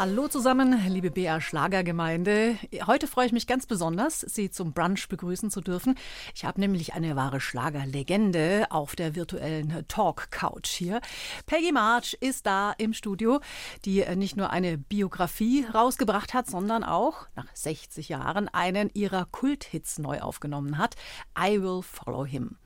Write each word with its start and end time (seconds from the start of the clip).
Hallo 0.00 0.28
zusammen, 0.28 0.80
liebe 0.88 1.10
BR 1.10 1.42
Schlagergemeinde. 1.42 2.56
Heute 2.86 3.06
freue 3.06 3.26
ich 3.26 3.32
mich 3.32 3.46
ganz 3.46 3.66
besonders, 3.66 4.20
Sie 4.20 4.50
zum 4.50 4.72
Brunch 4.72 5.10
begrüßen 5.10 5.50
zu 5.50 5.60
dürfen. 5.60 5.94
Ich 6.34 6.46
habe 6.46 6.58
nämlich 6.58 6.94
eine 6.94 7.16
wahre 7.16 7.38
Schlagerlegende 7.38 8.66
auf 8.70 8.96
der 8.96 9.14
virtuellen 9.14 9.84
Talk 9.88 10.30
Couch 10.30 10.70
hier. 10.70 11.02
Peggy 11.44 11.70
March 11.70 12.16
ist 12.18 12.46
da 12.46 12.72
im 12.78 12.94
Studio, 12.94 13.40
die 13.84 14.02
nicht 14.16 14.38
nur 14.38 14.48
eine 14.48 14.78
Biografie 14.78 15.66
rausgebracht 15.66 16.32
hat, 16.32 16.46
sondern 16.46 16.82
auch 16.82 17.28
nach 17.36 17.48
60 17.52 18.08
Jahren 18.08 18.48
einen 18.48 18.88
ihrer 18.94 19.26
Kulthits 19.26 19.98
neu 19.98 20.20
aufgenommen 20.22 20.78
hat. 20.78 20.94
I 21.38 21.60
Will 21.60 21.82
Follow 21.82 22.24
Him. 22.24 22.56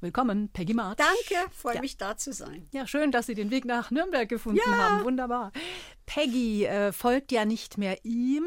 Willkommen, 0.00 0.48
Peggy 0.52 0.74
March. 0.74 0.96
Danke, 0.96 1.50
freue 1.52 1.76
Ja. 1.76 1.80
mich 1.80 1.96
da 1.96 2.16
zu 2.16 2.32
sein. 2.32 2.66
Ja, 2.72 2.86
schön, 2.86 3.10
dass 3.12 3.26
Sie 3.26 3.34
den 3.34 3.50
Weg 3.50 3.64
nach 3.64 3.90
Nürnberg 3.90 4.28
gefunden 4.28 4.60
Ja. 4.66 4.72
haben. 4.76 5.04
Wunderbar. 5.04 5.52
Peggy 6.06 6.64
äh, 6.66 6.92
folgt 6.92 7.32
ja 7.32 7.44
nicht 7.44 7.78
mehr 7.78 8.04
ihm, 8.04 8.44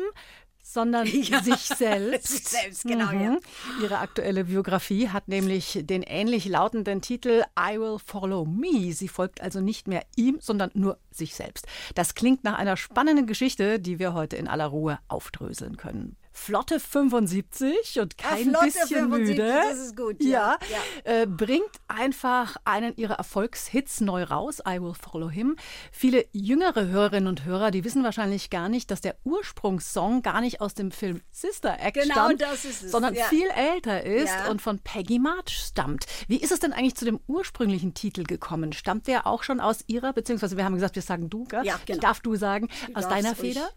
sondern 0.62 1.08
Ja. 1.08 1.42
sich 1.42 1.62
selbst. 1.62 2.28
Sich 2.38 2.48
selbst, 2.48 2.84
genau, 2.84 3.12
ja. 3.12 3.38
Ihre 3.82 4.00
aktuelle 4.00 4.44
Biografie 4.46 5.08
hat 5.10 5.28
nämlich 5.30 5.80
den 5.84 6.04
ähnlich 6.04 6.46
lautenden 6.46 7.02
Titel 7.02 7.44
I 7.58 7.80
Will 7.80 7.98
Follow 8.06 8.46
Me. 8.46 8.92
Sie 8.94 9.08
folgt 9.08 9.40
also 9.42 9.62
nicht 9.62 9.88
mehr 9.88 10.04
ihm, 10.18 10.40
sondern 10.42 10.72
nur 10.74 11.00
sich 11.10 11.36
selbst. 11.36 11.68
Das 11.96 12.16
klingt 12.16 12.44
nach 12.44 12.58
einer 12.58 12.76
spannenden 12.78 13.28
Geschichte, 13.28 13.80
die 13.80 13.98
wir 13.98 14.14
heute 14.14 14.36
in 14.36 14.48
aller 14.50 14.66
Ruhe 14.68 15.00
aufdröseln 15.08 15.78
können. 15.78 16.18
Flotte 16.38 16.80
75 16.80 18.00
und 18.00 18.18
kein 18.18 18.50
Flotte 18.50 18.66
bisschen 18.66 18.88
75, 18.88 19.38
müde. 19.38 19.62
das 19.70 19.78
ist 19.80 19.98
gut, 19.98 20.24
ja, 20.24 20.58
ja. 20.72 21.12
Äh, 21.12 21.26
bringt 21.26 21.72
einfach 21.88 22.58
einen 22.64 22.96
ihrer 22.96 23.16
Erfolgshits 23.16 24.02
neu 24.02 24.24
raus, 24.24 24.60
I 24.66 24.80
Will 24.82 24.94
Follow 24.94 25.30
Him. 25.30 25.58
Viele 25.92 26.26
jüngere 26.32 26.88
Hörerinnen 26.88 27.28
und 27.28 27.44
Hörer, 27.44 27.72
die 27.72 27.84
wissen 27.84 28.04
wahrscheinlich 28.04 28.50
gar 28.50 28.70
nicht, 28.70 28.92
dass 28.92 29.02
der 29.02 29.18
Ursprungssong 29.24 30.22
gar 30.22 30.40
nicht 30.40 30.62
aus 30.62 30.74
dem 30.74 30.92
Film 30.92 31.22
Sister 31.32 31.80
Act 31.80 31.96
Genau, 31.96 32.14
stammt, 32.14 32.44
sondern 32.86 33.16
ja. 33.16 33.26
viel 33.26 33.48
älter 33.50 34.04
ist 34.04 34.30
Ja. 34.30 34.50
und 34.52 34.62
von 34.62 34.80
Peggy 34.80 35.20
March 35.20 35.58
stammt. 35.58 36.06
Wie 36.28 36.38
ist 36.38 36.52
es 36.52 36.60
denn 36.60 36.72
eigentlich 36.72 36.96
zu 36.96 37.06
dem 37.06 37.20
ursprünglichen 37.28 37.96
Titel 37.96 38.24
gekommen? 38.24 38.74
Stammt 38.74 39.08
der 39.08 39.26
auch 39.26 39.42
schon 39.44 39.60
aus 39.60 39.84
ihrer, 39.88 40.14
beziehungsweise 40.14 40.56
wir 40.56 40.64
haben 40.66 40.76
gesagt, 40.76 40.96
wir 40.96 41.02
sagen 41.02 41.30
du, 41.30 41.46
gell? 41.46 41.66
Ja, 41.66 41.80
genau. 41.86 41.98
Ich 41.98 42.02
darf 42.02 42.20
du 42.20 42.36
sagen, 42.36 42.70
aus 42.94 43.10
deiner. 43.10 43.36
Feder? 43.36 43.70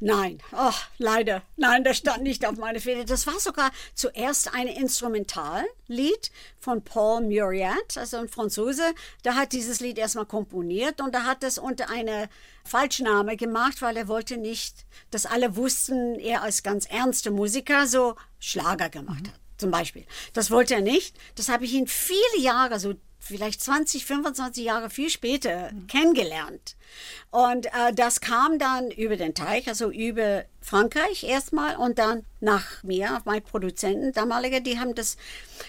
Nein, 0.00 0.38
oh, 0.52 0.72
leider. 0.98 1.42
Nein, 1.56 1.84
das 1.84 1.98
stand 1.98 2.22
nicht 2.22 2.46
auf 2.46 2.56
meine 2.56 2.80
Fehde. 2.80 3.04
Das 3.04 3.26
war 3.26 3.38
sogar 3.40 3.70
zuerst 3.94 4.54
ein 4.54 4.66
Instrumentallied 4.66 6.30
von 6.58 6.82
Paul 6.82 7.22
Muriat, 7.22 7.96
also 7.96 8.18
ein 8.18 8.28
Franzose. 8.28 8.94
Der 9.24 9.36
hat 9.36 9.52
dieses 9.52 9.80
Lied 9.80 9.98
erstmal 9.98 10.26
komponiert 10.26 11.00
und 11.00 11.14
er 11.14 11.24
hat 11.24 11.42
das 11.42 11.58
unter 11.58 11.90
einer 11.90 12.28
Falschname 12.64 13.36
gemacht, 13.36 13.82
weil 13.82 13.96
er 13.96 14.08
wollte 14.08 14.36
nicht, 14.36 14.86
dass 15.10 15.26
alle 15.26 15.56
wussten, 15.56 16.18
er 16.18 16.42
als 16.42 16.62
ganz 16.62 16.86
ernster 16.86 17.30
Musiker 17.30 17.86
so 17.86 18.16
Schlager 18.38 18.88
gemacht 18.88 19.28
hat. 19.28 19.40
Zum 19.58 19.70
Beispiel. 19.70 20.04
Das 20.34 20.50
wollte 20.50 20.74
er 20.74 20.82
nicht. 20.82 21.16
Das 21.34 21.48
habe 21.48 21.64
ich 21.64 21.72
ihn 21.72 21.86
viele 21.86 22.38
Jahre, 22.40 22.78
so 22.78 22.94
vielleicht 23.26 23.60
20, 23.60 24.06
25 24.06 24.64
Jahre 24.64 24.90
viel 24.90 25.10
später 25.10 25.70
kennengelernt. 25.88 26.76
Und 27.30 27.66
äh, 27.66 27.92
das 27.94 28.20
kam 28.20 28.58
dann 28.58 28.90
über 28.90 29.16
den 29.16 29.34
Teich, 29.34 29.68
also 29.68 29.90
über 29.90 30.44
Frankreich 30.60 31.24
erstmal 31.24 31.76
und 31.76 31.98
dann 31.98 32.24
nach 32.40 32.82
mir, 32.82 33.20
mein 33.24 33.42
Produzenten 33.42 34.12
damaliger, 34.12 34.60
die 34.60 34.78
haben 34.78 34.94
das 34.94 35.16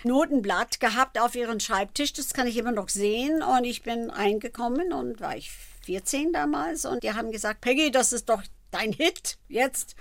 Notenblatt 0.04 0.80
gehabt 0.80 1.20
auf 1.20 1.36
ihren 1.36 1.60
Schreibtisch, 1.60 2.14
das 2.14 2.34
kann 2.34 2.48
ich 2.48 2.58
immer 2.58 2.72
noch 2.72 2.90
sehen 2.90 3.42
und 3.42 3.64
ich 3.64 3.84
bin 3.84 4.10
reingekommen 4.10 4.94
und 4.94 5.20
war 5.20 5.36
ich 5.36 5.52
14 5.86 6.34
damals 6.34 6.86
und 6.86 7.04
die 7.04 7.14
haben 7.14 7.32
gesagt, 7.32 7.62
Peggy, 7.62 7.92
das 7.92 8.14
ist 8.14 8.30
doch 8.30 8.44
dein 8.72 8.92
Hit 8.92 9.38
jetzt. 9.48 9.96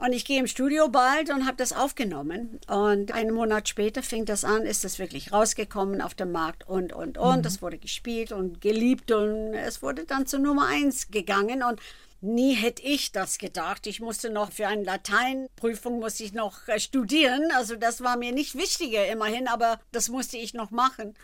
Und 0.00 0.14
ich 0.14 0.24
gehe 0.24 0.40
im 0.40 0.46
Studio 0.46 0.88
bald 0.88 1.28
und 1.28 1.46
habe 1.46 1.58
das 1.58 1.74
aufgenommen. 1.74 2.58
Und 2.68 3.12
einen 3.12 3.34
Monat 3.34 3.68
später 3.68 4.02
fing 4.02 4.24
das 4.24 4.44
an, 4.44 4.62
ist 4.62 4.82
das 4.82 4.98
wirklich 4.98 5.30
rausgekommen 5.30 6.00
auf 6.00 6.14
dem 6.14 6.32
Markt 6.32 6.66
und, 6.66 6.94
und, 6.94 7.18
und. 7.18 7.44
Das 7.44 7.60
wurde 7.60 7.76
gespielt 7.76 8.32
und 8.32 8.62
geliebt 8.62 9.12
und 9.12 9.52
es 9.52 9.82
wurde 9.82 10.04
dann 10.06 10.26
zur 10.26 10.38
Nummer 10.38 10.68
eins 10.68 11.10
gegangen. 11.10 11.62
Und 11.62 11.80
nie 12.22 12.54
hätte 12.54 12.82
ich 12.82 13.12
das 13.12 13.36
gedacht. 13.36 13.86
Ich 13.86 14.00
musste 14.00 14.30
noch 14.30 14.52
für 14.52 14.68
eine 14.68 14.84
Lateinprüfung 14.84 16.00
musste 16.00 16.24
ich 16.24 16.32
noch 16.32 16.66
äh, 16.68 16.80
studieren. 16.80 17.50
Also 17.54 17.76
das 17.76 18.00
war 18.00 18.16
mir 18.16 18.32
nicht 18.32 18.54
wichtiger 18.54 19.06
immerhin, 19.06 19.48
aber 19.48 19.80
das 19.92 20.08
musste 20.08 20.38
ich 20.38 20.54
noch 20.54 20.70
machen. 20.70 21.14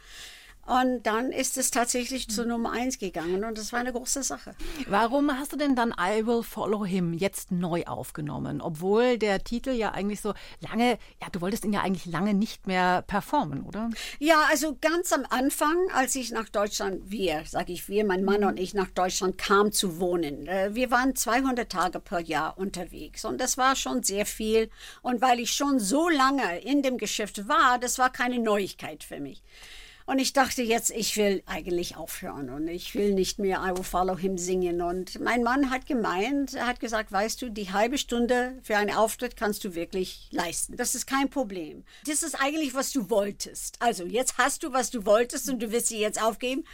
Und 0.67 1.05
dann 1.05 1.31
ist 1.31 1.57
es 1.59 1.71
tatsächlich 1.71 2.29
zur 2.29 2.45
Nummer 2.45 2.73
eins 2.73 2.99
gegangen 2.99 3.45
und 3.45 3.57
das 3.57 3.73
war 3.73 3.79
eine 3.79 3.93
große 3.93 4.25
Sache. 4.25 4.55
Warum 4.89 5.31
hast 5.31 5.53
du 5.53 5.57
denn 5.57 5.77
dann 5.77 5.95
I 5.99 6.27
Will 6.27 6.43
Follow 6.43 6.85
Him 6.85 7.13
jetzt 7.13 7.53
neu 7.53 7.85
aufgenommen? 7.85 8.61
Obwohl 8.61 9.17
der 9.17 9.45
Titel 9.45 9.71
ja 9.71 9.93
eigentlich 9.93 10.21
so 10.21 10.35
lange, 10.61 10.99
ja, 11.23 11.29
du 11.31 11.41
wolltest 11.41 11.65
ihn 11.65 11.73
ja 11.73 11.83
eigentlich 11.83 12.07
lange 12.07 12.35
nicht 12.35 12.67
mehr 12.67 13.03
performen, 13.03 13.63
oder? 13.63 13.91
Ja, 14.19 14.43
also 14.51 14.77
ganz 14.81 15.13
am 15.13 15.25
Anfang, 15.31 15.77
als 15.95 16.17
ich 16.17 16.33
nach 16.33 16.49
Deutschland, 16.49 17.11
wir, 17.11 17.45
sage 17.47 17.73
ich 17.73 17.89
wir, 17.89 18.05
mein 18.05 18.25
Mann 18.25 18.43
und 18.43 18.59
ich 18.59 18.75
nach 18.75 18.91
Deutschland 18.91 19.39
kam 19.39 19.71
zu 19.71 20.01
wohnen. 20.01 20.49
äh, 20.49 20.75
Wir 20.75 20.91
waren 20.91 21.15
200 21.15 21.71
Tage 21.71 22.01
per 22.01 22.21
Jahr 22.21 22.59
unterwegs 22.59 23.25
und 23.25 23.41
das 23.41 23.57
war 23.57 23.77
schon 23.77 24.03
sehr 24.03 24.27
viel. 24.27 24.69
Und 25.03 25.21
weil 25.21 25.39
ich 25.39 25.53
schon 25.53 25.79
so 25.79 26.09
lange 26.09 26.59
in 26.61 26.83
dem 26.83 26.99
Geschäft 26.99 27.47
war, 27.49 27.79
das 27.79 27.99
war 27.99 28.11
keine 28.11 28.41
Neuigkeit 28.41 29.05
für 29.05 29.21
mich. 29.21 29.43
Und 30.07 30.21
ich 30.21 30.33
dachte 30.33 30.63
jetzt, 30.63 30.91
ich 30.91 31.17
will 31.17 31.43
eigentlich 31.47 31.97
aufhören 31.97 32.49
und 32.51 32.69
ich 32.69 32.95
will 32.95 33.13
nicht 33.13 33.41
mehr 33.41 33.61
I 33.67 33.77
Will 33.77 33.83
Follow 33.83 34.17
Him 34.17 34.39
singen. 34.39 34.81
Und 34.81 35.19
mein 35.19 35.43
Mann 35.43 35.71
hat 35.71 35.85
gemeint, 35.85 36.55
er 36.55 36.69
hat 36.69 36.79
gesagt, 36.79 37.11
weißt 37.11 37.43
du, 37.43 37.51
die 37.51 37.73
halbe 37.73 37.99
Stunde 37.99 38.57
für 38.63 38.77
einen 38.77 38.95
Auftritt 38.95 39.37
kannst 39.37 39.65
du 39.65 39.75
wirklich 39.75 40.29
leisten. 40.31 40.77
Das 40.77 40.95
ist 40.95 41.07
kein 41.07 41.29
Problem. 41.29 41.83
Das 42.07 42.23
ist 42.23 42.41
eigentlich, 42.41 42.73
was 42.75 42.93
du 42.93 43.11
wolltest. 43.11 43.83
Also 43.83 44.05
jetzt 44.05 44.39
hast 44.39 44.63
du, 44.63 44.73
was 44.73 44.91
du 44.91 45.05
wolltest 45.07 45.51
und 45.51 45.61
du 45.61 45.73
willst 45.73 45.89
sie 45.89 45.99
jetzt 45.99 46.23
aufgeben. 46.23 46.65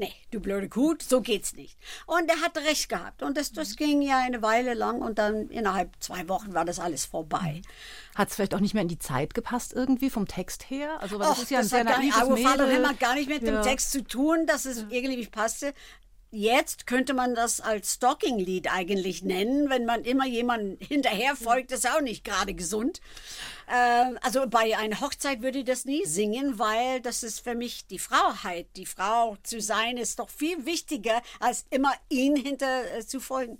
Nee, 0.00 0.12
du 0.30 0.38
blöde 0.38 0.68
Kuh, 0.68 0.94
so 1.02 1.20
geht's 1.20 1.54
nicht. 1.54 1.76
Und 2.06 2.30
er 2.30 2.40
hatte 2.40 2.60
recht 2.60 2.88
gehabt. 2.88 3.20
Und 3.24 3.36
das, 3.36 3.50
das 3.50 3.74
ging 3.74 4.00
ja 4.00 4.18
eine 4.18 4.42
Weile 4.42 4.74
lang 4.74 5.02
und 5.02 5.18
dann 5.18 5.48
innerhalb 5.48 5.90
zwei 5.98 6.28
Wochen 6.28 6.54
war 6.54 6.64
das 6.64 6.78
alles 6.78 7.04
vorbei. 7.04 7.62
Hat 8.14 8.28
es 8.28 8.36
vielleicht 8.36 8.54
auch 8.54 8.60
nicht 8.60 8.74
mehr 8.74 8.82
in 8.84 8.88
die 8.88 9.00
Zeit 9.00 9.34
gepasst 9.34 9.72
irgendwie 9.72 10.08
vom 10.08 10.28
Text 10.28 10.70
her? 10.70 11.00
Also, 11.00 11.18
weil 11.18 11.26
das 11.26 11.38
Och, 11.38 11.42
ist 11.42 11.50
ja 11.50 11.58
ein 11.58 11.62
das 11.62 11.70
sehr 11.70 11.80
hat 11.80 11.86
gar 11.88 11.98
nicht, 11.98 12.16
naives 12.16 12.88
hat 12.88 13.00
gar 13.00 13.14
nicht 13.16 13.28
mit 13.28 13.42
Ja. 13.42 13.50
dem 13.50 13.62
Text 13.62 13.90
zu 13.90 14.04
tun, 14.04 14.46
dass 14.46 14.66
es 14.66 14.78
irgendwie 14.88 15.16
nicht 15.16 15.32
passte. 15.32 15.74
Jetzt 16.30 16.86
könnte 16.86 17.14
man 17.14 17.34
das 17.34 17.62
als 17.62 17.94
Stalking-Lied 17.94 18.70
eigentlich 18.70 19.22
nennen, 19.22 19.70
wenn 19.70 19.86
man 19.86 20.04
immer 20.04 20.26
jemanden 20.26 20.76
hinterher 20.84 21.36
folgt, 21.36 21.72
das 21.72 21.80
ist 21.80 21.90
auch 21.90 22.02
nicht 22.02 22.22
gerade 22.22 22.52
gesund. 22.52 23.00
Ähm, 23.72 24.18
also 24.20 24.46
bei 24.46 24.76
einer 24.76 25.00
Hochzeit 25.00 25.40
würde 25.40 25.60
ich 25.60 25.64
das 25.64 25.86
nie 25.86 26.04
singen, 26.04 26.58
weil 26.58 27.00
das 27.00 27.22
ist 27.22 27.40
für 27.40 27.54
mich 27.54 27.86
die 27.86 27.98
Frauheit. 27.98 28.66
Die 28.76 28.84
Frau 28.84 29.36
zu 29.42 29.62
sein 29.62 29.96
ist 29.96 30.18
doch 30.18 30.28
viel 30.28 30.66
wichtiger, 30.66 31.22
als 31.40 31.64
immer 31.70 31.92
ihn 32.10 32.36
hinter 32.36 32.98
äh, 32.98 33.06
zu 33.06 33.20
folgen. 33.20 33.58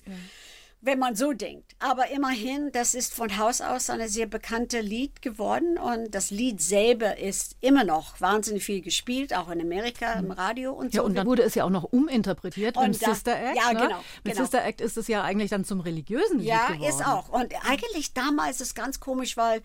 Wenn 0.80 1.00
man 1.00 1.16
so 1.16 1.32
denkt. 1.32 1.74
Aber 1.80 2.08
immerhin, 2.10 2.70
das 2.72 2.94
ist 2.94 3.12
von 3.12 3.36
Haus 3.36 3.60
aus 3.60 3.90
ein 3.90 4.08
sehr 4.08 4.26
bekannter 4.26 4.80
Lied 4.80 5.22
geworden 5.22 5.76
und 5.76 6.14
das 6.14 6.30
Lied 6.30 6.62
selber 6.62 7.18
ist 7.18 7.56
immer 7.60 7.82
noch 7.82 8.20
wahnsinnig 8.20 8.64
viel 8.64 8.80
gespielt, 8.80 9.34
auch 9.34 9.48
in 9.48 9.60
Amerika 9.60 10.12
im 10.12 10.30
Radio 10.30 10.72
und 10.72 10.94
Ja, 10.94 11.00
so. 11.00 11.06
und 11.06 11.16
dann 11.16 11.26
wurde 11.26 11.42
es 11.42 11.56
ja 11.56 11.64
auch 11.64 11.70
noch 11.70 11.82
uminterpretiert 11.84 12.76
Und 12.76 12.90
mit 12.90 13.02
da- 13.02 13.12
Sister 13.12 13.36
Act. 13.36 13.56
ja, 13.56 13.72
ne? 13.72 13.80
genau, 13.80 13.98
Mit 14.22 14.34
genau. 14.34 14.44
Sister 14.44 14.64
Act 14.64 14.80
ist 14.80 14.96
es 14.96 15.08
ja 15.08 15.22
eigentlich 15.24 15.50
dann 15.50 15.64
zum 15.64 15.80
religiösen 15.80 16.38
Lied 16.38 16.48
Ja, 16.48 16.68
geworden. 16.68 16.88
ist 16.88 17.04
auch. 17.04 17.28
Und 17.28 17.52
eigentlich 17.68 18.14
damals 18.14 18.60
ist 18.60 18.76
ganz 18.76 19.00
komisch, 19.00 19.36
weil 19.36 19.62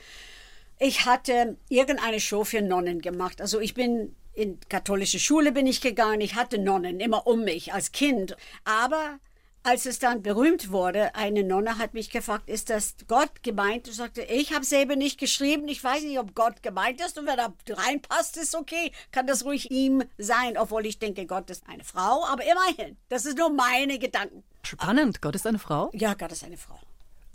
ich 0.80 1.06
hatte 1.06 1.58
irgendeine 1.70 2.20
Show 2.20 2.44
für 2.44 2.62
Nonnen 2.64 3.02
gemacht. 3.02 3.40
Also 3.40 3.60
ich 3.60 3.76
bin 3.76 4.16
in 4.34 4.60
katholische 4.68 5.20
Schule 5.20 5.52
bin 5.52 5.68
ich 5.68 5.80
gegangen. 5.80 6.22
Ich 6.22 6.34
hatte 6.34 6.58
Nonnen 6.58 7.00
immer 7.00 7.28
um 7.28 7.44
mich 7.44 7.72
als 7.72 7.92
Kind. 7.92 8.36
Aber 8.66 9.20
als 9.64 9.86
es 9.86 10.00
dann 10.00 10.22
berühmt 10.22 10.72
wurde, 10.72 11.16
eine 11.16 11.44
Nonne 11.44 11.78
hat 11.78 11.94
mich 11.94 12.10
gefragt, 12.10 12.50
ist 12.50 12.70
das 12.70 12.96
Gott 13.08 13.44
gemeint? 13.44 13.88
Ich 13.88 13.96
sagte, 13.96 14.22
ich 14.22 14.54
habe 14.54 14.66
selber 14.66 14.96
nicht 14.96 15.20
geschrieben. 15.20 15.68
Ich 15.70 15.84
weiß 15.84 16.04
nicht, 16.04 16.20
ob 16.20 16.36
Gott 16.36 16.62
gemeint 16.62 17.00
ist. 17.02 17.18
Und 17.18 17.26
wenn 17.26 17.40
er 17.40 17.54
reinpasst, 17.70 18.38
ist 18.38 18.56
okay. 18.56 18.92
Kann 19.12 19.26
das 19.26 19.46
ruhig 19.46 19.72
ihm 19.72 20.04
sein. 20.18 20.58
Obwohl 20.58 20.86
ich 20.86 21.00
denke, 21.00 21.26
Gott 21.26 21.50
ist 21.50 21.64
eine 21.68 21.84
Frau. 21.84 22.26
Aber 22.26 22.44
immerhin, 22.44 22.98
das 23.10 23.26
ist 23.26 23.38
nur 23.38 23.50
meine 23.50 24.00
Gedanken. 24.00 24.44
Spannend. 24.64 25.22
Gott 25.22 25.36
ist 25.36 25.48
eine 25.48 25.60
Frau. 25.60 25.90
Ja, 25.94 26.14
Gott 26.14 26.34
ist 26.34 26.44
eine 26.44 26.58
Frau. 26.58 26.80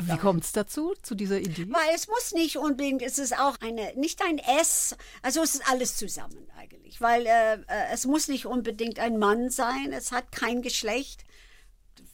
Wie 0.00 0.16
kommt 0.16 0.44
es 0.44 0.52
dazu, 0.52 0.94
zu 1.02 1.16
dieser 1.16 1.40
Idee? 1.40 1.66
Weil 1.70 1.94
es 1.94 2.06
muss 2.06 2.32
nicht 2.32 2.56
unbedingt, 2.56 3.02
es 3.02 3.18
ist 3.18 3.36
auch 3.36 3.56
eine, 3.60 3.94
nicht 3.96 4.22
ein 4.22 4.38
S, 4.38 4.96
also 5.22 5.42
es 5.42 5.56
ist 5.56 5.68
alles 5.68 5.96
zusammen 5.96 6.46
eigentlich. 6.56 7.00
Weil 7.00 7.26
äh, 7.26 7.54
äh, 7.54 7.92
es 7.92 8.06
muss 8.06 8.28
nicht 8.28 8.46
unbedingt 8.46 9.00
ein 9.00 9.18
Mann 9.18 9.50
sein, 9.50 9.92
es 9.92 10.12
hat 10.12 10.30
kein 10.30 10.62
Geschlecht. 10.62 11.24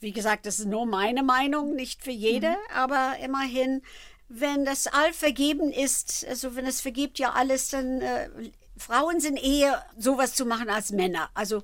Wie 0.04 0.12
gesagt, 0.12 0.44
das 0.44 0.58
ist 0.58 0.66
nur 0.66 0.84
meine 0.84 1.22
Meinung, 1.22 1.74
nicht 1.74 2.02
für 2.02 2.10
jede, 2.10 2.56
aber 2.74 3.16
immerhin 3.24 3.80
wenn 4.28 4.64
das 4.64 4.86
all 4.86 5.12
vergeben 5.12 5.70
ist, 5.70 6.26
also 6.28 6.56
wenn 6.56 6.66
es 6.66 6.80
vergibt 6.80 7.18
ja 7.18 7.32
alles, 7.32 7.68
dann 7.68 8.00
äh, 8.00 8.28
Frauen 8.76 9.20
sind 9.20 9.36
eher 9.36 9.84
sowas 9.96 10.34
zu 10.34 10.44
machen 10.44 10.70
als 10.70 10.90
Männer. 10.90 11.30
Also 11.34 11.62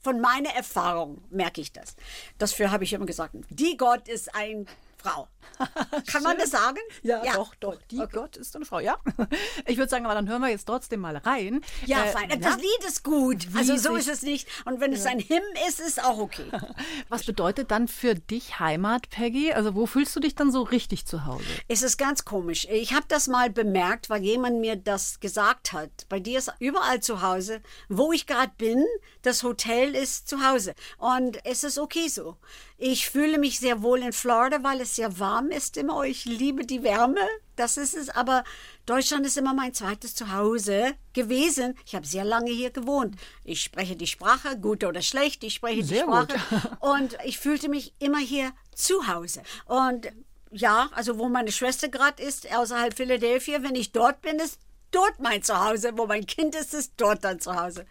von 0.00 0.20
meiner 0.20 0.50
Erfahrung 0.50 1.22
merke 1.30 1.60
ich 1.60 1.72
das. 1.72 1.94
Dafür 2.38 2.70
habe 2.70 2.84
ich 2.84 2.92
immer 2.92 3.06
gesagt, 3.06 3.34
die 3.50 3.76
Gott 3.76 4.08
ist 4.08 4.34
ein 4.34 4.66
Frau. 4.96 5.28
Kann 6.06 6.22
man 6.22 6.38
das 6.38 6.50
sagen? 6.50 6.78
Ja, 7.02 7.22
doch, 7.34 7.54
doch. 7.56 7.76
Die 7.90 8.00
Okay. 8.00 8.16
Gott 8.16 8.36
ist 8.36 8.54
eine 8.56 8.64
Frau, 8.64 8.80
ja. 8.80 8.96
Ich 9.66 9.76
würde 9.76 9.88
sagen, 9.90 10.04
aber 10.06 10.14
dann 10.14 10.28
hören 10.28 10.40
wir 10.40 10.48
jetzt 10.48 10.64
trotzdem 10.64 11.00
mal 11.00 11.16
rein. 11.16 11.60
Ja, 11.86 12.04
Äh, 12.04 12.08
fein. 12.12 12.28
Das 12.40 12.54
ja. 12.54 12.60
Lied 12.60 12.84
ist 12.86 13.04
gut. 13.04 13.52
Wie 13.54 13.58
Also 13.58 13.76
so 13.76 13.94
ist 13.96 14.08
es 14.08 14.22
nicht. 14.22 14.48
Und 14.64 14.80
wenn 14.80 14.92
es 14.92 15.06
ein 15.06 15.18
Hymn 15.20 15.42
ist, 15.68 15.80
ist 15.80 16.02
auch 16.02 16.18
okay. 16.18 16.46
Was 17.08 17.24
bedeutet 17.24 17.70
dann 17.70 17.88
für 17.88 18.14
dich 18.14 18.58
Heimat, 18.58 19.10
Peggy? 19.10 19.52
Also 19.52 19.74
wo 19.74 19.86
fühlst 19.86 20.14
du 20.16 20.20
dich 20.20 20.34
dann 20.34 20.50
so 20.50 20.62
richtig 20.62 21.06
zu 21.06 21.26
Hause? 21.26 21.44
Es 21.68 21.82
ist 21.82 21.96
ganz 21.98 22.24
komisch. 22.24 22.66
Ich 22.70 22.92
habe 22.94 23.06
das 23.08 23.28
mal 23.28 23.50
bemerkt, 23.50 24.10
weil 24.10 24.22
jemand 24.22 24.60
mir 24.60 24.76
das 24.76 25.20
gesagt 25.20 25.72
hat. 25.72 25.90
Bei 26.08 26.20
dir 26.20 26.38
ist 26.38 26.52
überall 26.58 27.00
zu 27.00 27.22
Hause. 27.22 27.60
Wo 27.88 28.12
ich 28.12 28.26
gerade 28.26 28.52
bin, 28.56 28.84
das 29.22 29.42
Hotel 29.42 29.94
ist 29.94 30.28
zu 30.28 30.46
Hause. 30.46 30.74
Und 30.98 31.44
es 31.44 31.64
ist 31.64 31.78
okay 31.78 32.08
so. 32.08 32.36
Ich 32.78 33.10
fühle 33.10 33.38
mich 33.38 33.60
sehr 33.60 33.82
wohl 33.82 34.00
in 34.00 34.12
Florida, 34.12 34.62
weil 34.62 34.80
es 34.80 34.96
sehr 34.96 35.18
warm 35.18 35.29
ist 35.50 35.76
immer. 35.76 36.04
Ich 36.04 36.24
liebe 36.24 36.66
die 36.66 36.82
Wärme. 36.82 37.20
Das 37.56 37.76
ist 37.76 37.94
es. 37.94 38.08
Aber 38.10 38.44
Deutschland 38.86 39.26
ist 39.26 39.36
immer 39.36 39.54
mein 39.54 39.74
zweites 39.74 40.14
Zuhause 40.14 40.94
gewesen. 41.12 41.76
Ich 41.86 41.94
habe 41.94 42.06
sehr 42.06 42.24
lange 42.24 42.50
hier 42.50 42.70
gewohnt. 42.70 43.16
Ich 43.44 43.62
spreche 43.62 43.96
die 43.96 44.06
Sprache, 44.06 44.58
gut 44.58 44.84
oder 44.84 45.02
schlecht. 45.02 45.44
Ich 45.44 45.54
spreche 45.54 45.84
Sehr 45.84 46.04
die 46.04 46.10
gut. 46.10 46.32
Sprache. 46.32 46.78
Und 46.80 47.16
ich 47.24 47.38
fühlte 47.38 47.68
mich 47.68 47.94
immer 47.98 48.18
hier 48.18 48.52
zu 48.74 49.06
Hause. 49.06 49.42
Und 49.66 50.08
ja, 50.50 50.88
also 50.92 51.18
wo 51.18 51.28
meine 51.28 51.52
Schwester 51.52 51.88
gerade 51.88 52.22
ist, 52.22 52.52
außerhalb 52.52 52.94
Philadelphia, 52.94 53.62
wenn 53.62 53.74
ich 53.74 53.92
dort 53.92 54.20
bin, 54.22 54.38
ist 54.38 54.58
dort 54.90 55.20
mein 55.20 55.42
Zuhause. 55.42 55.92
Wo 55.96 56.06
mein 56.06 56.26
Kind 56.26 56.54
ist, 56.54 56.74
ist 56.74 56.94
dort 56.96 57.24
dann 57.24 57.40
zu 57.40 57.54
Hause. 57.54 57.86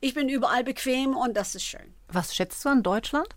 Ich 0.00 0.14
bin 0.14 0.28
überall 0.28 0.64
bequem 0.64 1.16
und 1.16 1.36
das 1.36 1.54
ist 1.54 1.64
schön. 1.64 1.94
Was 2.08 2.34
schätzt 2.34 2.64
du 2.64 2.68
an 2.68 2.82
Deutschland? 2.82 3.28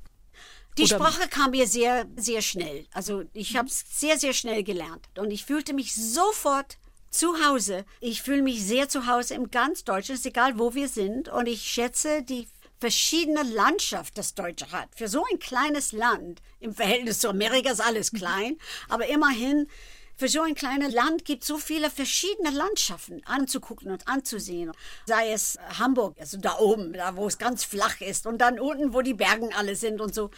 Die 0.77 0.83
Oder- 0.83 0.95
Sprache 0.95 1.27
kam 1.27 1.51
mir 1.51 1.67
sehr, 1.67 2.05
sehr 2.15 2.41
schnell. 2.41 2.85
Also 2.93 3.23
ich 3.33 3.55
habe 3.57 3.67
es 3.67 3.83
sehr, 3.91 4.17
sehr 4.17 4.33
schnell 4.33 4.63
gelernt. 4.63 5.07
Und 5.17 5.31
ich 5.31 5.45
fühlte 5.45 5.73
mich 5.73 5.93
sofort 5.93 6.77
zu 7.09 7.45
Hause. 7.45 7.85
Ich 7.99 8.21
fühle 8.21 8.41
mich 8.41 8.63
sehr 8.63 8.87
zu 8.87 9.05
Hause 9.07 9.33
im 9.33 9.51
ganz 9.51 9.83
Deutschland, 9.83 10.19
ist 10.19 10.25
egal 10.25 10.57
wo 10.57 10.73
wir 10.73 10.87
sind. 10.87 11.27
Und 11.27 11.47
ich 11.47 11.61
schätze 11.63 12.23
die 12.23 12.47
verschiedene 12.79 13.43
Landschaft, 13.43 14.17
das 14.17 14.33
Deutsche 14.33 14.71
hat. 14.71 14.89
Für 14.95 15.07
so 15.07 15.23
ein 15.31 15.39
kleines 15.39 15.91
Land, 15.91 16.41
im 16.59 16.73
Verhältnis 16.73 17.19
zu 17.19 17.29
Amerika 17.29 17.71
ist 17.71 17.81
alles 17.81 18.11
klein, 18.13 18.57
aber 18.89 19.05
immerhin, 19.07 19.67
für 20.15 20.27
so 20.27 20.41
ein 20.41 20.55
kleines 20.55 20.93
Land 20.93 21.25
gibt 21.25 21.43
es 21.43 21.47
so 21.47 21.57
viele 21.57 21.89
verschiedene 21.89 22.51
Landschaften 22.51 23.21
anzugucken 23.25 23.91
und 23.91 24.07
anzusehen. 24.07 24.71
Sei 25.05 25.31
es 25.31 25.57
Hamburg, 25.79 26.17
also 26.19 26.37
da 26.37 26.57
oben, 26.59 26.93
da 26.93 27.15
wo 27.15 27.27
es 27.27 27.37
ganz 27.37 27.63
flach 27.63 28.01
ist 28.01 28.27
und 28.27 28.39
dann 28.39 28.59
unten, 28.59 28.93
wo 28.93 29.01
die 29.01 29.13
Bergen 29.13 29.53
alle 29.53 29.75
sind 29.75 30.01
und 30.01 30.13
so. 30.13 30.29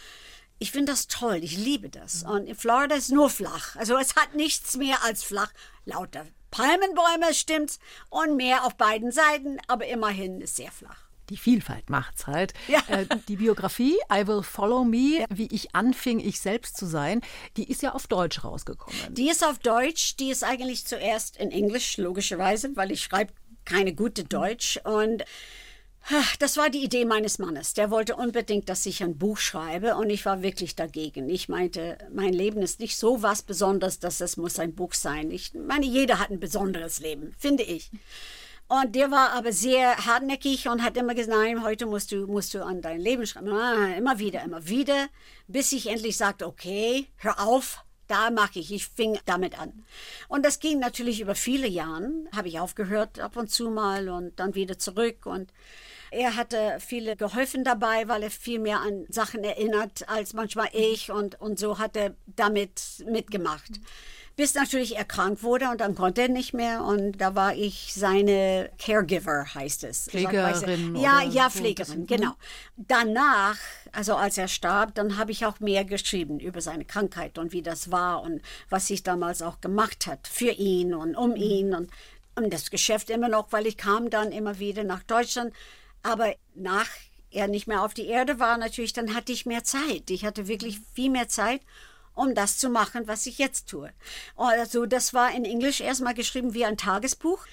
Ich 0.58 0.70
finde 0.70 0.92
das 0.92 1.08
toll, 1.08 1.40
ich 1.42 1.56
liebe 1.56 1.90
das. 1.90 2.22
Und 2.22 2.46
in 2.46 2.54
Florida 2.54 2.94
ist 2.94 3.10
nur 3.10 3.28
flach. 3.28 3.76
Also 3.76 3.96
es 3.98 4.16
hat 4.16 4.34
nichts 4.34 4.76
mehr 4.76 5.02
als 5.04 5.22
flach. 5.24 5.52
Lauter 5.84 6.26
Palmenbäume, 6.54 7.34
stimmt's, 7.34 7.80
und 8.10 8.36
Meer 8.36 8.64
auf 8.64 8.76
beiden 8.76 9.10
Seiten, 9.10 9.58
aber 9.66 9.86
immerhin 9.86 10.40
ist 10.40 10.54
sehr 10.54 10.70
flach. 10.70 11.03
Die 11.30 11.36
Vielfalt 11.36 11.90
macht's 11.90 12.26
halt. 12.26 12.54
Ja. 12.68 12.82
Äh, 12.88 13.06
die 13.28 13.36
Biografie 13.36 13.96
I 14.12 14.26
Will 14.26 14.42
Follow 14.42 14.84
Me, 14.84 15.24
wie 15.30 15.48
ich 15.50 15.74
anfing, 15.74 16.20
ich 16.20 16.40
selbst 16.40 16.76
zu 16.76 16.86
sein, 16.86 17.20
die 17.56 17.70
ist 17.70 17.82
ja 17.82 17.92
auf 17.94 18.06
Deutsch 18.06 18.44
rausgekommen. 18.44 19.14
Die 19.14 19.30
ist 19.30 19.44
auf 19.44 19.58
Deutsch, 19.58 20.16
die 20.16 20.30
ist 20.30 20.44
eigentlich 20.44 20.86
zuerst 20.86 21.36
in 21.36 21.50
Englisch, 21.50 21.96
logischerweise, 21.96 22.76
weil 22.76 22.90
ich 22.90 23.02
schreibe 23.02 23.32
keine 23.64 23.94
gute 23.94 24.24
Deutsch. 24.24 24.78
Und 24.84 25.24
das 26.38 26.58
war 26.58 26.68
die 26.68 26.84
Idee 26.84 27.06
meines 27.06 27.38
Mannes. 27.38 27.72
Der 27.72 27.90
wollte 27.90 28.16
unbedingt, 28.16 28.68
dass 28.68 28.84
ich 28.84 29.02
ein 29.02 29.16
Buch 29.16 29.38
schreibe 29.38 29.96
und 29.96 30.10
ich 30.10 30.26
war 30.26 30.42
wirklich 30.42 30.76
dagegen. 30.76 31.30
Ich 31.30 31.48
meinte, 31.48 31.96
mein 32.12 32.34
Leben 32.34 32.60
ist 32.60 32.80
nicht 32.80 32.96
so 32.96 33.22
was 33.22 33.42
Besonderes, 33.42 34.00
dass 34.00 34.20
es 34.20 34.36
muss 34.36 34.58
ein 34.58 34.74
Buch 34.74 34.92
sein. 34.92 35.30
Ich 35.30 35.54
meine, 35.54 35.86
jeder 35.86 36.18
hat 36.18 36.30
ein 36.30 36.40
besonderes 36.40 37.00
Leben, 37.00 37.34
finde 37.38 37.62
ich. 37.62 37.90
Und 38.66 38.94
der 38.94 39.10
war 39.10 39.32
aber 39.32 39.52
sehr 39.52 40.06
hartnäckig 40.06 40.68
und 40.68 40.82
hat 40.82 40.96
immer 40.96 41.14
gesagt, 41.14 41.36
nein, 41.36 41.62
heute 41.62 41.86
musst 41.86 42.12
du, 42.12 42.26
musst 42.26 42.54
du 42.54 42.64
an 42.64 42.80
dein 42.80 43.00
Leben 43.00 43.26
schreiben. 43.26 43.52
Ah, 43.52 43.94
Immer 43.94 44.18
wieder, 44.18 44.42
immer 44.42 44.66
wieder, 44.66 45.08
bis 45.46 45.72
ich 45.72 45.86
endlich 45.88 46.16
sagte, 46.16 46.46
okay, 46.46 47.06
hör 47.16 47.40
auf, 47.40 47.84
da 48.06 48.30
mache 48.30 48.58
ich. 48.58 48.72
Ich 48.72 48.86
fing 48.86 49.18
damit 49.26 49.58
an. 49.58 49.84
Und 50.28 50.44
das 50.44 50.60
ging 50.60 50.78
natürlich 50.78 51.20
über 51.20 51.34
viele 51.34 51.68
Jahre. 51.68 52.10
Habe 52.34 52.48
ich 52.48 52.58
aufgehört 52.58 53.20
ab 53.20 53.36
und 53.36 53.50
zu 53.50 53.70
mal 53.70 54.08
und 54.08 54.38
dann 54.38 54.54
wieder 54.54 54.78
zurück. 54.78 55.26
Und 55.26 55.52
er 56.10 56.36
hatte 56.36 56.78
viele 56.80 57.16
geholfen 57.16 57.64
dabei, 57.64 58.08
weil 58.08 58.22
er 58.22 58.30
viel 58.30 58.58
mehr 58.58 58.80
an 58.80 59.06
Sachen 59.08 59.44
erinnert 59.44 60.08
als 60.08 60.32
manchmal 60.32 60.68
ich. 60.72 61.10
Und, 61.10 61.40
und 61.40 61.58
so 61.58 61.78
hat 61.78 61.96
er 61.96 62.14
damit 62.26 63.04
mitgemacht. 63.06 63.80
Bis 64.36 64.54
natürlich 64.54 64.96
er 64.96 65.04
krank 65.04 65.42
wurde 65.42 65.70
und 65.70 65.80
dann 65.80 65.94
konnte 65.94 66.22
er 66.22 66.28
nicht 66.28 66.54
mehr. 66.54 66.82
Und 66.82 67.20
da 67.20 67.34
war 67.34 67.54
ich 67.54 67.92
seine 67.94 68.70
Caregiver, 68.78 69.54
heißt 69.54 69.84
es. 69.84 70.08
Pflegerin 70.08 70.96
Ja, 70.96 71.22
ja, 71.22 71.50
Pflegerin, 71.50 72.06
bisschen, 72.06 72.06
genau. 72.06 72.32
Danach, 72.76 73.58
also 73.92 74.16
als 74.16 74.36
er 74.36 74.48
starb, 74.48 74.94
dann 74.96 75.18
habe 75.18 75.30
ich 75.30 75.46
auch 75.46 75.60
mehr 75.60 75.84
geschrieben 75.84 76.40
über 76.40 76.60
seine 76.60 76.84
Krankheit 76.84 77.38
und 77.38 77.52
wie 77.52 77.62
das 77.62 77.92
war 77.92 78.22
und 78.22 78.42
was 78.70 78.88
sich 78.88 79.04
damals 79.04 79.40
auch 79.40 79.60
gemacht 79.60 80.06
hat 80.06 80.26
für 80.26 80.50
ihn 80.50 80.94
und 80.94 81.14
um 81.14 81.36
ihn 81.36 81.74
und, 81.74 81.90
und 82.34 82.52
das 82.52 82.70
Geschäft 82.70 83.10
immer 83.10 83.28
noch, 83.28 83.52
weil 83.52 83.66
ich 83.66 83.76
kam 83.76 84.10
dann 84.10 84.32
immer 84.32 84.58
wieder 84.58 84.82
nach 84.82 85.04
Deutschland. 85.04 85.52
Aber 86.02 86.34
nach 86.54 86.88
er 87.30 87.48
nicht 87.48 87.66
mehr 87.66 87.82
auf 87.82 87.94
die 87.94 88.06
Erde 88.06 88.38
war, 88.38 88.58
natürlich, 88.58 88.92
dann 88.92 89.14
hatte 89.14 89.32
ich 89.32 89.46
mehr 89.46 89.64
Zeit. 89.64 90.10
Ich 90.10 90.24
hatte 90.24 90.48
wirklich 90.48 90.80
viel 90.94 91.10
mehr 91.10 91.28
Zeit 91.28 91.60
um 92.14 92.34
das 92.34 92.58
zu 92.58 92.68
machen, 92.68 93.06
was 93.06 93.26
ich 93.26 93.38
jetzt 93.38 93.68
tue. 93.68 93.90
Also 94.36 94.86
das 94.86 95.14
war 95.14 95.34
in 95.34 95.44
Englisch 95.44 95.80
erstmal 95.80 96.14
geschrieben 96.14 96.54
wie 96.54 96.64
ein 96.64 96.76
Tagesbuch. 96.76 97.46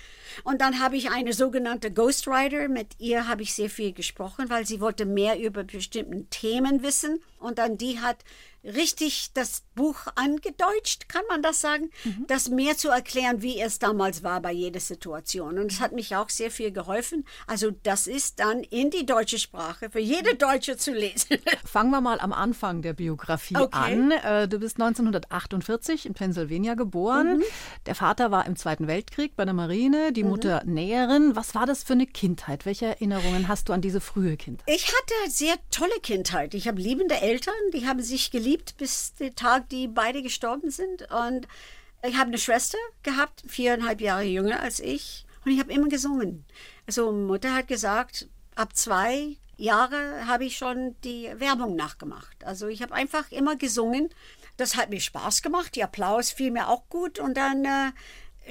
Und 0.43 0.61
dann 0.61 0.79
habe 0.79 0.95
ich 0.95 1.11
eine 1.11 1.33
sogenannte 1.33 1.91
Ghostwriter, 1.91 2.69
mit 2.69 2.87
ihr 2.99 3.27
habe 3.27 3.41
ich 3.43 3.53
sehr 3.53 3.69
viel 3.69 3.91
gesprochen, 3.91 4.49
weil 4.49 4.65
sie 4.65 4.79
wollte 4.79 5.05
mehr 5.05 5.39
über 5.39 5.63
bestimmte 5.63 6.23
Themen 6.29 6.83
wissen. 6.83 7.21
Und 7.39 7.57
dann 7.57 7.77
die 7.77 7.99
hat 7.99 8.17
richtig 8.63 9.31
das 9.33 9.63
Buch 9.75 9.97
angedeutscht, 10.15 11.09
kann 11.09 11.23
man 11.29 11.41
das 11.41 11.61
sagen, 11.61 11.89
das 12.27 12.49
mehr 12.49 12.77
zu 12.77 12.89
erklären, 12.89 13.41
wie 13.41 13.59
es 13.59 13.79
damals 13.79 14.23
war 14.23 14.41
bei 14.41 14.51
jeder 14.51 14.79
Situation. 14.79 15.57
Und 15.57 15.71
es 15.71 15.79
hat 15.79 15.91
mich 15.93 16.15
auch 16.15 16.29
sehr 16.29 16.51
viel 16.51 16.71
geholfen. 16.71 17.25
Also 17.47 17.71
das 17.83 18.07
ist 18.07 18.39
dann 18.39 18.61
in 18.63 18.89
die 18.89 19.05
deutsche 19.05 19.39
Sprache 19.39 19.89
für 19.89 19.99
jede 19.99 20.35
Deutsche 20.35 20.77
zu 20.77 20.91
lesen. 20.93 21.37
Fangen 21.65 21.91
wir 21.91 22.01
mal 22.01 22.19
am 22.19 22.33
Anfang 22.33 22.81
der 22.81 22.93
Biografie 22.93 23.55
Okay. 23.57 23.69
an. 23.77 24.11
Äh, 24.11 24.47
Du 24.47 24.59
bist 24.59 24.79
1948 24.81 26.05
in 26.05 26.13
Pennsylvania 26.13 26.73
geboren. 26.75 27.37
Mhm. 27.37 27.43
Der 27.85 27.95
Vater 27.95 28.31
war 28.31 28.45
im 28.45 28.55
Zweiten 28.55 28.87
Weltkrieg 28.87 29.35
bei 29.35 29.45
der 29.45 29.53
Marine, 29.53 30.11
die 30.11 30.23
Mutter 30.23 30.63
Näherin. 30.65 31.35
Was 31.35 31.55
war 31.55 31.65
das 31.65 31.83
für 31.83 31.93
eine 31.93 32.05
Kindheit? 32.07 32.65
Welche 32.65 32.85
Erinnerungen 32.87 33.47
hast 33.47 33.69
du 33.69 33.73
an 33.73 33.81
diese 33.81 34.01
frühe 34.01 34.37
Kindheit? 34.37 34.67
Ich 34.73 34.87
hatte 34.87 35.13
eine 35.23 35.31
sehr 35.31 35.55
tolle 35.71 35.99
Kindheit. 36.01 36.53
Ich 36.53 36.67
habe 36.67 36.81
liebende 36.81 37.15
Eltern, 37.21 37.53
die 37.73 37.87
haben 37.87 38.01
sich 38.01 38.29
geliebt 38.31 38.50
bis 38.77 39.13
der 39.15 39.35
Tag, 39.35 39.69
die 39.69 39.87
beide 39.87 40.21
gestorben 40.21 40.71
sind. 40.71 41.09
Und 41.11 41.47
ich 42.03 42.15
habe 42.15 42.27
eine 42.27 42.37
Schwester 42.37 42.77
gehabt, 43.03 43.43
viereinhalb 43.47 44.01
Jahre 44.01 44.23
jünger 44.23 44.59
als 44.61 44.79
ich. 44.79 45.25
Und 45.45 45.51
ich 45.51 45.59
habe 45.59 45.73
immer 45.73 45.87
gesungen. 45.87 46.45
Also 46.87 47.11
Mutter 47.11 47.53
hat 47.53 47.67
gesagt, 47.67 48.27
ab 48.55 48.75
zwei 48.75 49.37
Jahre 49.57 50.27
habe 50.27 50.45
ich 50.45 50.57
schon 50.57 50.95
die 51.03 51.29
Werbung 51.35 51.75
nachgemacht. 51.75 52.43
Also 52.43 52.67
ich 52.67 52.81
habe 52.81 52.93
einfach 52.93 53.31
immer 53.31 53.55
gesungen. 53.55 54.09
Das 54.57 54.75
hat 54.75 54.89
mir 54.89 54.99
Spaß 54.99 55.41
gemacht. 55.41 55.75
Die 55.75 55.83
Applaus 55.83 56.31
fiel 56.31 56.51
mir 56.51 56.67
auch 56.67 56.87
gut. 56.89 57.19
Und 57.19 57.37
dann 57.37 57.65
äh, 57.65 57.91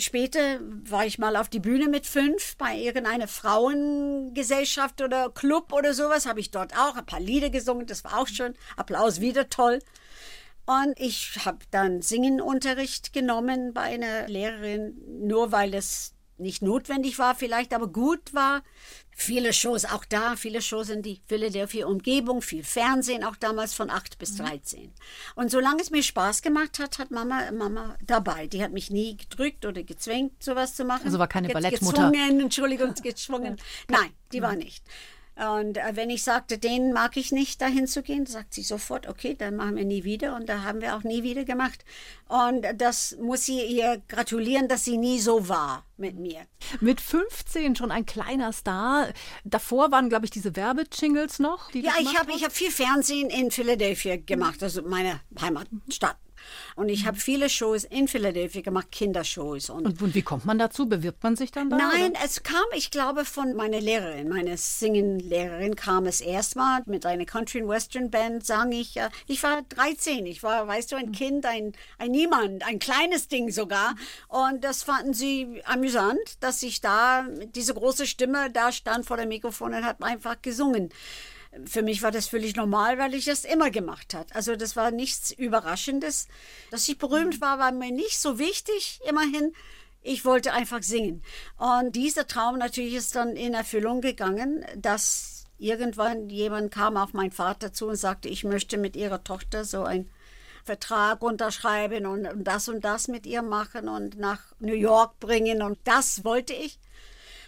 Später 0.01 0.61
war 0.61 1.07
ich 1.07 1.19
mal 1.19 1.37
auf 1.37 1.49
die 1.49 1.61
Bühne 1.61 1.89
mit 1.89 2.07
fünf 2.07 2.57
bei 2.57 2.77
irgendeiner 2.77 3.29
Frauengesellschaft 3.29 5.01
oder 5.03 5.31
Club 5.31 5.73
oder 5.73 5.95
sowas. 5.95 6.27
Habe 6.27 6.41
ich 6.41 6.51
dort 6.51 6.77
auch 6.77 6.97
ein 6.97 7.07
paar 7.07 7.21
Lieder 7.21 7.51
gesungen. 7.51 7.87
Das 7.87 8.05
war 8.05 8.19
auch 8.19 8.29
schön. 8.29 8.55
Applaus 8.77 9.21
wieder 9.21 9.49
toll. 9.49 9.81
Und 10.67 10.99
ich 10.99 11.39
habe 11.45 11.59
dann 11.71 12.03
Singenunterricht 12.03 13.13
genommen 13.13 13.73
bei 13.75 13.83
einer 13.83 14.29
Lehrerin, 14.29 14.95
nur 15.27 15.53
weil 15.53 15.75
es 15.75 16.15
nicht 16.39 16.63
notwendig 16.63 17.19
war, 17.19 17.35
vielleicht 17.35 17.75
aber 17.75 17.89
gut 17.89 18.33
war. 18.33 18.63
Viele 19.21 19.53
Shows 19.53 19.85
auch 19.85 20.07
da, 20.07 20.35
viele 20.35 20.63
Shows 20.63 20.89
in 20.89 21.03
die 21.03 21.21
Philadelphia 21.27 21.87
Umgebung, 21.87 22.41
viel 22.41 22.65
Fernsehen, 22.65 23.23
auch 23.23 23.37
damals 23.37 23.75
von 23.75 23.91
8 23.91 24.19
bis 24.19 24.37
13. 24.37 24.91
Und 25.35 25.51
solange 25.51 25.83
es 25.83 25.91
mir 25.91 26.03
Spaß 26.03 26.41
gemacht 26.41 26.79
hat, 26.79 26.99
hat 26.99 27.11
Mama, 27.11 27.53
Mama 27.53 27.99
dabei. 28.07 28.47
Die 28.47 28.63
hat 28.63 28.73
mich 28.73 28.91
nie 28.91 29.19
gedrückt 29.19 29.67
oder 29.67 29.83
gezwängt, 29.83 30.43
sowas 30.43 30.75
zu 30.75 30.87
machen. 30.87 31.05
Also 31.05 31.19
war 31.19 31.29
keine 31.29 31.49
Ballettmutter. 31.51 32.11
Gezwungen, 32.11 32.41
Entschuldigung, 32.41 32.95
gezwungen. 33.03 33.59
Nein, 33.89 34.11
die 34.33 34.41
war 34.41 34.57
nicht. 34.57 34.83
Und 35.41 35.79
äh, 35.79 35.93
wenn 35.95 36.11
ich 36.11 36.23
sagte, 36.23 36.59
den 36.59 36.93
mag 36.93 37.17
ich 37.17 37.33
nicht, 37.33 37.63
dahin 37.63 37.87
zu 37.87 38.03
gehen, 38.03 38.27
sagt 38.27 38.53
sie 38.53 38.63
sofort, 38.63 39.09
okay, 39.09 39.35
dann 39.35 39.57
machen 39.57 39.77
wir 39.77 39.87
nie 39.87 40.05
wieder. 40.05 40.37
Und 40.37 40.49
da 40.49 40.65
haben 40.65 40.83
wir 40.83 40.95
auch 40.95 41.03
nie 41.03 41.23
wieder 41.23 41.45
gemacht. 41.45 41.85
Und 42.29 42.67
das 42.77 43.17
muss 43.21 43.47
sie 43.47 43.63
ihr 43.63 44.03
gratulieren, 44.09 44.69
dass 44.69 44.85
sie 44.85 44.99
nie 44.99 45.19
so 45.19 45.49
war 45.49 45.87
mit 45.97 46.19
mir. 46.19 46.43
Mit 46.81 47.01
15 47.01 47.75
schon 47.75 47.91
ein 47.91 48.05
kleiner 48.05 48.53
Star. 48.53 49.09
Davor 49.45 49.91
waren, 49.91 50.11
glaube 50.11 50.27
ich, 50.27 50.31
diese 50.31 50.55
Werbejingles 50.57 51.39
noch. 51.39 51.73
ja, 51.73 51.93
ich 51.99 52.19
habe 52.19 52.33
hab 52.33 52.53
viel 52.53 52.71
Fernsehen 52.71 53.31
in 53.31 53.51
Philadelphia 53.51 54.17
gemacht, 54.17 54.63
also 54.63 54.83
meine 54.83 55.21
Heimatstadt. 55.41 56.19
Und 56.77 56.89
ich 56.89 57.07
habe 57.07 57.17
viele 57.19 57.49
Shows 57.49 57.85
in 57.85 58.09
Philadelphia 58.09 58.63
gemacht, 58.63 58.91
Kindershows. 58.91 59.71
Und, 59.71 59.87
und, 59.87 60.03
und, 60.03 60.15
wie 60.15 60.23
kommt 60.23 60.45
man 60.45 60.59
dazu? 60.59 60.89
Bewirbt 60.89 61.23
man 61.23 61.37
sich 61.37 61.53
dann 61.53 61.71
da? 61.71 61.77
Nein, 61.77 62.13
oder? 62.13 62.21
es 62.25 62.43
kam, 62.43 62.65
ich 62.75 62.91
glaube, 62.91 63.25
von 63.25 63.55
meiner 63.55 63.81
Lehrerin, 63.81 64.29
meine 64.29 64.57
Singen-Lehrerin 64.57 65.77
kam 65.77 66.07
es 66.07 66.21
erstmal 66.21 66.83
mit 66.87 67.07
einer 67.07 67.25
Country- 67.25 67.61
and 67.61 67.69
Western-Band, 67.69 68.45
sang 68.45 68.73
ich. 68.73 68.97
Äh, 68.97 69.11
ich 69.27 69.43
war 69.43 69.63
13, 69.63 70.27
ich 70.27 70.43
war, 70.43 70.67
weißt 70.67 70.93
du, 70.93 70.97
ein 70.97 71.13
Kind, 71.13 71.47
ein, 71.47 71.73
ein 71.99 72.11
Niemand, 72.11 72.67
ein 72.67 72.79
kleines 72.79 73.29
Ding 73.29 73.51
sogar. 73.51 73.95
Und 74.29 74.65
das 74.65 74.83
fanden 74.83 75.15
sie 75.15 75.63
amüsant, 75.65 76.19
dass 76.41 76.63
ich 76.63 76.81
da, 76.81 77.27
diese 77.55 77.75
große 77.75 78.07
Stimme 78.07 78.51
da 78.51 78.73
stand 78.73 79.07
vor 79.07 79.17
dem 79.17 79.29
Mikrofon 79.29 79.75
und 79.75 79.85
hat 79.85 80.03
einfach 80.03 80.41
gesungen 80.43 80.91
für 81.65 81.83
mich 81.83 82.03
war 82.03 82.13
das 82.13 82.29
völlig 82.29 82.55
normal, 82.57 82.99
weil 82.99 83.15
ich 83.15 83.25
das 83.25 83.45
immer 83.45 83.71
gemacht 83.71 84.15
habe. 84.15 84.33
Also 84.35 84.55
das 84.57 84.77
war 84.77 84.91
nichts 84.91 85.33
Überraschendes. 85.33 86.29
Dass 86.71 86.89
ich 86.89 86.99
berühmt 86.99 87.41
war, 87.41 87.59
war 87.59 87.73
mir 87.73 87.91
nicht 87.91 88.21
so 88.21 88.39
wichtig, 88.39 89.01
immerhin. 89.09 89.53
Ich 90.03 90.25
wollte 90.25 90.53
einfach 90.53 90.83
singen. 90.83 91.23
Und 91.59 91.97
dieser 91.97 92.27
Traum 92.27 92.59
natürlich 92.59 92.95
ist 92.95 93.17
dann 93.17 93.37
in 93.37 93.55
Erfüllung 93.55 94.01
gegangen, 94.01 94.65
dass 94.77 95.45
irgendwann 95.59 96.31
jemand 96.31 96.73
kam 96.73 96.97
auf 96.97 97.13
meinen 97.13 97.33
Vater 97.33 97.73
zu 97.73 97.89
und 97.89 97.97
sagte, 97.97 98.29
ich 98.29 98.45
möchte 98.45 98.79
mit 98.79 98.97
ihrer 98.97 99.23
Tochter 99.25 99.65
so 99.65 99.83
ein 99.83 100.09
Vertrag 100.65 101.23
unterschreiben 101.23 102.07
und, 102.07 102.27
und 102.27 102.45
das 102.45 102.69
und 102.69 102.85
das 102.85 103.09
mit 103.09 103.27
ihr 103.27 103.43
machen 103.43 103.89
und 103.89 104.19
nach 104.19 104.41
New 104.61 104.75
York 104.75 105.19
bringen. 105.19 105.63
Und 105.63 105.79
das 105.85 106.25
wollte 106.25 106.55
ich. 106.55 106.79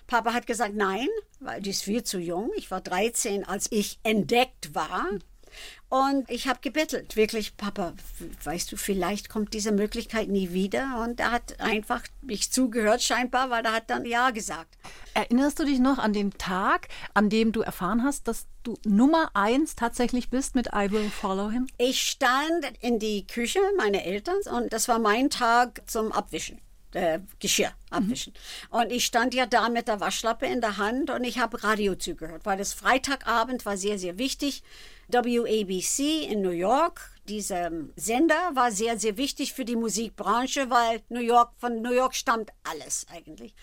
Papa 0.07 0.33
hat 0.33 0.47
gesagt, 0.47 0.75
nein, 0.75 1.09
weil 1.41 1.61
die 1.61 1.71
ist 1.71 1.83
viel 1.83 2.03
zu 2.03 2.19
jung. 2.19 2.51
Ich 2.57 2.71
war 2.71 2.81
13, 2.81 3.47
als 3.47 3.71
ich 3.71 3.99
entdeckt 4.03 4.75
war. 4.75 5.07
Und 5.89 6.31
ich 6.31 6.49
habe 6.49 6.61
gebettelt, 6.63 7.17
wirklich, 7.17 7.57
Papa, 7.59 7.93
weißt 8.45 8.73
du, 8.73 8.77
vielleicht 8.77 9.29
kommt 9.29 9.53
diese 9.53 9.73
Möglichkeit 9.73 10.29
nie 10.29 10.53
wieder. 10.53 11.03
Und 11.03 11.21
er 11.21 11.31
hat 11.31 11.61
einfach 11.61 12.03
mich 12.23 12.51
zugehört, 12.51 13.03
scheinbar, 13.03 13.51
weil 13.51 13.65
er 13.65 13.73
hat 13.73 13.91
dann 13.91 14.07
Ja 14.07 14.31
gesagt. 14.31 14.79
Erinnerst 15.13 15.59
du 15.59 15.65
dich 15.65 15.79
noch 15.79 15.99
an 15.99 16.15
den 16.15 16.31
Tag, 16.33 16.89
an 17.13 17.29
dem 17.29 17.53
du 17.53 17.61
erfahren 17.61 18.03
hast, 18.03 18.27
dass 18.27 18.47
du 18.63 18.79
Nummer 18.87 19.31
eins 19.35 19.77
tatsächlich 19.77 20.31
bist 20.31 20.55
mit 20.55 20.69
I 20.69 20.91
Will 20.91 21.11
Follow 21.11 21.51
Him? 21.51 21.67
Ich 21.77 22.01
stand 22.03 22.65
in 22.81 22.99
die 22.99 23.27
Küche 23.27 23.61
meiner 23.77 24.03
Eltern 24.05 24.37
und 24.51 24.73
das 24.73 24.89
war 24.89 24.99
mein 24.99 25.29
Tag 25.29 25.83
zum 25.87 26.11
Abwischen 26.13 26.59
äh, 26.93 27.21
Geschirr 27.39 27.73
abwischen. 27.91 28.33
Mhm. 28.71 28.79
Und 28.79 28.93
ich 28.93 29.05
stand 29.05 29.35
ja 29.35 29.47
da 29.47 29.69
mit 29.69 29.89
der 29.89 30.01
Waschlappe 30.01 30.47
in 30.47 30.61
der 30.61 30.77
Hand 30.77 31.11
und 31.11 31.25
ich 31.25 31.39
habe 31.39 31.63
Radio 31.63 31.95
zugehört, 31.95 32.45
weil 32.45 32.59
das 32.59 32.73
Freitagabend 32.73 33.65
war 33.67 33.77
sehr, 33.77 33.99
sehr 33.99 34.19
wichtig. 34.19 34.63
WABC 35.09 36.31
in 36.31 36.43
New 36.43 36.51
York, 36.51 37.11
dieser 37.29 37.71
Sender 37.97 38.51
war 38.55 38.73
sehr, 38.73 38.99
sehr 38.99 39.17
wichtig 39.17 39.53
für 39.53 39.65
die 39.65 39.77
Musikbranche, 39.77 40.71
weil 40.71 41.03
New 41.09 41.21
York, 41.21 41.53
von 41.59 41.83
New 41.83 41.93
York 41.93 42.15
stammt 42.15 42.51
alles 42.65 43.07
eigentlich. 43.13 43.55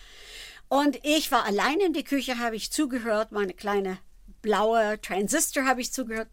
Und 0.68 1.00
ich 1.02 1.32
war 1.32 1.44
allein 1.44 1.80
in 1.80 1.92
der 1.92 2.04
Küche, 2.04 2.38
habe 2.38 2.56
ich 2.56 2.70
zugehört, 2.70 3.32
meine 3.32 3.52
kleine 3.52 3.98
blaue 4.42 5.00
Transistor 5.00 5.64
habe 5.64 5.80
ich 5.80 5.92
zugehört. 5.92 6.28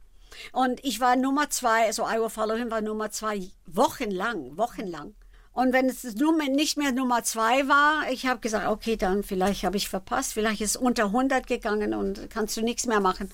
Und 0.51 0.83
ich 0.83 0.99
war 0.99 1.15
Nummer 1.15 1.49
zwei, 1.49 1.85
also 1.85 2.03
I 2.03 2.19
Will 2.19 2.29
Follow 2.29 2.55
Him 2.55 2.69
war 2.69 2.81
Nummer 2.81 3.09
zwei, 3.09 3.49
wochenlang, 3.65 4.55
wochenlang. 4.57 5.15
Und 5.57 5.73
wenn 5.73 5.89
es 5.89 6.03
nicht 6.03 6.77
mehr 6.77 6.91
Nummer 6.91 7.23
zwei 7.23 7.67
war, 7.67 8.11
ich 8.11 8.27
habe 8.27 8.39
gesagt, 8.41 8.67
okay, 8.67 8.95
dann 8.95 9.23
vielleicht 9.23 9.63
habe 9.63 9.75
ich 9.75 9.89
verpasst, 9.89 10.33
vielleicht 10.33 10.61
ist 10.61 10.75
es 10.75 10.75
unter 10.75 11.05
100 11.05 11.47
gegangen 11.47 11.95
und 11.95 12.29
kannst 12.29 12.57
du 12.57 12.61
nichts 12.61 12.85
mehr 12.85 12.99
machen. 12.99 13.31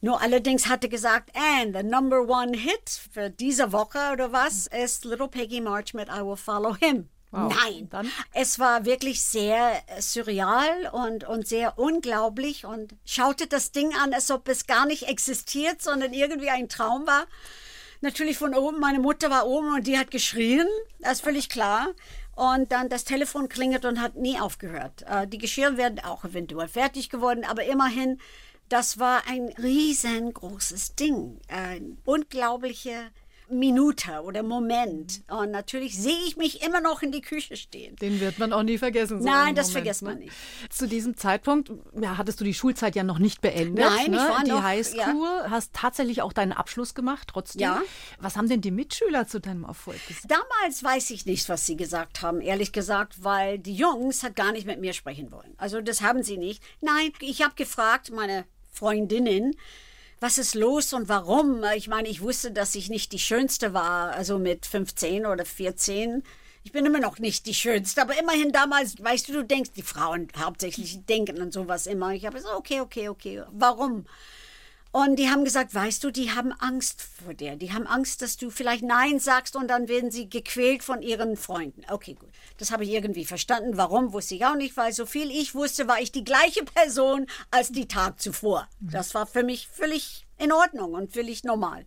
Nur 0.00 0.22
allerdings 0.22 0.68
hatte 0.68 0.88
gesagt, 0.88 1.32
and 1.34 1.76
the 1.76 1.82
number 1.82 2.22
one 2.28 2.56
hit 2.56 2.88
für 3.12 3.28
diese 3.28 3.72
Woche 3.72 3.98
oder 4.12 4.30
was 4.30 4.68
ist 4.68 5.04
Little 5.04 5.26
Peggy 5.26 5.60
March 5.60 5.94
mit 5.94 6.08
I 6.10 6.20
Will 6.24 6.36
Follow 6.36 6.76
Him. 6.76 7.08
Wow. 7.32 7.52
Nein, 7.52 7.88
Dann? 7.90 8.08
es 8.34 8.60
war 8.60 8.84
wirklich 8.84 9.20
sehr 9.20 9.82
surreal 9.98 10.90
und, 10.92 11.24
und 11.24 11.48
sehr 11.48 11.76
unglaublich 11.76 12.66
und 12.66 12.94
schaute 13.04 13.48
das 13.48 13.72
Ding 13.72 13.92
an, 13.96 14.14
als 14.14 14.30
ob 14.30 14.46
es 14.48 14.68
gar 14.68 14.86
nicht 14.86 15.08
existiert, 15.08 15.82
sondern 15.82 16.12
irgendwie 16.12 16.50
ein 16.50 16.68
Traum 16.68 17.04
war 17.04 17.26
natürlich 18.02 18.38
von 18.38 18.54
oben. 18.54 18.80
Meine 18.80 18.98
Mutter 18.98 19.30
war 19.30 19.46
oben 19.46 19.74
und 19.74 19.86
die 19.86 19.98
hat 19.98 20.10
geschrien, 20.10 20.66
das 21.00 21.14
ist 21.14 21.20
völlig 21.22 21.48
klar. 21.48 21.88
Und 22.34 22.72
dann 22.72 22.88
das 22.88 23.04
Telefon 23.04 23.48
klingelt 23.48 23.84
und 23.84 24.00
hat 24.00 24.16
nie 24.16 24.40
aufgehört. 24.40 25.02
Äh, 25.02 25.26
die 25.26 25.38
Geschirre 25.38 25.76
werden 25.76 26.00
auch 26.00 26.24
eventuell 26.24 26.68
fertig 26.68 27.10
geworden, 27.10 27.44
aber 27.44 27.64
immerhin, 27.64 28.18
das 28.68 28.98
war 28.98 29.22
ein 29.28 29.48
riesengroßes 29.62 30.94
Ding. 30.94 31.40
Ein 31.48 31.98
unglaubliche 32.04 33.10
Minute 33.48 34.22
oder 34.22 34.42
Moment. 34.42 35.22
Und 35.28 35.50
natürlich 35.50 35.96
sehe 35.98 36.18
ich 36.26 36.36
mich 36.36 36.62
immer 36.62 36.80
noch 36.80 37.02
in 37.02 37.12
die 37.12 37.20
Küche 37.20 37.56
stehen. 37.56 37.96
Den 37.96 38.20
wird 38.20 38.38
man 38.38 38.52
auch 38.52 38.62
nie 38.62 38.78
vergessen. 38.78 39.20
So 39.20 39.28
Nein, 39.28 39.54
das 39.54 39.68
Moment, 39.68 39.72
vergisst 39.72 40.02
man 40.02 40.14
ne? 40.14 40.24
nicht. 40.24 40.32
Zu 40.70 40.88
diesem 40.88 41.16
Zeitpunkt 41.16 41.70
ja, 42.00 42.16
hattest 42.16 42.40
du 42.40 42.44
die 42.44 42.54
Schulzeit 42.54 42.96
ja 42.96 43.02
noch 43.02 43.18
nicht 43.18 43.40
beendet. 43.40 43.84
Nein, 43.84 44.10
ne? 44.10 44.16
ich 44.16 44.22
war 44.22 44.44
die 44.44 44.50
noch, 44.50 44.62
Highschool, 44.62 45.42
ja. 45.44 45.50
hast 45.50 45.72
tatsächlich 45.72 46.22
auch 46.22 46.32
deinen 46.32 46.52
Abschluss 46.52 46.94
gemacht 46.94 47.28
trotzdem. 47.30 47.62
Ja. 47.62 47.82
Was 48.20 48.36
haben 48.36 48.48
denn 48.48 48.60
die 48.60 48.70
Mitschüler 48.70 49.26
zu 49.26 49.40
deinem 49.40 49.64
Erfolg 49.64 49.98
gesagt? 50.06 50.30
Damals 50.30 50.82
weiß 50.82 51.10
ich 51.10 51.26
nicht, 51.26 51.48
was 51.48 51.66
sie 51.66 51.76
gesagt 51.76 52.22
haben, 52.22 52.40
ehrlich 52.40 52.72
gesagt, 52.72 53.22
weil 53.24 53.58
die 53.58 53.74
Jungs 53.74 54.22
hat 54.22 54.36
gar 54.36 54.52
nicht 54.52 54.66
mit 54.66 54.80
mir 54.80 54.92
sprechen 54.92 55.32
wollen. 55.32 55.54
Also 55.56 55.80
das 55.80 56.02
haben 56.02 56.22
sie 56.22 56.38
nicht. 56.38 56.62
Nein, 56.80 57.12
ich 57.20 57.42
habe 57.42 57.54
gefragt, 57.54 58.10
meine 58.10 58.44
Freundinnen, 58.72 59.54
was 60.22 60.38
ist 60.38 60.54
los 60.54 60.92
und 60.92 61.08
warum? 61.08 61.64
Ich 61.74 61.88
meine, 61.88 62.08
ich 62.08 62.22
wusste, 62.22 62.52
dass 62.52 62.76
ich 62.76 62.88
nicht 62.88 63.10
die 63.12 63.18
Schönste 63.18 63.74
war, 63.74 64.12
also 64.12 64.38
mit 64.38 64.66
15 64.66 65.26
oder 65.26 65.44
14. 65.44 66.22
Ich 66.62 66.70
bin 66.70 66.86
immer 66.86 67.00
noch 67.00 67.18
nicht 67.18 67.44
die 67.46 67.54
Schönste, 67.54 68.00
aber 68.00 68.16
immerhin 68.16 68.52
damals, 68.52 69.02
weißt 69.02 69.28
du, 69.28 69.32
du 69.32 69.44
denkst, 69.44 69.72
die 69.74 69.82
Frauen 69.82 70.28
hauptsächlich 70.38 71.04
denken 71.06 71.42
an 71.42 71.50
sowas 71.50 71.88
immer. 71.88 72.12
Ich 72.12 72.24
habe 72.24 72.36
gesagt, 72.36 72.54
okay, 72.56 72.80
okay, 72.80 73.08
okay, 73.08 73.42
warum? 73.50 74.06
Und 74.92 75.16
die 75.16 75.30
haben 75.30 75.42
gesagt, 75.44 75.74
weißt 75.74 76.04
du, 76.04 76.10
die 76.10 76.32
haben 76.32 76.52
Angst 76.52 77.00
vor 77.00 77.32
dir. 77.32 77.56
Die 77.56 77.72
haben 77.72 77.86
Angst, 77.86 78.20
dass 78.20 78.36
du 78.36 78.50
vielleicht 78.50 78.84
Nein 78.84 79.18
sagst 79.20 79.56
und 79.56 79.68
dann 79.68 79.88
werden 79.88 80.10
sie 80.10 80.28
gequält 80.28 80.82
von 80.82 81.00
ihren 81.00 81.38
Freunden. 81.38 81.82
Okay, 81.88 82.12
gut. 82.12 82.28
Das 82.58 82.70
habe 82.70 82.84
ich 82.84 82.90
irgendwie 82.90 83.24
verstanden. 83.24 83.78
Warum, 83.78 84.12
wusste 84.12 84.34
ich 84.34 84.44
auch 84.44 84.54
nicht, 84.54 84.76
weil 84.76 84.92
so 84.92 85.06
viel 85.06 85.30
ich 85.30 85.54
wusste, 85.54 85.88
war 85.88 85.98
ich 85.98 86.12
die 86.12 86.24
gleiche 86.24 86.62
Person 86.64 87.26
als 87.50 87.72
die 87.72 87.88
Tag 87.88 88.20
zuvor. 88.20 88.68
Das 88.80 89.14
war 89.14 89.26
für 89.26 89.42
mich 89.42 89.66
völlig 89.66 90.26
in 90.36 90.52
Ordnung 90.52 90.92
und 90.92 91.14
völlig 91.14 91.42
normal. 91.42 91.86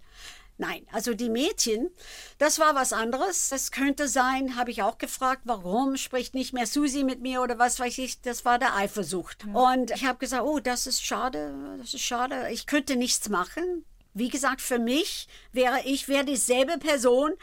Nein, 0.58 0.88
also 0.94 1.14
die 1.14 1.30
Mädchen, 1.30 1.90
das 2.38 2.60
war 2.60 2.76
was 2.76 2.94
anderes. 2.94 3.50
Das 3.50 3.72
könnte 3.72 4.08
sein, 4.08 4.56
habe 4.56 4.72
ich 4.72 4.84
auch 4.84 4.98
gefragt, 4.98 5.42
warum 5.44 5.98
spricht 5.98 6.34
nicht 6.34 6.54
mehr 6.54 6.66
Susi 6.66 7.04
mit 7.04 7.22
mir 7.22 7.42
oder 7.42 7.60
was 7.60 7.80
weiß 7.80 7.98
ich. 7.98 8.22
Das 8.22 8.46
war 8.46 8.58
der 8.58 8.76
Eifersucht. 8.76 9.46
Ja. 9.46 9.74
Und 9.74 9.92
ich 9.92 10.06
habe 10.06 10.18
gesagt, 10.18 10.44
oh, 10.44 10.60
das 10.60 10.88
ist 10.88 11.04
schade, 11.04 11.78
das 11.78 11.94
ist 11.94 12.04
schade. 12.04 12.50
Ich 12.52 12.68
könnte 12.68 12.96
nichts 12.96 13.28
machen. 13.28 13.86
Wie 14.14 14.30
gesagt, 14.30 14.62
für 14.62 14.80
mich 14.80 15.28
wäre 15.52 15.82
ich 15.84 16.08
wäre 16.08 16.24
dieselbe 16.24 16.78
Person 16.78 17.34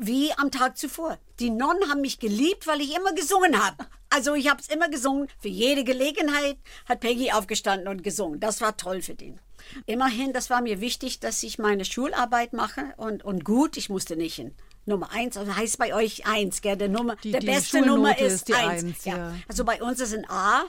wie 0.00 0.32
am 0.32 0.50
Tag 0.50 0.78
zuvor. 0.78 1.18
Die 1.38 1.50
Nonnen 1.50 1.88
haben 1.88 2.00
mich 2.00 2.18
geliebt, 2.18 2.66
weil 2.66 2.80
ich 2.80 2.96
immer 2.96 3.12
gesungen 3.12 3.62
habe. 3.62 3.86
Also 4.08 4.34
ich 4.34 4.48
habe 4.48 4.60
es 4.60 4.68
immer 4.68 4.88
gesungen. 4.88 5.28
Für 5.38 5.48
jede 5.48 5.84
Gelegenheit 5.84 6.56
hat 6.88 7.00
Peggy 7.00 7.32
aufgestanden 7.32 7.86
und 7.86 8.02
gesungen. 8.02 8.40
Das 8.40 8.60
war 8.60 8.76
toll 8.76 9.02
für 9.02 9.14
den. 9.14 9.38
Immerhin, 9.86 10.32
das 10.32 10.50
war 10.50 10.62
mir 10.62 10.80
wichtig, 10.80 11.20
dass 11.20 11.42
ich 11.42 11.58
meine 11.58 11.84
Schularbeit 11.84 12.54
mache 12.54 12.94
und, 12.96 13.24
und 13.24 13.44
gut, 13.44 13.76
ich 13.76 13.90
musste 13.90 14.16
nicht 14.16 14.38
in 14.38 14.54
Nummer 14.86 15.12
eins, 15.12 15.36
also 15.36 15.54
heißt 15.54 15.78
bei 15.78 15.94
euch 15.94 16.26
eins, 16.26 16.62
gell? 16.62 16.76
Der, 16.76 16.88
Nummer, 16.88 17.16
die, 17.16 17.30
der 17.30 17.40
die 17.40 17.46
beste 17.46 17.82
Nummer 17.82 18.18
ist, 18.18 18.32
ist 18.32 18.48
die 18.48 18.54
eins. 18.54 18.82
eins 18.82 19.04
ja. 19.04 19.16
ja. 19.16 19.34
Also 19.46 19.64
bei 19.64 19.82
uns 19.82 20.00
ist 20.00 20.14
ein 20.14 20.28
A. 20.28 20.64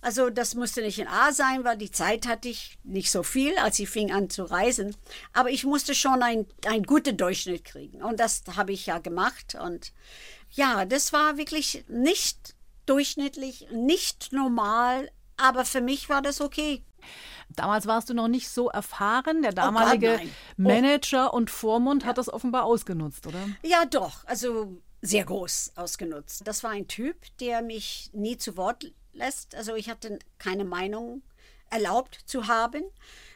Also 0.00 0.30
das 0.30 0.54
musste 0.54 0.80
nicht 0.80 0.98
in 0.98 1.08
A 1.08 1.32
sein, 1.32 1.64
weil 1.64 1.76
die 1.76 1.90
Zeit 1.90 2.26
hatte 2.26 2.48
ich 2.48 2.78
nicht 2.84 3.10
so 3.10 3.22
viel, 3.22 3.56
als 3.58 3.78
ich 3.78 3.88
fing 3.88 4.12
an 4.12 4.30
zu 4.30 4.44
reisen. 4.44 4.96
Aber 5.32 5.50
ich 5.50 5.64
musste 5.64 5.94
schon 5.94 6.22
einen 6.22 6.46
guten 6.86 7.16
Durchschnitt 7.16 7.64
kriegen. 7.64 8.02
Und 8.02 8.20
das 8.20 8.42
habe 8.56 8.72
ich 8.72 8.86
ja 8.86 8.98
gemacht. 8.98 9.56
Und 9.60 9.92
ja, 10.50 10.84
das 10.84 11.12
war 11.12 11.36
wirklich 11.36 11.84
nicht 11.88 12.54
durchschnittlich, 12.86 13.66
nicht 13.72 14.32
normal. 14.32 15.10
Aber 15.36 15.64
für 15.64 15.80
mich 15.80 16.08
war 16.08 16.22
das 16.22 16.40
okay. 16.40 16.82
Damals 17.48 17.86
warst 17.86 18.10
du 18.10 18.14
noch 18.14 18.28
nicht 18.28 18.48
so 18.48 18.68
erfahren. 18.68 19.42
Der 19.42 19.52
damalige 19.52 20.14
oh 20.14 20.18
Gott, 20.18 20.28
Manager 20.56 21.34
und 21.34 21.50
Vormund 21.50 22.02
ja. 22.02 22.10
hat 22.10 22.18
das 22.18 22.32
offenbar 22.32 22.64
ausgenutzt, 22.64 23.26
oder? 23.26 23.40
Ja, 23.62 23.84
doch. 23.84 24.24
Also 24.26 24.80
sehr 25.00 25.24
groß 25.24 25.72
ausgenutzt. 25.76 26.46
Das 26.46 26.62
war 26.62 26.70
ein 26.70 26.88
Typ, 26.88 27.16
der 27.40 27.62
mich 27.62 28.10
nie 28.12 28.36
zu 28.36 28.56
Wort 28.56 28.92
lässt. 29.18 29.54
Also 29.54 29.74
ich 29.74 29.88
hatte 29.90 30.18
keine 30.38 30.64
Meinung 30.64 31.22
erlaubt 31.70 32.18
zu 32.24 32.46
haben. 32.46 32.82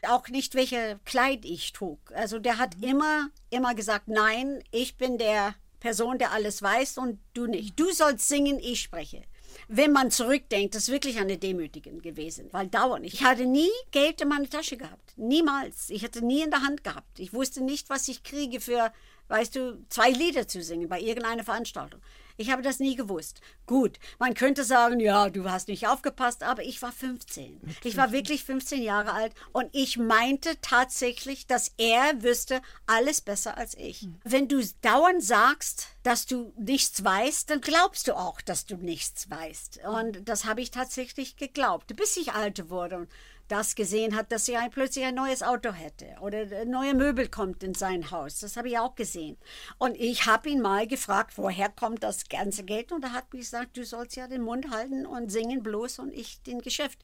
Auch 0.08 0.28
nicht, 0.28 0.54
welche 0.54 0.98
Kleid 1.04 1.44
ich 1.44 1.72
trug. 1.72 1.98
Also 2.14 2.38
der 2.38 2.58
hat 2.58 2.78
Mhm. 2.78 2.84
immer, 2.84 3.30
immer 3.50 3.74
gesagt, 3.74 4.08
nein, 4.08 4.62
ich 4.70 4.96
bin 4.96 5.18
der 5.18 5.54
Person, 5.80 6.18
der 6.18 6.32
alles 6.32 6.62
weiß 6.62 6.98
und 6.98 7.18
du 7.34 7.46
nicht. 7.46 7.78
Du 7.78 7.90
sollst 7.92 8.28
singen, 8.28 8.58
ich 8.58 8.80
spreche. 8.80 9.22
Wenn 9.68 9.92
man 9.92 10.10
zurückdenkt, 10.10 10.74
das 10.74 10.84
ist 10.84 10.88
wirklich 10.92 11.18
eine 11.18 11.36
Demütigung 11.36 12.00
gewesen, 12.00 12.48
weil 12.52 12.68
dauernd. 12.68 13.04
Ich 13.04 13.22
hatte 13.22 13.44
nie 13.44 13.70
Geld 13.90 14.20
in 14.22 14.28
meiner 14.28 14.48
Tasche 14.48 14.76
gehabt. 14.78 15.12
Niemals. 15.16 15.90
Ich 15.90 16.04
hatte 16.04 16.24
nie 16.24 16.42
in 16.42 16.50
der 16.50 16.62
Hand 16.62 16.84
gehabt. 16.84 17.18
Ich 17.18 17.34
wusste 17.34 17.62
nicht, 17.62 17.90
was 17.90 18.08
ich 18.08 18.22
kriege 18.22 18.60
für, 18.60 18.92
weißt 19.28 19.56
du, 19.56 19.84
zwei 19.90 20.10
Lieder 20.10 20.48
zu 20.48 20.62
singen 20.62 20.88
bei 20.88 21.00
irgendeiner 21.00 21.44
Veranstaltung. 21.44 22.00
Ich 22.42 22.50
habe 22.50 22.62
das 22.62 22.80
nie 22.80 22.96
gewusst. 22.96 23.40
Gut, 23.66 24.00
man 24.18 24.34
könnte 24.34 24.64
sagen, 24.64 24.98
ja, 24.98 25.30
du 25.30 25.48
hast 25.48 25.68
nicht 25.68 25.86
aufgepasst, 25.86 26.42
aber 26.42 26.64
ich 26.64 26.82
war 26.82 26.90
15. 26.90 27.60
Ich 27.84 27.96
war 27.96 28.10
wirklich 28.10 28.42
15 28.42 28.82
Jahre 28.82 29.12
alt 29.12 29.32
und 29.52 29.68
ich 29.70 29.96
meinte 29.96 30.60
tatsächlich, 30.60 31.46
dass 31.46 31.70
er 31.78 32.20
wüsste 32.24 32.60
alles 32.86 33.20
besser 33.20 33.56
als 33.56 33.76
ich. 33.76 34.08
Wenn 34.24 34.48
du 34.48 34.60
dauernd 34.80 35.22
sagst, 35.22 35.86
dass 36.02 36.26
du 36.26 36.52
nichts 36.58 37.04
weißt, 37.04 37.48
dann 37.48 37.60
glaubst 37.60 38.08
du 38.08 38.16
auch, 38.16 38.40
dass 38.40 38.66
du 38.66 38.76
nichts 38.76 39.30
weißt. 39.30 39.80
Und 39.86 40.28
das 40.28 40.44
habe 40.44 40.62
ich 40.62 40.72
tatsächlich 40.72 41.36
geglaubt, 41.36 41.94
bis 41.94 42.16
ich 42.16 42.32
alt 42.32 42.70
wurde 42.70 43.06
das 43.48 43.74
gesehen 43.74 44.16
hat, 44.16 44.32
dass 44.32 44.48
er 44.48 44.60
ein, 44.60 44.70
plötzlich 44.70 45.04
ein 45.04 45.14
neues 45.14 45.42
Auto 45.42 45.72
hätte 45.72 46.16
oder 46.20 46.64
neue 46.64 46.94
Möbel 46.94 47.28
kommt 47.28 47.62
in 47.62 47.74
sein 47.74 48.10
Haus. 48.10 48.40
Das 48.40 48.56
habe 48.56 48.68
ich 48.68 48.78
auch 48.78 48.94
gesehen. 48.94 49.36
Und 49.78 49.96
ich 49.96 50.26
habe 50.26 50.48
ihn 50.48 50.60
mal 50.60 50.86
gefragt, 50.86 51.34
woher 51.36 51.68
kommt 51.68 52.02
das 52.02 52.28
ganze 52.28 52.64
Geld? 52.64 52.92
Und 52.92 53.04
er 53.04 53.12
hat 53.12 53.32
mir 53.32 53.40
gesagt, 53.40 53.76
du 53.76 53.84
sollst 53.84 54.16
ja 54.16 54.26
den 54.28 54.42
Mund 54.42 54.70
halten 54.70 55.06
und 55.06 55.30
singen 55.30 55.62
bloß 55.62 55.98
und 55.98 56.12
ich 56.12 56.42
den 56.42 56.60
Geschäft. 56.60 56.98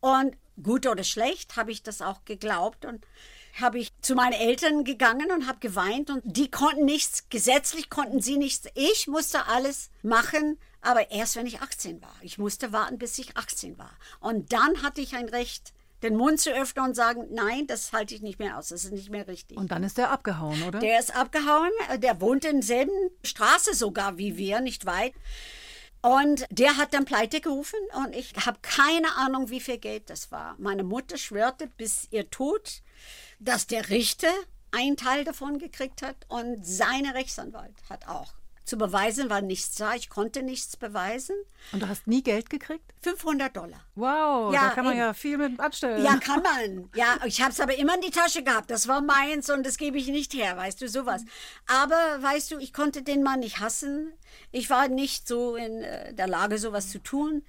Und 0.00 0.36
gut 0.62 0.86
oder 0.86 1.04
schlecht 1.04 1.56
habe 1.56 1.72
ich 1.72 1.82
das 1.82 2.02
auch 2.02 2.24
geglaubt 2.24 2.84
und 2.84 3.04
habe 3.60 3.78
ich 3.78 3.92
zu 4.00 4.14
meinen 4.14 4.34
Eltern 4.34 4.84
gegangen 4.84 5.32
und 5.32 5.48
habe 5.48 5.58
geweint 5.58 6.10
und 6.10 6.22
die 6.24 6.50
konnten 6.50 6.84
nichts, 6.84 7.28
gesetzlich 7.30 7.90
konnten 7.90 8.20
sie 8.20 8.36
nichts. 8.36 8.68
Ich 8.74 9.08
musste 9.08 9.46
alles 9.46 9.90
machen, 10.02 10.58
aber 10.82 11.10
erst 11.10 11.36
wenn 11.36 11.46
ich 11.46 11.60
18 11.60 12.00
war. 12.02 12.14
Ich 12.22 12.38
musste 12.38 12.72
warten, 12.72 12.98
bis 12.98 13.18
ich 13.18 13.36
18 13.36 13.78
war. 13.78 13.92
Und 14.20 14.52
dann 14.52 14.82
hatte 14.82 15.00
ich 15.00 15.14
ein 15.14 15.28
Recht, 15.28 15.72
den 16.02 16.16
Mund 16.16 16.40
zu 16.40 16.50
öffnen 16.50 16.86
und 16.86 16.94
sagen, 16.94 17.26
nein, 17.30 17.66
das 17.66 17.92
halte 17.92 18.14
ich 18.14 18.22
nicht 18.22 18.38
mehr 18.38 18.56
aus, 18.56 18.68
das 18.68 18.84
ist 18.84 18.92
nicht 18.92 19.10
mehr 19.10 19.28
richtig. 19.28 19.58
Und 19.58 19.70
dann 19.70 19.84
ist 19.84 19.98
der 19.98 20.10
abgehauen, 20.10 20.62
oder? 20.62 20.78
Der 20.78 20.98
ist 20.98 21.14
abgehauen, 21.14 21.70
der 21.98 22.20
wohnt 22.20 22.44
in 22.44 22.60
derselben 22.60 23.10
Straße 23.22 23.74
sogar 23.74 24.16
wie 24.16 24.36
wir, 24.36 24.60
nicht 24.60 24.86
weit. 24.86 25.12
Und 26.02 26.46
der 26.50 26.78
hat 26.78 26.94
dann 26.94 27.04
pleite 27.04 27.42
gerufen 27.42 27.78
und 28.02 28.16
ich 28.16 28.32
habe 28.46 28.58
keine 28.62 29.14
Ahnung, 29.16 29.50
wie 29.50 29.60
viel 29.60 29.76
Geld 29.76 30.08
das 30.08 30.32
war. 30.32 30.54
Meine 30.58 30.82
Mutter 30.82 31.18
schwörte 31.18 31.66
bis 31.66 32.08
ihr 32.10 32.30
Tod, 32.30 32.80
dass 33.38 33.66
der 33.66 33.90
Richter 33.90 34.32
einen 34.70 34.96
Teil 34.96 35.24
davon 35.24 35.58
gekriegt 35.58 36.00
hat 36.00 36.16
und 36.28 36.64
seine 36.64 37.14
Rechtsanwalt 37.14 37.74
hat 37.90 38.08
auch. 38.08 38.32
Zu 38.70 38.78
beweisen 38.78 39.30
war 39.30 39.40
nichts 39.40 39.74
da, 39.74 39.94
ich 39.96 40.08
konnte 40.08 40.44
nichts 40.44 40.76
beweisen. 40.76 41.34
Und 41.72 41.82
du 41.82 41.88
hast 41.88 42.06
nie 42.06 42.22
Geld 42.22 42.50
gekriegt? 42.50 42.84
500 43.02 43.56
Dollar. 43.56 43.80
Wow, 43.96 44.54
Ja, 44.54 44.68
da 44.68 44.74
kann 44.76 44.84
man 44.84 44.92
eben. 44.92 45.02
ja 45.02 45.12
viel 45.12 45.38
mit 45.38 45.58
anstellen. 45.58 46.04
Ja, 46.04 46.16
kann 46.24 46.40
man. 46.40 46.88
Ja, 46.94 47.18
ich 47.24 47.42
habe 47.42 47.50
es 47.50 47.58
aber 47.58 47.74
immer 47.76 47.96
in 47.96 48.00
die 48.02 48.12
Tasche 48.12 48.44
gehabt. 48.44 48.70
Das 48.70 48.86
war 48.86 49.00
meins 49.00 49.50
und 49.50 49.66
das 49.66 49.76
gebe 49.76 49.98
ich 49.98 50.06
nicht 50.06 50.34
her, 50.34 50.56
weißt 50.56 50.80
du, 50.82 50.88
sowas. 50.88 51.24
Aber, 51.66 51.96
weißt 52.22 52.52
du, 52.52 52.58
ich 52.58 52.72
konnte 52.72 53.02
den 53.02 53.24
Mann 53.24 53.40
nicht 53.40 53.58
hassen. 53.58 54.12
Ich 54.52 54.70
war 54.70 54.86
nicht 54.86 55.26
so 55.26 55.56
in 55.56 55.82
äh, 55.82 56.14
der 56.14 56.28
Lage, 56.28 56.56
sowas 56.56 56.90
zu 56.90 57.00
tun. 57.00 57.42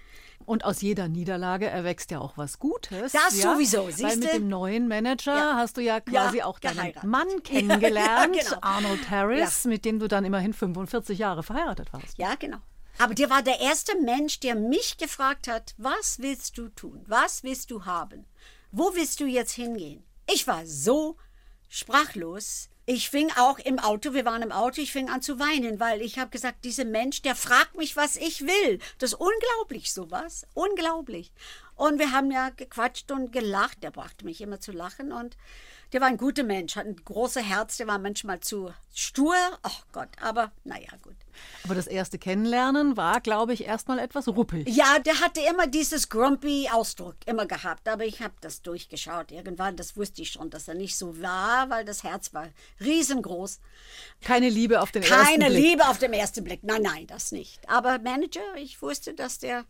Und 0.46 0.66
aus 0.66 0.82
jeder 0.82 1.08
Niederlage 1.08 1.68
erwächst 1.68 2.12
ja 2.12 2.20
auch 2.20 2.38
was 2.38 2.60
Gutes. 2.60 3.12
Das 3.14 3.38
ja? 3.42 3.54
sowieso, 3.54 3.86
Weil 3.86 3.92
siehste? 3.94 4.20
mit 4.20 4.34
dem 4.34 4.48
neuen 4.50 4.88
Manager 4.88 5.36
Ja. 5.36 5.56
hast 5.56 5.78
du 5.78 5.82
ja 5.82 6.00
quasi 6.02 6.38
Ja, 6.40 6.46
auch 6.46 6.60
deinen. 6.60 6.94
Mann 7.04 7.28
kennengelernt, 7.44 8.34
genau. 8.38 8.58
Arnold 8.62 9.10
Harris, 9.10 9.66
mit 9.66 9.86
dem 9.86 10.00
du 10.00 10.08
dann 10.08 10.26
immerhin 10.26 10.54
45 10.54 11.18
Jahre 11.20 11.44
verheiratet 11.44 11.92
warst. 11.94 12.18
Ja, 12.18 12.36
genau. 12.36 12.58
Aber 12.98 13.14
der 13.16 13.30
war 13.30 13.42
der 13.42 13.60
erste 13.62 13.98
Mensch, 14.00 14.40
der 14.42 14.56
mich 14.56 14.98
gefragt 14.98 15.48
hat, 15.48 15.74
was 15.78 16.20
willst 16.20 16.58
du 16.58 16.70
tun? 16.70 17.04
Was 17.08 17.44
willst 17.44 17.72
du 17.72 17.86
haben? 17.86 18.26
Wo 18.72 18.92
willst 18.96 19.20
du 19.20 19.26
jetzt 19.26 19.54
hingehen? 19.54 20.04
Ich 20.32 20.46
war 20.48 20.66
so 20.66 21.18
sprachlos. 21.70 22.70
Ich 22.86 23.10
fing 23.10 23.32
auch 23.38 23.60
im 23.60 23.78
Auto, 23.78 24.14
wir 24.14 24.26
waren 24.26 24.42
im 24.42 24.52
Auto, 24.52 24.82
ich 24.82 24.92
fing 24.92 25.10
an 25.10 25.22
zu 25.22 25.40
weinen, 25.40 25.80
weil 25.80 26.02
ich 26.02 26.18
habe 26.18 26.32
gesagt, 26.32 26.66
dieser 26.66 26.86
Mensch, 26.86 27.22
der 27.22 27.36
fragt 27.36 27.76
mich, 27.78 27.96
was 27.96 28.16
ich 28.16 28.42
will. 28.42 28.80
Das 28.98 29.14
ist 29.14 29.20
unglaublich, 29.20 29.94
sowas. 29.94 30.48
Unglaublich. 30.56 31.32
Und 31.76 32.00
wir 32.00 32.12
haben 32.12 32.32
ja 32.32 32.50
gequatscht 32.50 33.12
und 33.12 33.32
gelacht. 33.32 33.84
Der 33.84 33.92
brachte 33.92 34.26
mich 34.26 34.42
immer 34.42 34.60
zu 34.60 34.72
lachen 34.72 35.12
und 35.12 35.38
der 35.94 36.02
war 36.02 36.08
ein 36.08 36.18
guter 36.18 36.44
Mensch, 36.44 36.76
hat 36.76 36.86
ein 36.86 36.96
großes 36.96 37.44
Herz, 37.44 37.78
der 37.78 37.88
war 37.88 38.00
manchmal 38.00 38.40
zu 38.40 38.74
stur. 38.94 39.36
Ach 39.62 39.84
Gott, 39.92 40.10
aber 40.22 40.52
naja, 40.64 40.90
gut. 41.02 41.16
Aber 41.64 41.76
das 41.76 41.88
erste 41.88 42.18
Kennenlernen 42.18 42.98
war, 42.98 43.22
glaube 43.22 43.54
ich, 43.54 43.66
erstmal 43.66 44.00
etwas 44.00 44.28
ruppig. 44.28 44.68
Ja, 44.68 45.00
der 45.00 45.20
hatte 45.20 45.42
immer 45.50 45.68
dieses 45.68 46.10
grumpy 46.10 46.70
Ausdruck 46.72 47.16
immer 47.26 47.46
gehabt, 47.46 47.88
aber 47.88 48.06
ich 48.06 48.22
habe 48.22 48.34
das 48.42 48.62
durchgeschaut 48.62 49.32
irgendwann. 49.32 49.76
Das 49.76 49.98
wusste 49.98 50.22
ich 50.22 50.32
schon, 50.32 50.50
dass 50.50 50.68
er 50.68 50.76
nicht 50.76 50.98
so 50.98 51.22
war, 51.22 51.70
weil 51.70 51.86
das 51.86 52.04
Herz 52.04 52.34
war 52.34 52.48
riesengroß. 52.80 53.60
Keine 54.22 54.50
Liebe 54.50 54.82
auf 54.82 54.92
den 54.92 55.04
ersten 55.04 55.26
Keine 55.26 55.46
Blick. 55.48 55.64
Liebe 55.64 55.88
auf 55.88 55.98
den 55.98 56.14
ersten 56.14 56.44
Blick. 56.44 56.64
Nein, 56.64 56.82
nein, 56.82 57.08
das 57.08 57.32
nicht. 57.32 57.68
Aber 57.70 58.00
Manager, 58.00 58.56
ich 58.56 58.82
wusste, 58.82 59.14
dass 59.14 59.40
der 59.40 59.66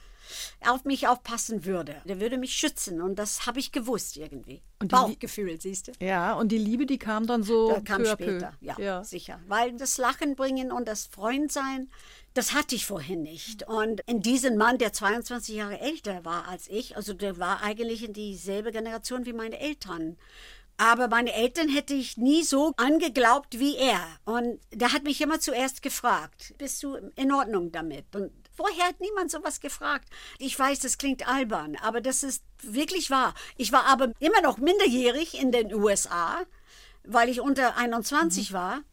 auf 0.66 0.86
mich 0.86 1.08
aufpassen 1.08 1.66
würde. 1.66 1.96
Der 2.06 2.20
würde 2.20 2.38
mich 2.38 2.54
schützen 2.54 3.02
und 3.02 3.18
das 3.18 3.46
habe 3.46 3.60
ich 3.60 3.72
gewusst 3.72 4.18
irgendwie. 4.18 4.62
Und 4.80 4.92
Bauchgefühl, 4.92 5.62
siehst 5.62 5.88
du? 5.88 5.92
Ja, 6.00 6.34
und 6.34 6.52
die 6.52 6.58
Liebe, 6.58 6.86
die 6.86 6.98
kam 6.98 7.28
dann 7.28 7.44
so 7.44 7.72
Das 7.74 7.84
kam 7.84 8.06
später, 8.06 8.54
ja, 8.62 8.76
ja. 8.80 9.04
sicher. 9.04 9.40
Weil 9.48 9.74
das 9.78 9.98
Lachen 9.98 10.36
bringen 10.36 10.72
und 10.72 10.88
das 10.88 11.06
Freundsein, 11.06 11.90
das 12.34 12.54
hatte 12.54 12.76
ich 12.76 12.86
vorhin 12.86 13.22
nicht. 13.22 13.68
Und 13.68 14.02
in 14.08 14.22
diesem 14.22 14.58
Mann, 14.58 14.78
der 14.78 14.94
22 14.94 15.56
Jahre 15.56 15.80
älter 15.80 16.26
war 16.26 16.48
als 16.48 16.68
ich, 16.68 16.96
also 16.96 17.14
der 17.14 17.38
war 17.38 17.62
eigentlich 17.62 18.04
in 18.04 18.14
dieselbe 18.14 18.72
Generation 18.72 19.26
wie 19.26 19.34
meine 19.34 19.60
Eltern. 19.60 20.18
Aber 20.78 21.08
meine 21.08 21.32
Eltern 21.34 21.70
hätte 21.70 21.94
ich 21.94 22.18
nie 22.18 22.42
so 22.42 22.74
angeglaubt 22.78 23.60
wie 23.60 23.76
er. 23.78 24.02
Und 24.26 24.60
der 24.74 24.94
hat 24.94 25.04
mich 25.04 25.22
immer 25.22 25.40
zuerst 25.40 25.84
gefragt, 25.84 26.56
bist 26.58 26.82
du 26.82 26.96
in 27.16 27.32
Ordnung 27.32 27.72
damit? 27.72 28.16
Und 28.16 28.32
vorher 28.56 28.88
hat 28.88 29.00
niemand 29.00 29.32
sowas 29.32 29.60
gefragt. 29.60 30.10
Ich 30.40 30.58
weiß, 30.58 30.80
das 30.80 30.98
klingt 30.98 31.28
albern, 31.28 31.76
aber 31.82 32.02
das 32.02 32.24
ist 32.24 32.44
wirklich 32.62 33.10
wahr. 33.10 33.34
Ich 33.58 33.72
war 33.72 33.86
aber 33.86 34.12
immer 34.20 34.42
noch 34.42 34.58
minderjährig 34.58 35.40
in 35.40 35.52
den 35.52 35.74
USA, 35.74 36.44
weil 37.04 37.30
ich 37.30 37.42
unter 37.42 37.78
21 37.78 38.54
war. 38.54 38.84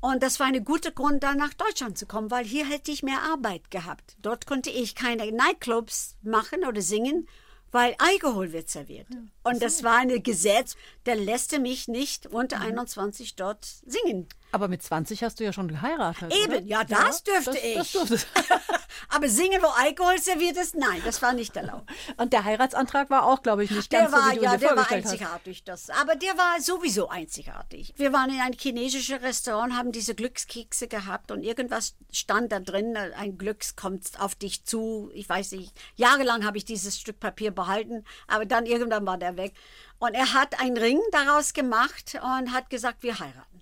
Und 0.00 0.22
das 0.22 0.38
war 0.38 0.46
ein 0.46 0.64
guter 0.64 0.92
Grund, 0.92 1.22
da 1.22 1.34
nach 1.34 1.54
Deutschland 1.54 1.98
zu 1.98 2.06
kommen, 2.06 2.30
weil 2.30 2.44
hier 2.44 2.66
hätte 2.66 2.92
ich 2.92 3.02
mehr 3.02 3.22
Arbeit 3.22 3.70
gehabt. 3.70 4.16
Dort 4.22 4.46
konnte 4.46 4.70
ich 4.70 4.94
keine 4.94 5.30
Nightclubs 5.32 6.16
machen 6.22 6.64
oder 6.64 6.80
singen, 6.80 7.28
weil 7.72 7.96
Alkohol 7.98 8.52
wird 8.52 8.70
serviert. 8.70 9.08
Und 9.42 9.60
das 9.60 9.82
war 9.82 9.96
ein 9.96 10.22
Gesetz, 10.22 10.76
der 11.06 11.16
lässt 11.16 11.58
mich 11.58 11.88
nicht 11.88 12.28
unter 12.28 12.60
21 12.60 13.34
dort 13.34 13.64
singen. 13.64 14.28
Aber 14.54 14.68
mit 14.68 14.84
20 14.84 15.24
hast 15.24 15.40
du 15.40 15.44
ja 15.44 15.52
schon 15.52 15.66
geheiratet. 15.66 16.32
Eben, 16.32 16.52
oder? 16.52 16.62
ja, 16.62 16.84
das 16.84 17.24
dürfte 17.24 17.58
das, 17.74 17.92
ich. 17.92 18.08
Das. 18.08 18.26
Aber 19.08 19.28
singen, 19.28 19.60
wo 19.60 19.66
Alkohol 19.66 20.20
serviert 20.20 20.56
ist, 20.56 20.76
nein, 20.76 21.02
das 21.04 21.20
war 21.22 21.32
nicht 21.32 21.56
erlaubt. 21.56 21.90
Und 22.18 22.32
der 22.32 22.44
Heiratsantrag 22.44 23.10
war 23.10 23.26
auch, 23.26 23.42
glaube 23.42 23.64
ich, 23.64 23.72
nicht 23.72 23.90
Der 23.90 24.02
ganz 24.02 24.12
war, 24.12 24.20
so, 24.22 24.30
wie 24.30 24.36
du 24.36 24.42
ja, 24.44 24.56
der 24.56 24.68
war 24.68 24.76
vorgestellt 24.76 25.04
hast. 25.06 25.12
einzigartig. 25.12 25.64
Das, 25.64 25.90
aber 25.90 26.14
der 26.14 26.38
war 26.38 26.60
sowieso 26.60 27.08
einzigartig. 27.08 27.94
Wir 27.96 28.12
waren 28.12 28.30
in 28.30 28.40
ein 28.40 28.52
chinesisches 28.52 29.22
Restaurant, 29.22 29.74
haben 29.76 29.90
diese 29.90 30.14
Glückskekse 30.14 30.86
gehabt 30.86 31.32
und 31.32 31.42
irgendwas 31.42 31.96
stand 32.12 32.52
da 32.52 32.60
drin. 32.60 32.96
Ein 32.96 33.36
Glücks 33.36 33.74
kommt 33.74 34.08
auf 34.20 34.36
dich 34.36 34.64
zu. 34.64 35.10
Ich 35.14 35.28
weiß 35.28 35.50
nicht. 35.52 35.72
Jahrelang 35.96 36.44
habe 36.44 36.58
ich 36.58 36.64
dieses 36.64 37.00
Stück 37.00 37.18
Papier 37.18 37.50
behalten, 37.50 38.04
aber 38.28 38.46
dann 38.46 38.66
irgendwann 38.66 39.04
war 39.04 39.18
der 39.18 39.36
weg. 39.36 39.54
Und 39.98 40.14
er 40.14 40.32
hat 40.32 40.60
einen 40.60 40.76
Ring 40.76 41.00
daraus 41.10 41.54
gemacht 41.54 42.16
und 42.22 42.52
hat 42.52 42.70
gesagt, 42.70 43.02
wir 43.02 43.18
heiraten. 43.18 43.53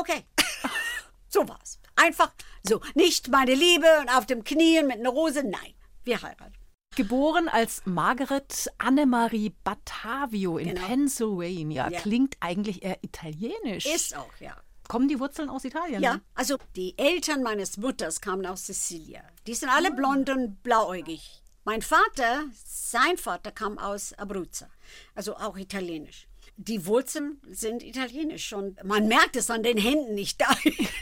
Okay. 0.00 0.24
so 1.28 1.48
war's. 1.48 1.78
Einfach 1.96 2.32
so. 2.62 2.80
Nicht 2.94 3.28
meine 3.28 3.54
Liebe 3.54 3.86
und 4.00 4.08
auf 4.10 4.26
dem 4.26 4.44
Knien 4.44 4.86
mit 4.86 4.98
einer 4.98 5.10
Rose. 5.10 5.42
Nein, 5.42 5.74
wir 6.04 6.22
heiraten. 6.22 6.54
Geboren 6.94 7.48
als 7.48 7.82
Margaret 7.86 8.70
Annemarie 8.78 9.54
Battavio 9.64 10.58
in 10.58 10.74
Genau. 10.74 10.86
Pennsylvania. 10.86 11.88
Ja. 11.88 12.00
Klingt 12.00 12.36
eigentlich 12.40 12.82
eher 12.82 13.02
italienisch. 13.02 13.86
Ist 13.86 14.14
auch, 14.16 14.28
ja. 14.40 14.56
Kommen 14.88 15.08
die 15.08 15.18
Wurzeln 15.18 15.48
aus 15.48 15.64
Italien? 15.64 16.02
Ja, 16.02 16.20
also 16.34 16.58
die 16.76 16.98
Eltern 16.98 17.42
meines 17.42 17.78
Mutters 17.78 18.20
kamen 18.20 18.44
aus 18.44 18.66
Sizilien. 18.66 19.22
Die 19.46 19.54
sind 19.54 19.70
alle 19.70 19.90
blond 19.92 20.28
und 20.28 20.62
blauäugig. 20.62 21.42
Mein 21.64 21.80
Vater, 21.80 22.44
sein 22.66 23.16
Vater 23.16 23.52
kam 23.52 23.78
aus 23.78 24.12
Abruzzo, 24.14 24.66
also 25.14 25.36
auch 25.36 25.56
italienisch. 25.56 26.26
Die 26.64 26.86
Wurzeln 26.86 27.40
sind 27.50 27.82
italienisch 27.82 28.52
und 28.52 28.82
man 28.84 29.08
merkt 29.08 29.36
es 29.36 29.50
an 29.50 29.62
den 29.62 29.78
Händen 29.78 30.14
nicht. 30.14 30.42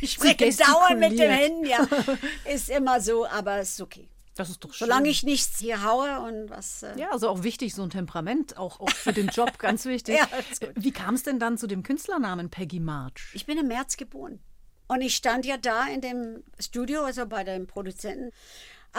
Ich 0.01 0.13
spreche 0.15 0.51
dauernd 0.57 0.99
mit 0.99 1.19
den. 1.19 1.31
Händen, 1.31 1.65
ja. 1.67 1.87
Ist 2.53 2.71
immer 2.71 3.01
so, 3.01 3.27
aber 3.27 3.61
ist 3.61 3.81
okay. 3.81 4.09
Das 4.37 4.49
ist 4.49 4.65
doch 4.65 4.73
schön. 4.73 4.87
Solange 4.87 5.11
ich 5.11 5.23
nichts 5.23 5.59
hier 5.59 5.85
haue 5.85 6.21
und 6.21 6.49
was. 6.49 6.83
Äh, 6.83 6.99
Ja, 6.99 7.11
also 7.11 7.29
auch 7.29 7.43
wichtig, 7.43 7.75
so 7.75 7.83
ein 7.83 7.91
Temperament, 7.91 8.57
auch, 8.57 8.81
auch 8.81 8.91
für 8.91 9.13
den 9.13 9.29
Job, 9.29 9.59
ganz 9.59 9.85
wichtig. 9.85 10.17
Ja. 10.17 10.29
Wie 10.77 10.93
kam 10.93 11.15
es 11.15 11.25
denn 11.25 11.39
dann 11.39 11.59
zu 11.59 11.67
dem 11.67 11.83
Künstlernamen 11.83 12.49
Peggy 12.49 12.81
March? 12.81 13.31
Ich 13.35 13.45
bin 13.45 13.59
im 13.59 13.69
März 13.69 13.97
geboren. 13.99 14.41
Und 14.89 15.03
ich 15.03 15.15
stand 15.15 15.45
ja 15.45 15.57
da 15.57 15.87
in 15.87 16.01
dem 16.01 16.43
Studio, 16.59 17.03
also 17.03 17.27
bei 17.27 17.45
dem 17.45 17.67
Produzenten. 17.67 18.33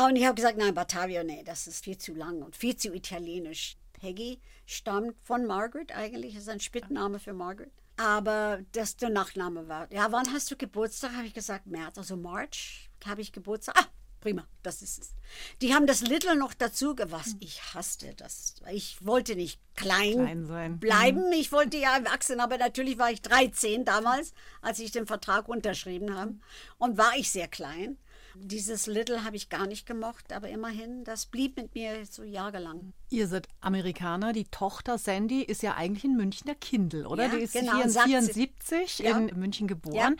Und 0.07 0.15
ich 0.15 0.25
habe 0.25 0.35
gesagt, 0.35 0.57
nein, 0.57 0.73
Batavio, 0.73 1.23
nee, 1.23 1.43
das 1.43 1.65
ist 1.67 1.83
viel 1.83 1.97
zu 1.97 2.13
lang 2.13 2.41
und 2.43 2.55
viel 2.55 2.75
zu 2.77 2.93
italienisch. 2.93 3.77
Peggy 4.01 4.41
stammt 4.65 5.15
von 5.23 5.45
Margaret 5.45 5.95
eigentlich, 5.95 6.35
ist 6.35 6.49
ein 6.49 6.59
Spitzname 6.59 7.19
für 7.19 7.33
Margaret. 7.33 7.71
Aber 7.97 8.59
das 8.71 8.97
der 8.97 9.09
Nachname 9.09 9.67
war. 9.67 9.91
Ja, 9.93 10.11
wann 10.11 10.33
hast 10.33 10.49
du 10.49 10.57
Geburtstag? 10.57 11.13
Habe 11.13 11.27
ich 11.27 11.35
gesagt, 11.35 11.67
März, 11.67 11.99
also 11.99 12.17
March 12.17 12.89
habe 13.05 13.21
ich 13.21 13.31
Geburtstag. 13.31 13.75
Ah, 13.77 13.85
prima, 14.19 14.47
das 14.63 14.81
ist 14.81 14.99
es. 14.99 15.13
Die 15.61 15.75
haben 15.75 15.85
das 15.85 16.01
Little 16.01 16.35
noch 16.35 16.55
dazu 16.55 16.95
was 16.97 17.35
Ich 17.39 17.75
hasste 17.75 18.15
das. 18.15 18.55
Ich 18.71 19.05
wollte 19.05 19.35
nicht 19.35 19.61
klein, 19.75 20.45
Klein 20.47 20.79
bleiben. 20.79 21.31
Ich 21.33 21.51
wollte 21.51 21.77
ja 21.77 21.95
erwachsen, 21.95 22.39
aber 22.39 22.57
natürlich 22.57 22.97
war 22.97 23.11
ich 23.11 23.21
13 23.21 23.85
damals, 23.85 24.33
als 24.61 24.79
ich 24.79 24.91
den 24.91 25.05
Vertrag 25.05 25.47
unterschrieben 25.47 26.15
habe. 26.15 26.33
Und 26.79 26.97
war 26.97 27.15
ich 27.17 27.29
sehr 27.29 27.47
klein. 27.47 27.99
Dieses 28.35 28.87
Little 28.87 29.23
habe 29.23 29.35
ich 29.35 29.49
gar 29.49 29.67
nicht 29.67 29.85
gemocht, 29.85 30.31
aber 30.33 30.49
immerhin, 30.49 31.03
das 31.03 31.25
blieb 31.25 31.57
mit 31.57 31.75
mir 31.75 32.05
so 32.05 32.23
jahrelang. 32.23 32.93
Ihr 33.09 33.27
seid 33.27 33.47
Amerikaner, 33.59 34.33
die 34.33 34.45
Tochter 34.45 34.97
Sandy 34.97 35.41
ist 35.41 35.61
ja 35.63 35.75
eigentlich 35.75 36.05
in 36.05 36.15
Münchner 36.15 36.55
Kindl, 36.55 37.05
oder? 37.05 37.25
Ja, 37.25 37.35
die 37.35 37.41
ist 37.41 37.53
genau, 37.53 37.81
74 37.81 38.99
Ja. 38.99 39.17
in 39.17 39.37
München 39.39 39.67
geboren. 39.67 40.17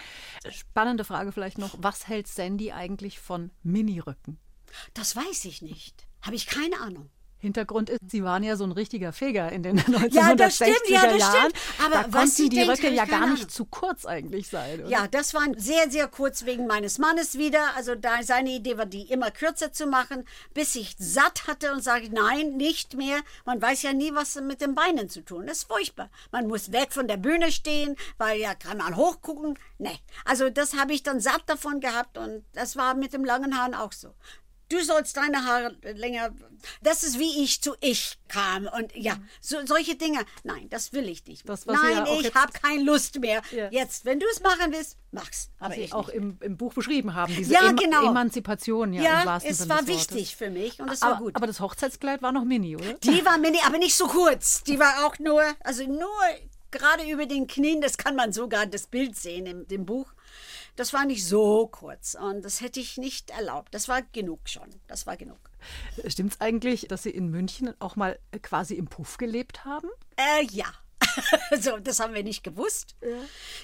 Spannende 0.49 1.03
Frage 1.03 1.31
vielleicht 1.31 1.57
noch, 1.57 1.75
was 1.79 2.07
hält 2.07 2.27
Sandy 2.27 2.71
eigentlich 2.71 3.19
von 3.19 3.51
Miniröcken? 3.63 4.37
Das 4.93 5.15
weiß 5.15 5.45
ich 5.45 5.61
nicht. 5.61 6.07
Habe 6.21 6.35
ich 6.35 6.47
keine 6.47 6.79
Ahnung. 6.79 7.09
Hintergrund 7.41 7.89
ist, 7.89 7.99
sie 8.07 8.23
waren 8.23 8.43
ja 8.43 8.55
so 8.55 8.63
ein 8.63 8.71
richtiger 8.71 9.11
Feger 9.13 9.51
in 9.51 9.63
den 9.63 9.79
1960er 9.79 10.09
Ja, 10.13 10.35
das 10.35 10.55
stimmt, 10.55 10.81
ja, 10.87 11.07
das 11.07 11.19
Jahren. 11.19 11.39
stimmt. 11.39 11.55
Aber 11.85 11.95
da 11.95 12.03
was 12.05 12.11
konnten 12.11 12.29
sie 12.31 12.49
die 12.49 12.55
denkt, 12.57 12.71
Röcke 12.71 12.93
ja 12.93 13.05
gar 13.05 13.27
nicht 13.27 13.39
Ahnung. 13.41 13.49
zu 13.49 13.65
kurz 13.65 14.05
eigentlich 14.05 14.47
sein, 14.47 14.79
oder? 14.81 14.89
Ja, 14.89 15.07
das 15.07 15.33
war 15.33 15.41
sehr, 15.57 15.89
sehr 15.89 16.07
kurz 16.07 16.45
wegen 16.45 16.67
meines 16.67 16.99
Mannes 16.99 17.37
wieder. 17.37 17.75
Also 17.75 17.95
da, 17.95 18.21
seine 18.21 18.51
Idee 18.51 18.77
war, 18.77 18.85
die 18.85 19.03
immer 19.11 19.31
kürzer 19.31 19.71
zu 19.73 19.87
machen, 19.87 20.25
bis 20.53 20.75
ich 20.75 20.95
satt 20.99 21.47
hatte 21.47 21.71
und 21.73 21.83
sage, 21.83 22.09
nein, 22.11 22.57
nicht 22.57 22.95
mehr. 22.95 23.17
Man 23.45 23.61
weiß 23.61 23.81
ja 23.81 23.93
nie, 23.93 24.13
was 24.13 24.35
mit 24.35 24.61
den 24.61 24.75
Beinen 24.75 25.09
zu 25.09 25.21
tun. 25.21 25.47
Das 25.47 25.59
ist 25.59 25.63
furchtbar. 25.67 26.09
Man 26.31 26.47
muss 26.47 26.71
weg 26.71 26.93
von 26.93 27.07
der 27.07 27.17
Bühne 27.17 27.51
stehen, 27.51 27.95
weil 28.17 28.39
ja 28.39 28.53
kann 28.53 28.77
man 28.77 28.95
hochgucken. 28.95 29.57
Nee. 29.79 29.97
Also 30.25 30.49
das 30.49 30.75
habe 30.75 30.93
ich 30.93 31.03
dann 31.03 31.19
satt 31.19 31.43
davon 31.47 31.79
gehabt 31.79 32.17
und 32.17 32.43
das 32.53 32.75
war 32.75 32.93
mit 32.93 33.13
dem 33.13 33.25
langen 33.25 33.57
Haaren 33.57 33.73
auch 33.73 33.91
so. 33.91 34.13
Du 34.71 34.81
sollst 34.83 35.17
deine 35.17 35.45
Haare 35.45 35.75
länger. 35.95 36.29
Das 36.81 37.03
ist 37.03 37.19
wie 37.19 37.43
ich 37.43 37.61
zu 37.61 37.75
ich 37.81 38.17
kam 38.29 38.67
und 38.67 38.95
ja, 38.95 39.15
so, 39.41 39.57
solche 39.65 39.95
Dinge. 39.95 40.19
Nein, 40.43 40.67
das 40.69 40.93
will 40.93 41.09
ich 41.09 41.25
nicht. 41.25 41.47
Das, 41.49 41.65
Nein, 41.65 41.77
ja 42.05 42.05
ich 42.19 42.33
habe 42.33 42.53
keine 42.53 42.83
Lust 42.83 43.19
mehr. 43.19 43.41
Ja. 43.51 43.69
Jetzt, 43.69 44.05
wenn 44.05 44.19
du 44.19 44.25
es 44.31 44.41
machen 44.41 44.71
willst, 44.71 44.97
mach's. 45.11 45.49
Aber 45.59 45.71
Was 45.71 45.77
ich 45.77 45.93
auch 45.93 46.07
im, 46.07 46.37
im 46.39 46.55
Buch 46.55 46.73
beschrieben 46.73 47.15
haben, 47.15 47.35
diese 47.35 47.53
Ja, 47.53 47.71
genau. 47.71 48.09
Emanzipation 48.09 48.93
ja, 48.93 48.99
im 48.99 49.05
Ja, 49.05 49.25
wahrsten 49.25 49.51
es 49.51 49.57
Sinne 49.57 49.69
war 49.71 49.87
wichtig 49.87 50.35
für 50.35 50.49
mich 50.49 50.79
und 50.79 50.89
es 50.89 51.01
war 51.01 51.15
aber, 51.15 51.19
gut. 51.25 51.35
aber 51.35 51.47
das 51.47 51.59
Hochzeitskleid 51.59 52.21
war 52.21 52.31
noch 52.31 52.45
mini, 52.45 52.75
oder? 52.75 52.93
die 52.93 53.25
war 53.25 53.37
mini, 53.37 53.59
aber 53.65 53.77
nicht 53.77 53.95
so 53.95 54.07
kurz. 54.07 54.63
Die 54.63 54.79
war 54.79 55.05
auch 55.05 55.19
nur, 55.19 55.43
also 55.63 55.83
nur 55.85 56.07
gerade 56.71 57.03
über 57.09 57.25
den 57.25 57.47
Knien, 57.47 57.81
das 57.81 57.97
kann 57.97 58.15
man 58.15 58.31
sogar 58.31 58.65
das 58.65 58.87
Bild 58.87 59.17
sehen 59.17 59.45
im 59.45 59.67
dem 59.67 59.85
Buch. 59.85 60.13
Das 60.75 60.93
war 60.93 61.05
nicht 61.05 61.25
so 61.25 61.67
kurz 61.67 62.15
und 62.15 62.43
das 62.43 62.61
hätte 62.61 62.79
ich 62.79 62.97
nicht 62.97 63.29
erlaubt. 63.29 63.73
Das 63.73 63.87
war 63.87 64.01
genug 64.01 64.47
schon. 64.49 64.69
Das 64.87 65.05
war 65.05 65.17
genug. 65.17 65.37
Stimmt's 66.07 66.39
eigentlich, 66.39 66.87
dass 66.87 67.03
Sie 67.03 67.11
in 67.11 67.29
München 67.29 67.73
auch 67.79 67.95
mal 67.95 68.17
äh, 68.31 68.39
quasi 68.39 68.75
im 68.75 68.85
Puff 68.85 69.17
gelebt 69.17 69.65
haben? 69.65 69.89
Äh, 70.15 70.45
ja. 70.45 70.65
so, 71.59 71.77
das 71.77 71.99
haben 71.99 72.13
wir 72.13 72.23
nicht 72.23 72.43
gewusst. 72.43 72.95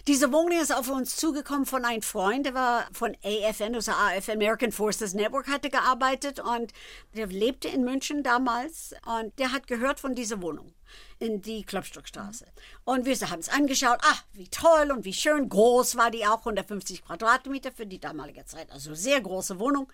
Diese 0.08 0.32
Wohnung 0.32 0.60
ist 0.60 0.74
auf 0.74 0.90
uns 0.90 1.16
zugekommen 1.16 1.66
von 1.66 1.86
einem 1.86 2.02
Freund, 2.02 2.46
der 2.46 2.54
war 2.54 2.88
von 2.92 3.16
AFN, 3.24 3.76
also 3.76 3.92
AF, 3.92 4.30
American 4.30 4.72
Forces 4.72 5.14
Network, 5.14 5.48
hatte 5.48 5.70
gearbeitet 5.70 6.40
und 6.40 6.72
der 7.16 7.28
lebte 7.28 7.68
in 7.68 7.84
München 7.84 8.24
damals 8.24 8.94
und 9.06 9.38
der 9.40 9.52
hat 9.52 9.68
gehört 9.68 10.00
von 10.00 10.16
dieser 10.16 10.42
Wohnung 10.42 10.74
in 11.20 11.42
die 11.42 11.64
Klopstockstraße. 11.64 12.46
Und 12.84 13.06
wir 13.06 13.16
haben 13.30 13.40
es 13.40 13.50
angeschaut, 13.50 14.00
ach, 14.04 14.24
wie 14.34 14.48
toll 14.48 14.92
und 14.92 15.06
wie 15.06 15.14
schön, 15.14 15.50
groß 15.50 15.98
war 15.98 16.12
die 16.12 16.26
auch, 16.26 16.40
150 16.40 17.04
Quadratmeter 17.04 17.72
für 17.72 17.86
die 17.86 18.00
damalige 18.00 18.46
Zeit, 18.46 18.72
also 18.72 18.94
sehr 18.94 19.20
große 19.22 19.60
Wohnung. 19.60 19.92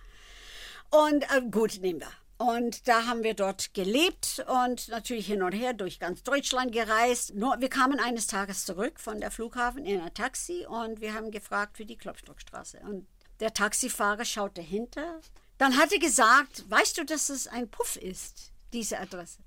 Und 0.89 1.23
äh, 1.23 1.41
gut, 1.49 1.79
nehmen 1.81 2.01
wir. 2.01 2.22
Und 2.43 2.89
da 2.89 3.05
haben 3.05 3.23
wir 3.23 3.35
dort 3.35 3.73
gelebt 3.73 4.43
und 4.65 4.89
natürlich 4.89 5.27
hin 5.27 5.43
und 5.43 5.53
her 5.53 5.71
durch 5.71 5.97
ganz 5.97 6.23
Deutschland 6.23 6.73
gereist. 6.73 7.33
Nur, 7.35 7.61
wir 7.61 7.69
kamen 7.69 8.01
eines 8.01 8.27
Tages 8.27 8.65
zurück 8.65 8.99
von 8.99 9.21
der 9.21 9.31
Flughafen 9.31 9.85
in 9.85 10.01
ein 10.01 10.13
Taxi 10.13 10.65
und 10.67 10.99
wir 10.99 11.13
haben 11.13 11.31
gefragt 11.31 11.77
für 11.77 11.85
die 11.85 11.95
Klopstockstraße. 11.95 12.79
Und 12.79 13.07
der 13.39 13.53
Taxifahrer 13.53 14.25
schaute 14.25 14.59
hinter. 14.59 15.21
Dann 15.57 15.77
hat 15.77 15.93
er 15.93 15.99
gesagt, 15.99 16.69
weißt 16.69 16.97
du, 16.97 17.05
dass 17.05 17.29
es 17.29 17.47
ein 17.47 17.69
Puff 17.69 17.95
ist, 17.95 18.51
diese 18.73 18.99
Adresse? 18.99 19.39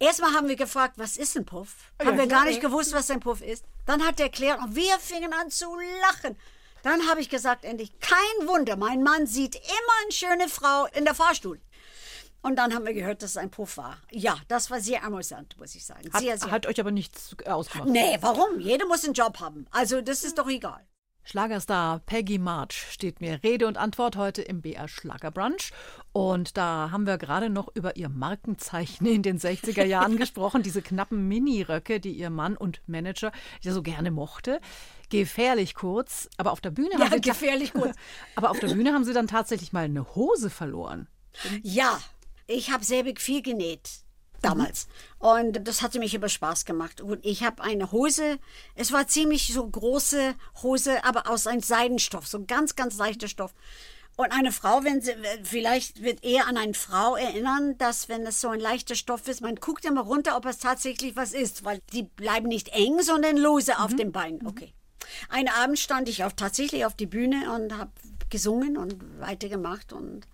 Erstmal 0.00 0.32
haben 0.34 0.48
wir 0.48 0.56
gefragt, 0.56 0.94
was 0.96 1.18
ist 1.18 1.36
ein 1.36 1.46
Puff? 1.46 1.92
Haben 2.04 2.18
wir 2.18 2.26
gar 2.26 2.46
nicht 2.46 2.60
gewusst, 2.60 2.92
was 2.92 3.12
ein 3.12 3.20
Puff 3.20 3.42
ist. 3.42 3.64
Dann 3.86 4.04
hat 4.04 4.18
er 4.18 4.26
erklärt 4.26 4.60
und 4.60 4.74
wir 4.74 4.98
fingen 4.98 5.32
an 5.34 5.50
zu 5.50 5.72
lachen. 6.02 6.36
Dann 6.82 7.08
habe 7.08 7.20
ich 7.20 7.28
gesagt, 7.28 7.64
endlich, 7.64 7.92
kein 8.00 8.48
Wunder, 8.48 8.74
mein 8.74 9.04
Mann 9.04 9.28
sieht 9.28 9.54
immer 9.54 9.94
eine 10.02 10.12
schöne 10.12 10.48
Frau 10.48 10.86
in 10.86 11.04
der 11.04 11.14
Fahrstuhl. 11.14 11.60
Und 12.42 12.56
dann 12.56 12.74
haben 12.74 12.86
wir 12.86 12.94
gehört, 12.94 13.22
dass 13.22 13.30
es 13.32 13.36
ein 13.36 13.50
Puff 13.50 13.76
war. 13.76 13.98
Ja, 14.10 14.36
das 14.48 14.70
war 14.70 14.80
sehr 14.80 15.04
amüsant, 15.04 15.56
muss 15.58 15.74
ich 15.74 15.84
sagen. 15.84 16.10
Hat, 16.12 16.22
Sehr, 16.22 16.38
sehr. 16.38 16.50
hat 16.50 16.66
euch 16.66 16.80
aber 16.80 16.90
nichts 16.90 17.36
ausgemacht. 17.46 17.88
nee, 17.90 18.16
warum? 18.20 18.58
Jeder 18.60 18.86
muss 18.86 19.04
einen 19.04 19.14
Job 19.14 19.40
haben. 19.40 19.66
Also, 19.70 20.00
das 20.00 20.24
ist 20.24 20.38
doch 20.38 20.48
egal. 20.48 20.80
Schlagerstar 21.22 21.98
Peggy 22.06 22.38
March 22.38 22.86
steht 22.90 23.20
mir 23.20 23.42
Rede 23.44 23.66
und 23.66 23.76
Antwort 23.76 24.16
heute 24.16 24.40
im 24.40 24.62
BR 24.62 24.88
Schlagerbrunch. 24.88 25.70
Und 26.12 26.56
da 26.56 26.88
haben 26.90 27.06
wir 27.06 27.18
gerade 27.18 27.50
noch 27.50 27.68
über 27.74 27.96
ihr 27.96 28.08
Markenzeichen 28.08 29.06
in 29.06 29.22
den 29.22 29.38
60er 29.38 29.84
Jahren 29.84 30.16
gesprochen, 30.16 30.62
diese 30.62 30.80
knappen 30.80 31.28
Miniröcke, 31.28 32.00
die 32.00 32.12
ihr 32.12 32.30
Mann 32.30 32.56
und 32.56 32.80
Manager 32.86 33.32
ja 33.60 33.72
so 33.72 33.82
gerne 33.82 34.10
mochte. 34.10 34.60
Gefährlich 35.10 35.74
kurz, 35.74 36.28
aber 36.38 36.52
auf 36.52 36.62
der 36.62 36.70
Bühne 36.70 36.92
Ja, 36.94 37.00
haben 37.00 37.12
sie 37.12 37.20
gefährlich 37.20 37.74
kurz. 37.74 37.94
aber 38.34 38.50
auf 38.50 38.58
der 38.58 38.68
Bühne 38.68 38.94
haben 38.94 39.04
sie 39.04 39.12
dann 39.12 39.26
tatsächlich 39.26 39.74
mal 39.74 39.84
eine 39.84 40.14
Hose 40.14 40.48
verloren. 40.48 41.06
Ja, 41.62 42.00
ich 42.50 42.70
habe 42.70 42.84
sehr 42.84 43.04
viel 43.16 43.42
genäht 43.42 44.02
damals. 44.42 44.88
Und 45.18 45.66
das 45.66 45.82
hatte 45.82 45.98
mich 45.98 46.14
über 46.14 46.28
Spaß 46.28 46.64
gemacht. 46.64 47.00
Und 47.00 47.24
ich 47.24 47.42
habe 47.42 47.62
eine 47.62 47.92
Hose, 47.92 48.38
es 48.74 48.92
war 48.92 49.06
ziemlich 49.06 49.52
so 49.52 49.66
große 49.66 50.34
Hose, 50.62 51.04
aber 51.04 51.30
aus 51.30 51.46
einem 51.46 51.62
Seidenstoff, 51.62 52.26
so 52.26 52.44
ganz, 52.44 52.74
ganz 52.74 52.96
leichter 52.96 53.28
Stoff. 53.28 53.54
Und 54.16 54.32
eine 54.32 54.52
Frau, 54.52 54.84
wenn 54.84 55.00
sie, 55.00 55.12
vielleicht 55.44 56.02
wird 56.02 56.24
eher 56.24 56.46
an 56.46 56.56
eine 56.56 56.74
Frau 56.74 57.16
erinnern, 57.16 57.78
dass 57.78 58.08
wenn 58.08 58.26
es 58.26 58.40
so 58.40 58.48
ein 58.48 58.60
leichter 58.60 58.94
Stoff 58.94 59.28
ist, 59.28 59.40
man 59.40 59.56
guckt 59.56 59.84
immer 59.84 60.02
runter, 60.02 60.36
ob 60.36 60.44
es 60.46 60.58
tatsächlich 60.58 61.16
was 61.16 61.32
ist, 61.32 61.64
weil 61.64 61.80
die 61.92 62.02
bleiben 62.02 62.48
nicht 62.48 62.68
eng, 62.68 63.00
sondern 63.02 63.36
lose 63.36 63.78
auf 63.78 63.94
den 63.94 64.12
Beinen. 64.12 64.46
Okay. 64.46 64.74
Einen 65.28 65.48
Abend 65.48 65.78
stand 65.78 66.08
ich 66.08 66.24
auf, 66.24 66.34
tatsächlich 66.34 66.84
auf 66.84 66.94
die 66.94 67.06
Bühne 67.06 67.52
und 67.54 67.76
habe 67.76 67.92
gesungen 68.28 68.76
und 68.76 69.20
weitergemacht 69.20 69.92
und 69.92 70.26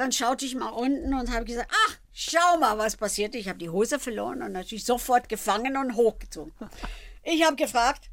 dann 0.00 0.12
schaute 0.12 0.46
ich 0.46 0.54
mal 0.54 0.70
unten 0.70 1.12
und 1.12 1.30
habe 1.30 1.44
gesagt, 1.44 1.70
ach, 1.86 1.98
schau 2.14 2.58
mal, 2.58 2.78
was 2.78 2.96
passiert. 2.96 3.34
Ich 3.34 3.48
habe 3.48 3.58
die 3.58 3.68
Hose 3.68 3.98
verloren 3.98 4.40
und 4.40 4.52
natürlich 4.52 4.86
sofort 4.86 5.28
gefangen 5.28 5.76
und 5.76 5.94
hochgezogen. 5.94 6.54
Ich 7.22 7.44
habe 7.44 7.56
gefragt, 7.56 8.08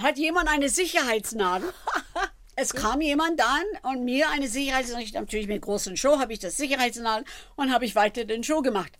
hat 0.00 0.16
jemand 0.16 0.48
eine 0.48 0.68
Sicherheitsnadel? 0.68 1.72
Es 2.58 2.72
kam 2.72 3.02
jemand 3.02 3.38
dann 3.38 3.64
und 3.82 4.06
mir 4.06 4.30
eine 4.30 4.48
Sicherheitsnadel, 4.48 5.10
natürlich 5.12 5.46
mit 5.46 5.60
großen 5.60 5.94
Show 5.98 6.18
habe 6.18 6.32
ich 6.32 6.38
das 6.38 6.56
Sicherheitsnadel 6.56 7.26
und 7.54 7.70
habe 7.70 7.84
ich 7.84 7.94
weiter 7.94 8.24
den 8.24 8.42
Show 8.42 8.62
gemacht. 8.62 8.92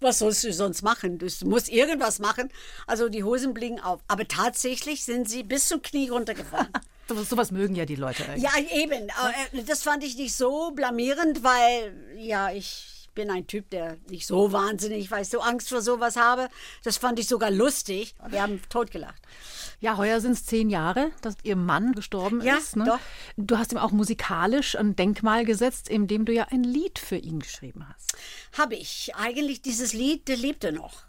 Was 0.00 0.20
sollst 0.20 0.44
du 0.44 0.52
sonst 0.52 0.82
machen? 0.82 1.18
Du 1.18 1.26
musst 1.44 1.68
irgendwas 1.68 2.18
machen. 2.18 2.50
Also 2.86 3.08
die 3.08 3.24
Hosen 3.24 3.52
blicken 3.54 3.80
auf. 3.80 4.00
Aber 4.08 4.26
tatsächlich 4.28 5.04
sind 5.04 5.28
sie 5.28 5.42
bis 5.42 5.68
zum 5.68 5.82
Knie 5.82 6.08
runtergefahren. 6.08 6.68
Sowas, 7.28 7.50
mögen 7.50 7.74
ja 7.74 7.86
die 7.86 7.96
Leute 7.96 8.24
eigentlich. 8.26 8.42
Ja, 8.44 8.52
eben. 8.76 9.08
Äh, 9.08 9.62
Das 9.64 9.82
fand 9.82 10.04
ich 10.04 10.16
nicht 10.16 10.34
so 10.34 10.72
blamierend, 10.72 11.42
weil 11.42 11.94
ja, 12.16 12.52
ich 12.52 13.08
bin 13.14 13.30
ein 13.30 13.46
Typ, 13.46 13.70
der 13.70 13.96
nicht 14.08 14.26
so 14.26 14.52
wahnsinnig, 14.52 15.10
weißt 15.10 15.32
du, 15.34 15.40
Angst 15.40 15.70
vor 15.70 15.80
sowas 15.82 16.16
habe. 16.16 16.48
Das 16.84 16.98
fand 16.98 17.18
ich 17.18 17.26
sogar 17.26 17.50
lustig. 17.50 18.14
Wir 18.28 18.42
haben 18.42 18.60
totgelacht. 18.68 19.20
Ja, 19.80 19.96
heuer 19.96 20.20
sind 20.20 20.32
es 20.32 20.44
zehn 20.44 20.70
Jahre, 20.70 21.12
dass 21.22 21.36
ihr 21.44 21.54
Mann 21.54 21.92
gestorben 21.92 22.40
Ja, 22.40 22.56
ist. 22.56 22.76
Ne? 22.76 22.84
doch. 22.84 22.98
Du 23.36 23.58
hast 23.58 23.72
ihm 23.72 23.78
auch 23.78 23.92
musikalisch 23.92 24.76
ein 24.76 24.96
Denkmal 24.96 25.44
gesetzt, 25.44 25.88
indem 25.88 26.24
du 26.24 26.32
ja 26.32 26.46
ein 26.50 26.64
Lied 26.64 26.98
für 26.98 27.16
ihn 27.16 27.38
geschrieben 27.38 27.86
hast. 27.88 28.14
Habe 28.56 28.74
ich. 28.74 29.12
Eigentlich 29.14 29.62
dieses 29.62 29.92
Lied, 29.92 30.26
der 30.26 30.36
lebte 30.36 30.72
noch. 30.72 31.02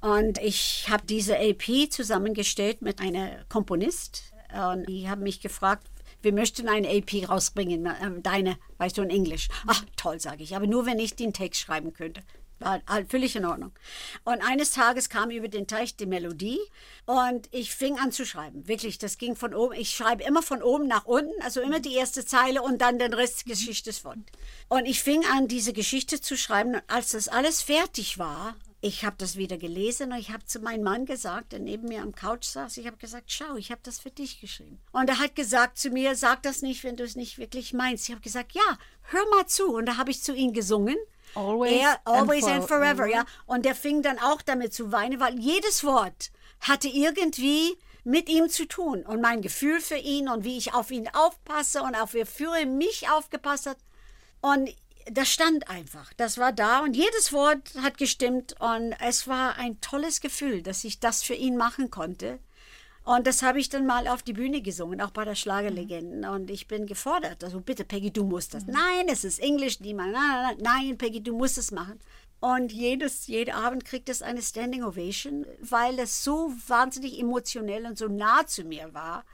Und 0.00 0.38
ich 0.38 0.86
habe 0.88 1.06
diese 1.06 1.36
LP 1.36 1.90
zusammengestellt 1.92 2.82
mit 2.82 3.00
einer 3.00 3.44
Komponist. 3.48 4.32
Und 4.52 4.88
die 4.88 5.08
haben 5.08 5.22
mich 5.22 5.40
gefragt, 5.40 5.86
wir 6.22 6.32
möchten 6.32 6.68
eine 6.68 6.88
AP 6.88 7.28
rausbringen, 7.28 7.86
äh, 7.86 8.20
deine, 8.22 8.58
weißt 8.78 8.98
du, 8.98 9.02
in 9.02 9.10
Englisch. 9.10 9.48
Ach, 9.66 9.84
toll, 9.96 10.18
sage 10.18 10.42
ich, 10.42 10.56
aber 10.56 10.66
nur, 10.66 10.84
wenn 10.86 10.98
ich 10.98 11.14
den 11.14 11.32
Text 11.32 11.60
schreiben 11.60 11.92
könnte. 11.92 12.22
War 12.58 12.82
halt 12.88 13.10
völlig 13.10 13.36
in 13.36 13.44
Ordnung. 13.44 13.72
Und 14.24 14.42
eines 14.42 14.72
Tages 14.72 15.08
kam 15.08 15.30
über 15.30 15.48
den 15.48 15.66
Teich 15.66 15.96
die 15.96 16.06
Melodie 16.06 16.58
und 17.06 17.48
ich 17.52 17.74
fing 17.74 17.98
an 17.98 18.10
zu 18.10 18.26
schreiben. 18.26 18.66
Wirklich, 18.66 18.98
das 18.98 19.18
ging 19.18 19.36
von 19.36 19.54
oben. 19.54 19.74
Ich 19.74 19.90
schreibe 19.90 20.24
immer 20.24 20.42
von 20.42 20.62
oben 20.62 20.88
nach 20.88 21.04
unten, 21.04 21.40
also 21.42 21.60
immer 21.60 21.80
die 21.80 21.94
erste 21.94 22.24
Zeile 22.24 22.62
und 22.62 22.78
dann 22.80 22.98
den 22.98 23.14
Rest 23.14 23.46
der 23.46 23.54
Geschichte 23.54 23.92
fort. 23.92 24.18
Und 24.68 24.86
ich 24.86 25.02
fing 25.02 25.24
an, 25.32 25.48
diese 25.48 25.72
Geschichte 25.72 26.20
zu 26.20 26.36
schreiben. 26.36 26.74
Und 26.74 26.82
als 26.88 27.12
das 27.12 27.28
alles 27.28 27.62
fertig 27.62 28.18
war, 28.18 28.56
ich 28.80 29.04
habe 29.04 29.16
das 29.18 29.36
wieder 29.36 29.58
gelesen 29.58 30.12
und 30.12 30.18
ich 30.18 30.30
habe 30.30 30.44
zu 30.44 30.60
meinem 30.60 30.84
Mann 30.84 31.04
gesagt, 31.04 31.52
der 31.52 31.58
neben 31.58 31.88
mir 31.88 32.00
am 32.00 32.14
Couch 32.14 32.44
saß, 32.44 32.76
ich 32.76 32.86
habe 32.86 32.96
gesagt, 32.96 33.32
schau, 33.32 33.56
ich 33.56 33.72
habe 33.72 33.80
das 33.82 33.98
für 33.98 34.10
dich 34.10 34.40
geschrieben. 34.40 34.78
Und 34.92 35.08
er 35.08 35.18
hat 35.18 35.34
gesagt 35.34 35.78
zu 35.78 35.90
mir, 35.90 36.14
sag 36.14 36.42
das 36.44 36.62
nicht, 36.62 36.84
wenn 36.84 36.96
du 36.96 37.02
es 37.02 37.16
nicht 37.16 37.38
wirklich 37.38 37.72
meinst. 37.72 38.04
Ich 38.08 38.12
habe 38.12 38.22
gesagt, 38.22 38.52
ja, 38.52 38.78
hör 39.02 39.24
mal 39.30 39.46
zu. 39.46 39.74
Und 39.74 39.86
da 39.86 39.96
habe 39.96 40.12
ich 40.12 40.22
zu 40.22 40.32
ihm 40.32 40.52
gesungen. 40.52 40.96
Always, 41.34 41.80
er, 41.80 42.00
always 42.04 42.44
and 42.44 42.54
and, 42.54 42.68
for- 42.68 42.78
forever, 42.78 43.06
ja. 43.06 43.24
Und 43.46 43.64
der 43.64 43.74
fing 43.74 44.02
dann 44.02 44.18
auch 44.18 44.42
damit 44.42 44.74
zu 44.74 44.92
weinen, 44.92 45.20
weil 45.20 45.38
jedes 45.38 45.84
Wort 45.84 46.30
hatte 46.60 46.88
irgendwie 46.88 47.76
mit 48.04 48.28
ihm 48.28 48.48
zu 48.48 48.66
tun 48.66 49.04
und 49.04 49.20
mein 49.20 49.42
Gefühl 49.42 49.80
für 49.80 49.96
ihn 49.96 50.28
und 50.28 50.44
wie 50.44 50.56
ich 50.56 50.72
auf 50.74 50.90
ihn 50.90 51.08
aufpasse 51.08 51.82
und 51.82 51.94
auch 51.94 52.14
wie 52.14 52.24
für 52.24 52.64
mich 52.66 53.08
aufgepasst 53.10 53.66
hat. 53.66 53.76
Und 54.40 54.74
das 55.10 55.28
stand 55.28 55.68
einfach. 55.68 56.12
Das 56.16 56.38
war 56.38 56.52
da 56.52 56.80
und 56.80 56.94
jedes 56.94 57.32
Wort 57.32 57.74
hat 57.82 57.98
gestimmt 57.98 58.54
und 58.60 58.94
es 59.00 59.26
war 59.28 59.56
ein 59.56 59.80
tolles 59.80 60.20
Gefühl, 60.20 60.62
dass 60.62 60.84
ich 60.84 61.00
das 61.00 61.22
für 61.22 61.34
ihn 61.34 61.56
machen 61.56 61.90
konnte. 61.90 62.38
Und 63.16 63.26
das 63.26 63.42
habe 63.42 63.58
ich 63.58 63.70
dann 63.70 63.86
mal 63.86 64.06
auf 64.06 64.22
die 64.22 64.34
Bühne 64.34 64.60
gesungen, 64.60 65.00
auch 65.00 65.10
bei 65.12 65.24
der 65.24 65.34
Schlagerlegenden. 65.34 66.26
Und 66.26 66.50
ich 66.50 66.66
bin 66.68 66.84
gefordert. 66.84 67.42
Also 67.42 67.60
bitte, 67.60 67.84
Peggy, 67.84 68.10
du 68.10 68.22
musst 68.24 68.52
das. 68.52 68.66
Nein, 68.66 69.06
es 69.10 69.24
ist 69.24 69.38
Englisch, 69.38 69.80
niemand. 69.80 70.12
Nein, 70.12 70.42
nein, 70.42 70.56
nein, 70.60 70.98
Peggy, 70.98 71.22
du 71.22 71.32
musst 71.34 71.56
es 71.56 71.70
machen. 71.70 71.98
Und 72.40 72.70
jedes, 72.70 73.26
jeden 73.26 73.54
Abend 73.54 73.84
kriegt 73.86 74.08
es 74.10 74.20
eine 74.20 74.42
Standing 74.42 74.84
Ovation, 74.84 75.46
weil 75.60 75.98
es 75.98 76.22
so 76.22 76.52
wahnsinnig 76.66 77.18
emotionell 77.18 77.86
und 77.86 77.96
so 77.96 78.08
nah 78.08 78.46
zu 78.46 78.62
mir 78.64 78.92
war, 78.92 79.24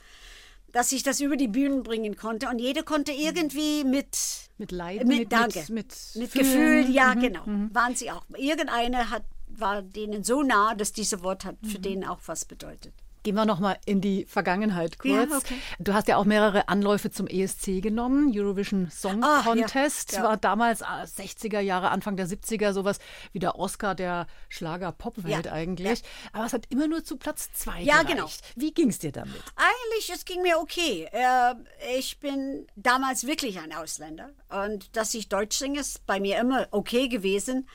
dass 0.73 0.93
ich 0.93 1.03
das 1.03 1.21
über 1.21 1.37
die 1.37 1.49
Bühnen 1.49 1.83
bringen 1.83 2.17
konnte. 2.17 2.49
Und 2.49 2.61
jede 2.61 2.83
konnte 2.85 3.11
irgendwie 3.13 3.83
mit 3.85 4.17
Mit 4.57 4.71
Leiden, 4.73 5.09
mit, 5.09 5.19
mit- 5.19 5.33
danke. 5.33 5.59
mit- 5.61 5.69
Mit, 5.71 6.15
mit 6.15 6.33
Gefühl, 6.33 6.89
ja, 6.91 7.15
Mhm, 7.15 7.21
genau. 7.21 7.43
Waren 7.73 7.97
sie 7.97 8.11
auch. 8.13 8.25
Irgendeine 8.37 9.11
hat, 9.11 9.25
war 9.49 9.83
denen 9.83 10.23
so 10.23 10.43
nah, 10.43 10.75
dass 10.77 10.93
dieses 10.93 11.23
Wort 11.25 11.45
hat 11.45 11.57
für 11.63 11.81
den 11.81 12.05
auch 12.07 12.21
was 12.27 12.45
bedeutet. 12.45 12.95
Gehen 13.25 13.35
wir 13.35 13.45
noch 13.47 13.59
mal 13.59 13.77
in 13.87 14.01
die 14.01 14.27
Vergangenheit 14.27 14.99
kurz. 14.99 15.31
Ja, 15.31 15.37
okay. 15.39 15.55
Du 15.81 15.95
hast 15.95 16.07
ja 16.09 16.19
auch 16.19 16.27
mehrere 16.27 16.69
Anläufe 16.69 17.11
zum 17.11 17.27
ESC 17.27 17.81
genommen. 17.83 18.31
Eurovision 18.37 18.91
Song 18.91 19.25
Ah, 19.25 19.39
ja, 19.39 19.43
Contest 19.43 20.13
ja. 20.13 20.23
war 20.23 20.37
damals 20.37 20.83
ah, 20.83 21.03
60er 21.05 21.59
Jahre, 21.61 21.91
Anfang 21.91 22.17
der 22.17 22.29
70er 22.29 22.73
sowas 22.75 22.99
wie 23.33 23.39
der 23.39 23.59
Oscar 23.59 23.95
der 23.95 24.27
Schlager-Pop-Welt 24.51 25.47
Ja, 25.47 25.53
eigentlich. 25.53 26.03
Aber 26.33 26.45
es 26.45 26.53
hat 26.53 26.67
immer 26.69 26.87
nur 26.87 27.03
zu 27.03 27.17
Platz 27.17 27.51
zwei 27.55 27.81
Ja, 27.81 28.03
gereicht. 28.03 28.09
genau. 28.17 28.31
Wie 28.57 28.73
ging 28.75 28.91
es 28.91 28.99
dir 28.99 29.11
damit? 29.13 29.35
Eigentlich, 29.57 30.13
es 30.13 30.25
ging 30.27 30.43
mir 30.43 30.59
okay. 30.59 31.09
Äh, 31.11 31.55
ich 31.99 32.19
bin 32.21 32.67
damals 32.77 33.27
wirklich 33.27 33.59
ein 33.59 33.73
Ausländer. 33.73 34.31
Und 34.51 34.95
dass 34.97 35.15
ich 35.15 35.31
Deutsch 35.31 35.57
singe, 35.57 35.81
ist 35.81 36.05
bei 36.07 36.21
mir 36.21 36.39
immer 36.39 36.69
okay 36.73 37.09
gewesen. 37.09 37.67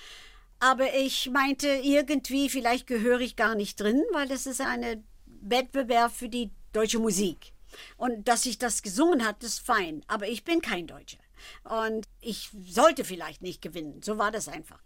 Aber 0.60 0.94
ich 0.94 1.32
meinte 1.32 1.68
irgendwie, 1.70 2.50
vielleicht 2.50 2.86
gehöre 2.86 3.22
ich 3.22 3.36
gar 3.36 3.56
nicht 3.56 3.80
drin, 3.80 4.04
weil 4.14 4.28
das 4.28 4.46
ist 4.46 4.62
ein 4.62 5.04
Wettbewerb 5.42 6.12
für 6.12 6.30
die 6.30 6.52
deutsche 6.74 7.00
Musik. 7.00 7.54
Und 7.98 8.28
dass 8.28 8.46
ich 8.46 8.58
das 8.58 8.82
gesungen 8.82 9.26
hat, 9.26 9.44
ist 9.44 9.60
fein. 9.60 10.04
Aber 10.08 10.28
ich 10.28 10.44
bin 10.44 10.62
kein 10.62 10.88
Deutscher. 10.88 11.20
Und 11.64 12.08
ich 12.20 12.50
sollte 12.68 13.04
vielleicht 13.04 13.42
nicht 13.42 13.62
gewinnen. 13.62 14.02
So 14.02 14.18
war 14.18 14.32
das 14.32 14.48
einfach. 14.48 14.80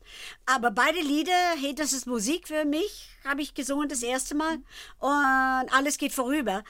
Aber 0.45 0.71
beide 0.71 0.99
Lieder, 0.99 1.55
hey, 1.59 1.73
das 1.73 1.93
ist 1.93 2.05
Musik 2.05 2.47
für 2.47 2.65
mich, 2.65 3.09
habe 3.23 3.41
ich 3.41 3.53
gesungen 3.53 3.89
das 3.89 4.03
erste 4.03 4.35
Mal. 4.35 4.57
Und 4.99 5.73
alles 5.73 5.97
geht 5.97 6.13
vorüber. 6.13 6.63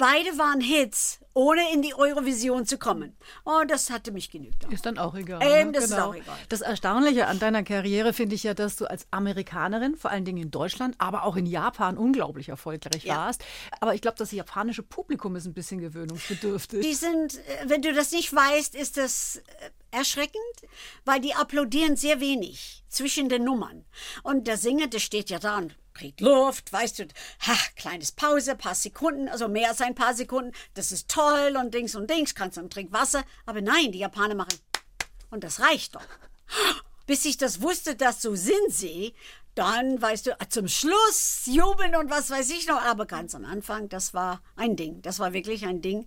Beide 0.00 0.38
waren 0.38 0.62
Hits, 0.62 1.20
ohne 1.34 1.60
in 1.74 1.82
die 1.82 1.94
Eurovision 1.94 2.64
zu 2.64 2.78
kommen. 2.78 3.14
Und 3.44 3.70
das 3.70 3.90
hatte 3.90 4.12
mich 4.12 4.30
genügt. 4.30 4.64
Ist 4.72 4.86
dann 4.86 4.96
auch 4.96 5.14
egal. 5.14 5.42
Eben, 5.42 5.72
ne? 5.72 5.72
das 5.72 5.84
ist 5.84 5.92
auch 5.92 6.14
egal. 6.14 6.38
Das 6.48 6.62
Erstaunliche 6.62 7.26
an 7.26 7.38
deiner 7.38 7.62
Karriere 7.64 8.14
finde 8.14 8.34
ich 8.34 8.42
ja, 8.42 8.54
dass 8.54 8.76
du 8.76 8.86
als 8.86 9.06
Amerikanerin, 9.10 9.96
vor 9.96 10.10
allen 10.10 10.24
Dingen 10.24 10.42
in 10.44 10.50
Deutschland, 10.50 10.94
aber 10.96 11.24
auch 11.24 11.36
in 11.36 11.44
Japan 11.44 11.98
unglaublich 11.98 12.48
erfolgreich 12.48 13.04
Ja. 13.04 13.16
warst. 13.18 13.44
Aber 13.80 13.94
ich 13.94 14.00
glaube, 14.00 14.16
das 14.16 14.32
japanische 14.32 14.82
Publikum 14.82 15.36
ist 15.36 15.44
ein 15.44 15.52
bisschen 15.52 15.80
gewöhnungsbedürftig. 15.80 16.80
Die 16.80 16.94
sind, 16.94 17.34
äh, 17.36 17.64
wenn 17.66 17.82
du 17.82 17.92
das 17.92 18.10
nicht 18.12 18.34
weißt, 18.34 18.74
ist 18.74 18.96
das 18.96 19.36
äh, 19.60 19.70
erschreckend, 19.90 20.40
weil 21.04 21.20
die 21.20 21.34
applaudieren 21.34 21.96
sehr 21.96 22.20
wenig 22.20 22.84
zwischen 22.88 23.28
den 23.28 23.44
Nummern. 23.44 23.84
Und 24.22 24.46
der 24.46 24.56
Sänger, 24.56 24.86
der 24.86 24.98
steht 24.98 25.28
ja 25.28 25.38
da 25.38 25.58
und 25.58 25.76
kriegt 26.00 26.20
Luft, 26.20 26.72
weißt 26.72 26.98
du, 27.00 27.04
ha, 27.46 27.56
kleines 27.76 28.12
Pause, 28.12 28.56
paar 28.56 28.74
Sekunden, 28.74 29.28
also 29.28 29.48
mehr 29.48 29.68
als 29.68 29.82
ein 29.82 29.94
paar 29.94 30.14
Sekunden, 30.14 30.52
das 30.74 30.92
ist 30.92 31.08
toll 31.08 31.56
und 31.58 31.74
Dings 31.74 31.94
und 31.94 32.08
Dings, 32.10 32.34
kannst 32.34 32.56
du 32.56 32.62
einen 32.62 32.70
Trink 32.70 32.90
Wasser. 32.92 33.22
Aber 33.44 33.60
nein, 33.60 33.92
die 33.92 33.98
Japaner 33.98 34.34
machen, 34.34 34.58
und 35.30 35.44
das 35.44 35.60
reicht 35.60 35.94
doch. 35.94 36.06
Bis 37.06 37.24
ich 37.24 37.36
das 37.36 37.60
wusste, 37.60 37.96
dass 37.96 38.22
so 38.22 38.34
sind 38.34 38.70
sie, 38.70 39.14
dann, 39.54 40.00
weißt 40.00 40.26
du, 40.26 40.36
zum 40.48 40.68
Schluss 40.68 41.42
jubeln 41.44 41.96
und 41.96 42.10
was 42.10 42.30
weiß 42.30 42.50
ich 42.50 42.66
noch. 42.66 42.80
Aber 42.80 43.04
ganz 43.06 43.34
am 43.34 43.44
Anfang, 43.44 43.88
das 43.88 44.14
war 44.14 44.42
ein 44.56 44.76
Ding. 44.76 45.02
Das 45.02 45.18
war 45.18 45.32
wirklich 45.32 45.66
ein 45.66 45.82
Ding. 45.82 46.06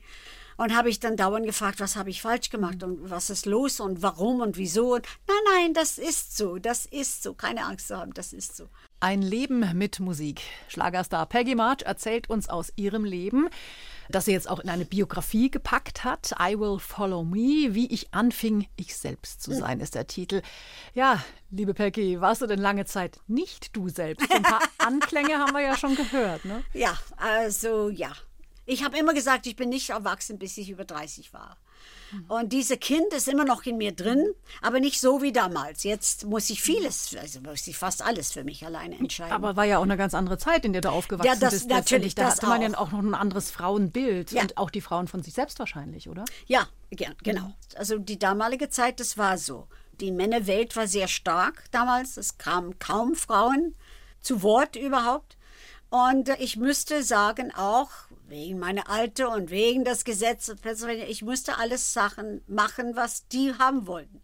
Und 0.57 0.75
habe 0.75 0.89
ich 0.89 0.99
dann 0.99 1.17
dauernd 1.17 1.45
gefragt, 1.45 1.79
was 1.79 1.95
habe 1.95 2.09
ich 2.09 2.21
falsch 2.21 2.49
gemacht 2.49 2.83
und 2.83 3.09
was 3.09 3.29
ist 3.29 3.45
los 3.45 3.79
und 3.79 4.01
warum 4.01 4.41
und 4.41 4.57
wieso. 4.57 4.95
Und 4.95 5.05
nein, 5.27 5.37
nein, 5.53 5.73
das 5.73 5.97
ist 5.97 6.37
so, 6.37 6.57
das 6.57 6.85
ist 6.85 7.23
so. 7.23 7.33
Keine 7.33 7.65
Angst 7.65 7.87
zu 7.87 7.97
haben, 7.97 8.13
das 8.13 8.33
ist 8.33 8.55
so. 8.55 8.69
Ein 8.99 9.21
Leben 9.21 9.65
mit 9.77 9.99
Musik. 9.99 10.41
Schlagerstar 10.69 11.25
Peggy 11.25 11.55
March 11.55 11.81
erzählt 11.81 12.29
uns 12.29 12.47
aus 12.47 12.71
ihrem 12.77 13.03
Leben, 13.03 13.49
das 14.07 14.23
sie 14.25 14.31
jetzt 14.31 14.49
auch 14.49 14.59
in 14.59 14.69
eine 14.69 14.85
Biografie 14.85 15.51
gepackt 15.51 16.05
hat. 16.05 16.33
I 16.39 16.57
Will 16.57 16.79
Follow 16.79 17.25
Me, 17.25 17.73
wie 17.75 17.91
ich 17.91 18.13
anfing, 18.13 18.67
ich 18.77 18.95
selbst 18.95 19.41
zu 19.41 19.53
sein, 19.53 19.81
ist 19.81 19.95
der 19.95 20.07
Titel. 20.07 20.41
Ja, 20.93 21.21
liebe 21.51 21.73
Peggy, 21.73 22.21
warst 22.21 22.41
du 22.41 22.47
denn 22.47 22.59
lange 22.59 22.85
Zeit 22.85 23.19
nicht 23.27 23.75
du 23.75 23.89
selbst? 23.89 24.31
Ein 24.31 24.43
paar 24.43 24.61
Anklänge 24.77 25.37
haben 25.37 25.51
wir 25.51 25.61
ja 25.61 25.77
schon 25.77 25.95
gehört, 25.95 26.45
ne? 26.45 26.63
Ja, 26.73 26.97
also 27.17 27.89
ja. 27.89 28.13
Ich 28.65 28.84
habe 28.84 28.97
immer 28.97 29.13
gesagt, 29.13 29.45
ich 29.47 29.56
bin 29.56 29.69
nicht 29.69 29.89
erwachsen, 29.89 30.39
bis 30.39 30.58
ich 30.58 30.69
über 30.69 30.86
30 30.86 31.34
war. 31.34 31.58
Und 32.30 32.54
dieses 32.54 32.80
Kind 32.80 33.12
ist 33.13 33.28
immer 33.28 33.43
noch 33.43 33.63
in 33.65 33.76
mir 33.78 33.91
drin, 33.91 34.34
aber 34.62 34.80
nicht 34.80 35.02
so 35.02 35.21
wie 35.21 35.32
damals. 35.34 35.84
Jetzt 35.84 36.26
muss 36.26 36.49
ich 36.49 36.62
vieles, 36.62 37.13
also 37.19 37.41
muss 37.41 37.65
ich 37.67 37.76
fast 37.76 38.02
alles 38.04 38.32
für 38.32 38.43
mich 38.43 38.65
alleine 38.65 38.97
entscheiden. 38.97 39.34
Aber 39.34 39.56
war 39.56 39.65
ja 39.65 39.80
auch 39.80 39.84
eine 39.84 39.97
ganz 39.97 40.13
andere 40.13 40.38
Zeit, 40.38 40.63
in 40.63 40.73
der 40.73 40.82
du 40.82 40.89
aufgewachsen 40.91 41.28
Ja, 41.28 41.36
das- 41.36 41.54
bist. 41.54 41.69
natürlich. 41.69 42.13
Da 42.15 42.26
das 42.26 42.36
hatte 42.36 42.47
man 42.47 42.62
ja 42.62 42.78
auch. 42.78 42.91
noch 42.91 42.99
ein 42.99 43.15
anderes 43.15 43.49
Frauenbild 43.52 44.32
Ja. 44.32 44.43
und 44.43 44.58
auch 44.58 44.69
die 44.69 44.80
Frauen 44.82 45.08
von 45.08 45.23
sich 45.23 45.34
selbst 45.34 45.58
wahrscheinlich, 45.60 46.08
oder? 46.08 46.23
Ja, 46.45 46.67
genau. 46.91 47.54
Also 47.76 47.97
die 47.97 48.19
damalige 48.19 48.69
Zeit, 48.69 48.99
das 48.99 49.17
war 49.17 49.38
so. 49.38 49.67
Die 49.99 50.12
Männerwelt 50.12 50.76
war 50.76 50.88
sehr 50.88 51.08
stark 51.08 51.63
damals. 51.71 52.17
Es 52.17 52.38
kamen 52.38 52.78
kaum 52.80 53.15
Frauen 53.15 53.76
zu 54.21 54.41
Wort 54.43 54.76
überhaupt. 54.76 55.36
Und 55.89 56.30
ich 56.39 56.58
müsste 56.58 57.04
sagen, 57.04 57.54
auch 57.56 57.89
wegen 58.27 58.59
meiner 58.59 58.89
Alter 58.89 59.33
und 59.33 59.49
wegen 59.49 59.83
des 59.83 60.03
Gesetzes, 60.03 60.57
ich 61.07 61.21
musste 61.21 61.57
alles 61.57 61.93
Sachen 61.93 62.41
machen, 62.47 62.95
was 62.95 63.27
die 63.27 63.53
haben 63.57 63.88
wollten. 63.88 64.21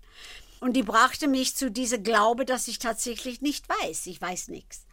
Und 0.60 0.74
die 0.74 0.84
brachte 0.84 1.28
mich 1.28 1.56
zu 1.56 1.72
diesem 1.72 2.04
Glaube, 2.04 2.46
dass 2.46 2.68
ich 2.68 2.80
tatsächlich 2.80 3.42
nicht 3.42 3.68
weiß. 3.70 4.08
Ich 4.08 4.22
weiß 4.22 4.50
nichts. 4.50 4.86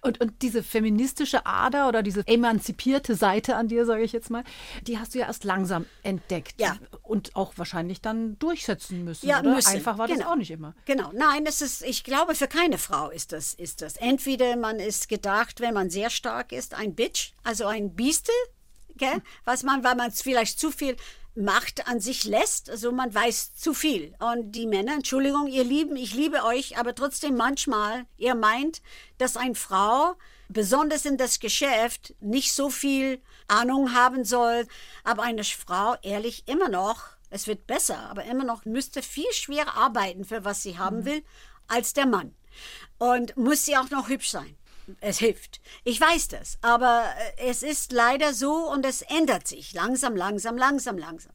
Und, 0.00 0.20
und 0.20 0.42
diese 0.42 0.62
feministische 0.62 1.46
Ader 1.46 1.88
oder 1.88 2.02
diese 2.02 2.26
emanzipierte 2.26 3.14
Seite 3.14 3.56
an 3.56 3.68
dir, 3.68 3.86
sage 3.86 4.02
ich 4.02 4.12
jetzt 4.12 4.30
mal, 4.30 4.44
die 4.82 4.98
hast 4.98 5.14
du 5.14 5.18
ja 5.18 5.26
erst 5.26 5.44
langsam 5.44 5.86
entdeckt. 6.02 6.60
Ja. 6.60 6.78
Und 7.02 7.36
auch 7.36 7.52
wahrscheinlich 7.56 8.00
dann 8.00 8.38
durchsetzen 8.38 9.04
müssen. 9.04 9.28
Ja, 9.28 9.40
oder? 9.40 9.54
müssen. 9.54 9.74
Einfach 9.74 9.98
war 9.98 10.08
das 10.08 10.18
Genau. 10.18 10.32
auch 10.32 10.36
nicht 10.36 10.50
immer. 10.50 10.74
Genau, 10.84 11.10
nein, 11.12 11.44
das 11.44 11.60
ist, 11.60 11.82
ich 11.82 12.04
glaube, 12.04 12.34
für 12.34 12.48
keine 12.48 12.78
Frau 12.78 13.10
ist 13.10 13.32
das, 13.32 13.54
ist 13.54 13.82
das. 13.82 13.96
Entweder 13.96 14.56
man 14.56 14.78
ist 14.80 15.08
gedacht, 15.08 15.60
wenn 15.60 15.74
man 15.74 15.90
sehr 15.90 16.10
stark 16.10 16.52
ist, 16.52 16.74
ein 16.74 16.94
Bitch, 16.94 17.32
also 17.42 17.66
ein 17.66 17.94
Bieste, 17.94 18.32
gell? 18.96 19.22
was 19.44 19.62
man, 19.62 19.84
weil 19.84 19.94
man 19.94 20.10
vielleicht 20.12 20.58
zu 20.58 20.70
viel 20.70 20.96
Macht 21.36 21.88
an 21.88 21.98
sich 21.98 22.22
lässt, 22.22 22.70
also 22.70 22.92
man 22.92 23.12
weiß 23.12 23.56
zu 23.56 23.74
viel. 23.74 24.14
Und 24.20 24.52
die 24.52 24.68
Männer, 24.68 24.94
Entschuldigung, 24.94 25.48
ihr 25.48 25.64
Lieben, 25.64 25.96
ich 25.96 26.14
liebe 26.14 26.44
euch, 26.44 26.78
aber 26.78 26.94
trotzdem 26.94 27.36
manchmal, 27.36 28.06
ihr 28.16 28.36
meint, 28.36 28.82
dass 29.18 29.36
eine 29.36 29.56
Frau, 29.56 30.14
besonders 30.48 31.04
in 31.04 31.16
das 31.16 31.40
Geschäft, 31.40 32.14
nicht 32.20 32.52
so 32.52 32.70
viel 32.70 33.20
Ahnung 33.48 33.94
haben 33.94 34.24
soll, 34.24 34.68
aber 35.02 35.24
eine 35.24 35.42
Frau, 35.42 35.96
ehrlich, 36.02 36.44
immer 36.46 36.68
noch, 36.68 37.02
es 37.30 37.48
wird 37.48 37.66
besser, 37.66 37.98
aber 38.10 38.24
immer 38.26 38.44
noch 38.44 38.64
müsste 38.64 39.02
viel 39.02 39.30
schwerer 39.32 39.76
arbeiten, 39.76 40.24
für 40.24 40.44
was 40.44 40.62
sie 40.62 40.78
haben 40.78 41.04
will, 41.04 41.24
als 41.66 41.94
der 41.94 42.06
Mann. 42.06 42.32
Und 42.98 43.36
muss 43.36 43.64
sie 43.64 43.76
auch 43.76 43.90
noch 43.90 44.08
hübsch 44.08 44.30
sein. 44.30 44.56
Es 45.00 45.18
hilft. 45.18 45.60
Ich 45.84 46.00
weiß 46.00 46.28
das, 46.28 46.58
aber 46.62 47.04
äh, 47.36 47.48
es 47.48 47.62
ist 47.62 47.92
leider 47.92 48.34
so 48.34 48.52
und 48.70 48.84
es 48.84 49.02
ändert 49.02 49.46
sich 49.46 49.72
langsam, 49.72 50.16
langsam, 50.16 50.56
langsam, 50.56 50.98
langsam. 50.98 51.32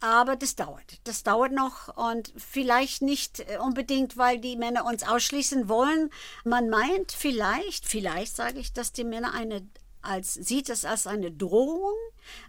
Aber 0.00 0.36
das 0.36 0.54
dauert. 0.54 1.00
Das 1.04 1.22
dauert 1.22 1.52
noch 1.52 1.96
und 1.96 2.32
vielleicht 2.36 3.00
nicht 3.00 3.40
äh, 3.40 3.58
unbedingt, 3.58 4.16
weil 4.16 4.38
die 4.38 4.56
Männer 4.56 4.84
uns 4.84 5.02
ausschließen 5.02 5.68
wollen. 5.68 6.10
Man 6.44 6.68
meint 6.68 7.12
vielleicht, 7.12 7.86
vielleicht 7.86 8.36
sage 8.36 8.58
ich, 8.58 8.72
dass 8.72 8.92
die 8.92 9.04
Männer 9.04 9.32
eine 9.32 9.66
als 10.04 10.34
sieht 10.34 10.68
es 10.68 10.84
als 10.84 11.06
eine 11.06 11.32
Drohung 11.32 11.94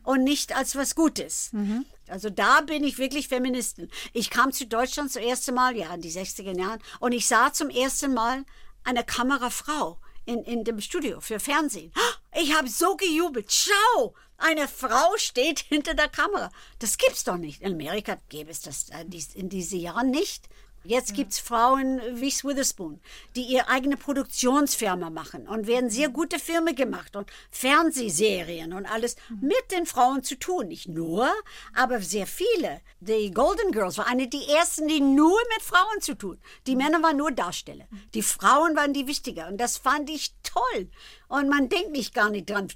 und 0.03 0.23
nicht 0.23 0.55
als 0.55 0.75
was 0.75 0.93
Gutes. 0.93 1.51
Mhm. 1.53 1.85
Also 2.07 2.29
da 2.29 2.61
bin 2.61 2.83
ich 2.83 2.97
wirklich 2.97 3.29
Feministin. 3.29 3.89
Ich 4.13 4.29
kam 4.29 4.51
zu 4.51 4.67
Deutschland 4.67 5.11
zum 5.11 5.23
ersten 5.23 5.55
Mal, 5.55 5.75
ja, 5.75 5.93
in 5.93 6.01
die 6.01 6.11
60er 6.11 6.57
Jahren, 6.57 6.79
und 6.99 7.13
ich 7.13 7.27
sah 7.27 7.51
zum 7.53 7.69
ersten 7.69 8.13
Mal 8.13 8.43
eine 8.83 9.03
Kamerafrau 9.03 9.97
in, 10.25 10.43
in 10.43 10.63
dem 10.63 10.81
Studio 10.81 11.21
für 11.21 11.39
Fernsehen. 11.39 11.91
Ich 12.33 12.53
habe 12.53 12.67
so 12.67 12.95
gejubelt. 12.95 13.51
Schau, 13.51 14.13
eine 14.37 14.67
Frau 14.67 15.15
steht 15.17 15.59
hinter 15.59 15.93
der 15.93 16.09
Kamera. 16.09 16.51
Das 16.79 16.97
gibt's 16.97 17.23
doch 17.23 17.37
nicht. 17.37 17.61
In 17.61 17.73
Amerika 17.73 18.17
gäbe 18.29 18.51
es 18.51 18.61
das 18.61 18.89
äh, 18.89 19.05
in 19.35 19.49
diesen 19.49 19.79
Jahren 19.79 20.11
nicht. 20.11 20.49
Jetzt 20.85 21.11
ja. 21.11 21.15
gibt's 21.15 21.39
Frauen 21.39 21.99
wie 22.13 22.31
Witherspoon, 22.31 22.99
die 23.35 23.43
ihre 23.43 23.67
eigene 23.67 23.97
Produktionsfirma 23.97 25.09
machen 25.09 25.47
und 25.47 25.67
werden 25.67 25.89
sehr 25.89 26.09
gute 26.09 26.39
Filme 26.39 26.73
gemacht 26.73 27.15
und 27.15 27.29
Fernsehserien 27.51 28.73
und 28.73 28.85
alles 28.85 29.15
mhm. 29.29 29.47
mit 29.47 29.71
den 29.71 29.85
Frauen 29.85 30.23
zu 30.23 30.37
tun. 30.37 30.67
Nicht 30.67 30.87
nur, 30.87 31.29
aber 31.73 32.01
sehr 32.01 32.27
viele. 32.27 32.81
Die 32.99 33.31
Golden 33.31 33.71
Girls 33.71 33.97
war 33.97 34.07
eine 34.07 34.27
der 34.27 34.47
ersten, 34.57 34.87
die 34.87 35.01
nur 35.01 35.39
mit 35.55 35.63
Frauen 35.63 36.01
zu 36.01 36.15
tun. 36.15 36.39
Die 36.67 36.75
mhm. 36.75 36.83
Männer 36.83 37.03
waren 37.03 37.17
nur 37.17 37.31
Darsteller. 37.31 37.87
Die 38.13 38.21
Frauen 38.21 38.75
waren 38.75 38.93
die 38.93 39.07
wichtiger 39.07 39.47
und 39.47 39.57
das 39.57 39.77
fand 39.77 40.09
ich 40.09 40.33
toll. 40.43 40.89
Und 41.27 41.49
man 41.49 41.69
denkt 41.69 41.91
nicht 41.91 42.13
gar 42.13 42.29
nicht 42.29 42.49
dran 42.49 42.67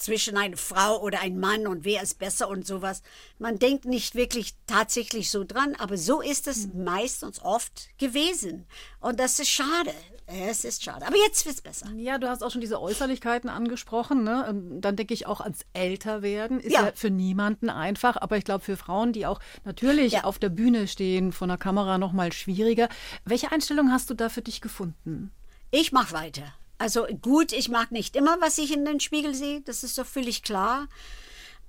zwischen 0.00 0.36
einer 0.36 0.56
Frau 0.56 1.00
oder 1.00 1.20
einem 1.20 1.38
Mann 1.38 1.66
und 1.66 1.84
wer 1.84 2.02
ist 2.02 2.18
besser 2.18 2.48
und 2.48 2.66
sowas. 2.66 3.02
Man 3.38 3.58
denkt 3.58 3.84
nicht 3.84 4.14
wirklich 4.14 4.54
tatsächlich 4.66 5.30
so 5.30 5.44
dran, 5.44 5.74
aber 5.78 5.96
so 5.96 6.20
ist 6.20 6.46
es 6.46 6.66
mhm. 6.68 6.84
meistens 6.84 7.42
oft 7.42 7.88
gewesen. 7.98 8.66
Und 9.00 9.20
das 9.20 9.38
ist 9.38 9.50
schade. 9.50 9.92
Es 10.26 10.64
ist 10.64 10.84
schade. 10.84 11.06
Aber 11.06 11.16
jetzt 11.16 11.44
wird 11.44 11.56
es 11.56 11.60
besser. 11.60 11.90
Ja, 11.96 12.18
du 12.18 12.28
hast 12.28 12.42
auch 12.42 12.50
schon 12.50 12.60
diese 12.60 12.80
Äußerlichkeiten 12.80 13.50
angesprochen. 13.50 14.22
Ne? 14.22 14.46
Ähm, 14.48 14.80
dann 14.80 14.94
denke 14.94 15.12
ich 15.12 15.26
auch 15.26 15.40
ans 15.40 15.60
Älterwerden. 15.72 16.60
Ist 16.60 16.72
ja, 16.72 16.86
ja 16.86 16.92
für 16.94 17.10
niemanden 17.10 17.68
einfach, 17.68 18.16
aber 18.16 18.36
ich 18.36 18.44
glaube 18.44 18.64
für 18.64 18.76
Frauen, 18.76 19.12
die 19.12 19.26
auch 19.26 19.40
natürlich 19.64 20.12
ja. 20.12 20.24
auf 20.24 20.38
der 20.38 20.50
Bühne 20.50 20.86
stehen, 20.86 21.32
von 21.32 21.48
der 21.48 21.58
Kamera 21.58 21.98
noch 21.98 22.12
mal 22.12 22.32
schwieriger. 22.32 22.88
Welche 23.24 23.50
Einstellung 23.50 23.90
hast 23.90 24.08
du 24.08 24.14
da 24.14 24.28
für 24.28 24.42
dich 24.42 24.60
gefunden? 24.60 25.32
Ich 25.72 25.90
mache 25.92 26.12
weiter. 26.12 26.54
Also 26.80 27.06
gut, 27.20 27.52
ich 27.52 27.68
mag 27.68 27.92
nicht 27.92 28.16
immer, 28.16 28.40
was 28.40 28.56
ich 28.56 28.72
in 28.72 28.86
den 28.86 29.00
Spiegel 29.00 29.34
sehe, 29.34 29.60
das 29.60 29.84
ist 29.84 29.98
doch 29.98 30.06
völlig 30.06 30.42
klar. 30.42 30.88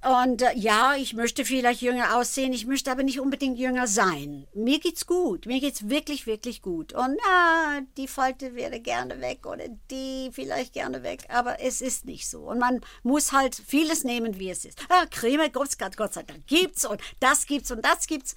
Und 0.03 0.41
äh, 0.41 0.53
ja, 0.55 0.95
ich 0.95 1.13
möchte 1.13 1.45
vielleicht 1.45 1.81
jünger 1.81 2.17
aussehen, 2.17 2.53
ich 2.53 2.65
möchte 2.65 2.91
aber 2.91 3.03
nicht 3.03 3.19
unbedingt 3.19 3.59
jünger 3.59 3.85
sein. 3.85 4.47
Mir 4.55 4.79
geht's 4.79 5.05
gut, 5.05 5.45
mir 5.45 5.59
geht's 5.59 5.89
wirklich, 5.89 6.25
wirklich 6.25 6.63
gut. 6.63 6.93
Und 6.93 7.19
na, 7.23 7.81
die 7.97 8.07
Falte 8.07 8.55
wäre 8.55 8.79
gerne 8.79 9.21
weg 9.21 9.45
oder 9.45 9.65
die 9.91 10.31
vielleicht 10.31 10.73
gerne 10.73 11.03
weg, 11.03 11.25
aber 11.29 11.59
es 11.61 11.81
ist 11.81 12.05
nicht 12.05 12.27
so. 12.27 12.49
Und 12.49 12.57
man 12.57 12.81
muss 13.03 13.31
halt 13.31 13.55
vieles 13.55 14.03
nehmen, 14.03 14.39
wie 14.39 14.49
es 14.49 14.65
ist. 14.65 14.79
Ah, 14.89 15.05
Creme, 15.05 15.51
Gott, 15.51 15.77
Gott 15.77 16.13
sei 16.13 16.23
Dank 16.23 16.47
gibt's 16.47 16.83
und 16.83 16.99
das 17.19 17.45
gibt's 17.45 17.69
und 17.69 17.85
das 17.85 18.07
gibt's. 18.07 18.35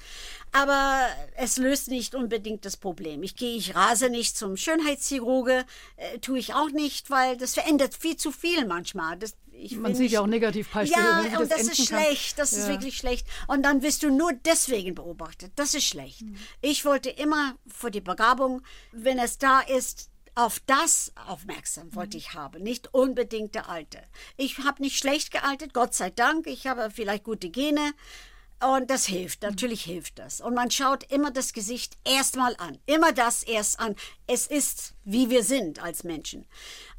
Aber 0.52 1.06
es 1.36 1.56
löst 1.56 1.88
nicht 1.88 2.14
unbedingt 2.14 2.66
das 2.66 2.76
Problem. 2.76 3.22
Ich 3.22 3.36
gehe, 3.36 3.56
ich 3.56 3.74
rase 3.74 4.10
nicht 4.10 4.36
zum 4.36 4.58
Schönheitschirurge, 4.58 5.64
äh, 5.96 6.18
tue 6.18 6.38
ich 6.38 6.52
auch 6.52 6.70
nicht, 6.70 7.10
weil 7.10 7.38
das 7.38 7.54
verändert 7.54 7.94
viel 7.94 8.16
zu 8.16 8.30
viel 8.30 8.66
manchmal. 8.66 9.16
Das, 9.16 9.34
ich 9.56 9.76
Man 9.76 9.94
sieht 9.94 10.10
ja 10.10 10.20
auch 10.20 10.26
Negativbeispiele. 10.26 11.02
Ja, 11.02 11.38
und 11.38 11.50
das, 11.50 11.60
das 11.60 11.78
ist 11.78 11.86
schlecht. 11.86 12.38
Das 12.38 12.52
ja. 12.52 12.58
ist 12.58 12.68
wirklich 12.68 12.96
schlecht. 12.96 13.26
Und 13.46 13.62
dann 13.62 13.82
wirst 13.82 14.02
du 14.02 14.10
nur 14.10 14.32
deswegen 14.32 14.94
beobachtet. 14.94 15.52
Das 15.56 15.74
ist 15.74 15.84
schlecht. 15.84 16.22
Mhm. 16.22 16.36
Ich 16.60 16.84
wollte 16.84 17.10
immer 17.10 17.56
vor 17.66 17.90
die 17.90 18.00
Begabung, 18.00 18.62
wenn 18.92 19.18
es 19.18 19.38
da 19.38 19.60
ist, 19.60 20.10
auf 20.34 20.60
das 20.66 21.12
aufmerksam 21.28 21.94
wollte 21.94 22.16
ich 22.16 22.34
haben, 22.34 22.62
nicht 22.62 22.92
unbedingt 22.92 23.54
der 23.54 23.68
Alte. 23.68 24.02
Ich 24.36 24.58
habe 24.58 24.82
nicht 24.82 24.98
schlecht 24.98 25.30
gealtet, 25.30 25.72
Gott 25.74 25.94
sei 25.94 26.10
Dank. 26.10 26.48
Ich 26.48 26.66
habe 26.66 26.90
vielleicht 26.90 27.24
gute 27.24 27.50
Gene. 27.50 27.92
Und 28.60 28.88
das 28.90 29.04
hilft, 29.06 29.42
natürlich 29.42 29.82
hilft 29.82 30.18
das. 30.18 30.40
Und 30.40 30.54
man 30.54 30.70
schaut 30.70 31.10
immer 31.12 31.30
das 31.30 31.52
Gesicht 31.52 31.98
erstmal 32.04 32.56
an. 32.56 32.78
Immer 32.86 33.12
das 33.12 33.42
erst 33.42 33.78
an. 33.78 33.94
Es 34.26 34.46
ist, 34.46 34.94
wie 35.04 35.28
wir 35.28 35.44
sind 35.44 35.82
als 35.82 36.02
Menschen. 36.02 36.46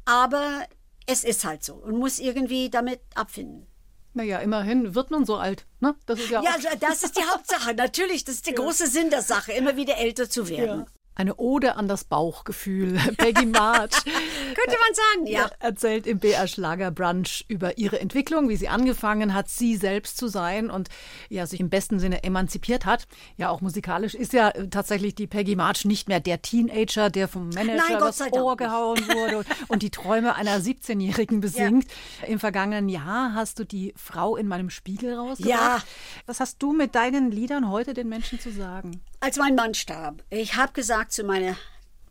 Aber 0.04 0.66
es 1.06 1.24
ist 1.24 1.44
halt 1.44 1.64
so 1.64 1.74
und 1.74 1.96
muss 1.98 2.18
irgendwie 2.18 2.70
damit 2.70 3.00
abfinden. 3.14 3.66
Naja, 4.14 4.38
immerhin 4.38 4.94
wird 4.94 5.10
man 5.10 5.26
so 5.26 5.36
alt. 5.36 5.66
Ne? 5.80 5.94
Das 6.06 6.18
ist 6.18 6.30
ja, 6.30 6.42
ja 6.42 6.56
das 6.80 7.02
ist 7.02 7.18
die 7.18 7.24
Hauptsache. 7.24 7.74
Natürlich, 7.74 8.24
das 8.24 8.36
ist 8.36 8.46
der 8.46 8.54
ja. 8.54 8.60
große 8.60 8.86
Sinn 8.86 9.10
der 9.10 9.20
Sache, 9.20 9.52
immer 9.52 9.76
wieder 9.76 9.98
älter 9.98 10.28
zu 10.30 10.48
werden. 10.48 10.80
Ja. 10.80 10.86
Eine 11.16 11.36
Ode 11.36 11.76
an 11.76 11.88
das 11.88 12.04
Bauchgefühl. 12.04 12.98
Peggy 13.16 13.46
March. 13.46 13.90
Könnte 14.04 14.76
man 14.80 14.94
sagen, 14.94 15.26
ja. 15.26 15.50
Erzählt 15.60 16.06
im 16.06 16.18
BR 16.18 16.46
Schlager 16.46 16.90
Brunch 16.90 17.46
über 17.48 17.78
ihre 17.78 17.98
Entwicklung, 18.00 18.50
wie 18.50 18.56
sie 18.56 18.68
angefangen 18.68 19.32
hat, 19.32 19.48
sie 19.48 19.76
selbst 19.76 20.18
zu 20.18 20.28
sein 20.28 20.70
und 20.70 20.90
ja, 21.30 21.46
sich 21.46 21.58
im 21.58 21.70
besten 21.70 21.98
Sinne 21.98 22.22
emanzipiert 22.22 22.84
hat. 22.84 23.08
Ja, 23.38 23.48
auch 23.48 23.62
musikalisch 23.62 24.14
ist 24.14 24.34
ja 24.34 24.50
tatsächlich 24.70 25.14
die 25.14 25.26
Peggy 25.26 25.56
March 25.56 25.86
nicht 25.86 26.06
mehr 26.06 26.20
der 26.20 26.42
Teenager, 26.42 27.08
der 27.08 27.28
vom 27.28 27.48
Manager 27.48 27.88
Nein, 27.88 27.98
das 27.98 28.20
Ohr 28.32 28.56
gehauen 28.58 28.98
wurde 29.08 29.44
und 29.68 29.82
die 29.82 29.90
Träume 29.90 30.34
einer 30.34 30.60
17-Jährigen 30.60 31.40
besingt. 31.40 31.86
Ja. 32.20 32.28
Im 32.28 32.38
vergangenen 32.38 32.90
Jahr 32.90 33.32
hast 33.32 33.58
du 33.58 33.64
die 33.64 33.94
Frau 33.96 34.36
in 34.36 34.48
meinem 34.48 34.68
Spiegel 34.68 35.14
rausgebracht. 35.14 35.48
Ja. 35.48 35.82
Was 36.26 36.40
hast 36.40 36.62
du 36.62 36.72
mit 36.72 36.94
deinen 36.94 37.30
Liedern 37.30 37.70
heute 37.70 37.94
den 37.94 38.10
Menschen 38.10 38.38
zu 38.38 38.52
sagen? 38.52 39.00
Als 39.26 39.38
mein 39.38 39.56
Mann 39.56 39.74
starb, 39.74 40.22
ich 40.30 40.54
habe 40.54 40.72
gesagt 40.72 41.10
zu 41.10 41.24
meinen 41.24 41.56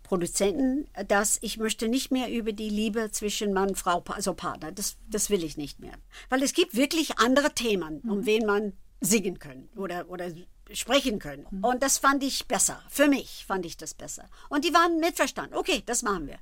Produzenten, 0.03 0.85
dass 1.07 1.37
ich 1.41 1.55
möchte 1.55 1.87
nicht 1.87 2.11
mehr 2.11 2.29
über 2.29 2.51
die 2.51 2.67
Liebe 2.67 3.09
zwischen 3.09 3.53
Mann 3.53 3.69
und 3.69 3.77
Frau, 3.77 4.03
also 4.07 4.33
Partner, 4.33 4.73
das, 4.73 4.97
das 5.09 5.29
will 5.29 5.41
ich 5.45 5.55
nicht 5.55 5.79
mehr. 5.79 5.93
Weil 6.27 6.43
es 6.43 6.51
gibt 6.51 6.75
wirklich 6.75 7.17
andere 7.17 7.53
Themen, 7.53 8.01
um 8.01 8.17
mhm. 8.17 8.25
wen 8.25 8.45
man 8.45 8.73
singen 8.99 9.39
können 9.39 9.69
oder, 9.77 10.09
oder 10.09 10.29
sprechen 10.73 11.19
können. 11.19 11.47
Mhm. 11.51 11.63
Und 11.63 11.83
das 11.83 11.99
fand 11.99 12.21
ich 12.21 12.49
besser. 12.49 12.83
Für 12.89 13.07
mich 13.07 13.45
fand 13.47 13.65
ich 13.65 13.77
das 13.77 13.93
besser. 13.93 14.27
Und 14.49 14.65
die 14.65 14.73
waren 14.73 14.99
mitverstanden. 14.99 15.57
Okay, 15.57 15.83
das 15.85 16.03
machen 16.03 16.27
wir. 16.27 16.39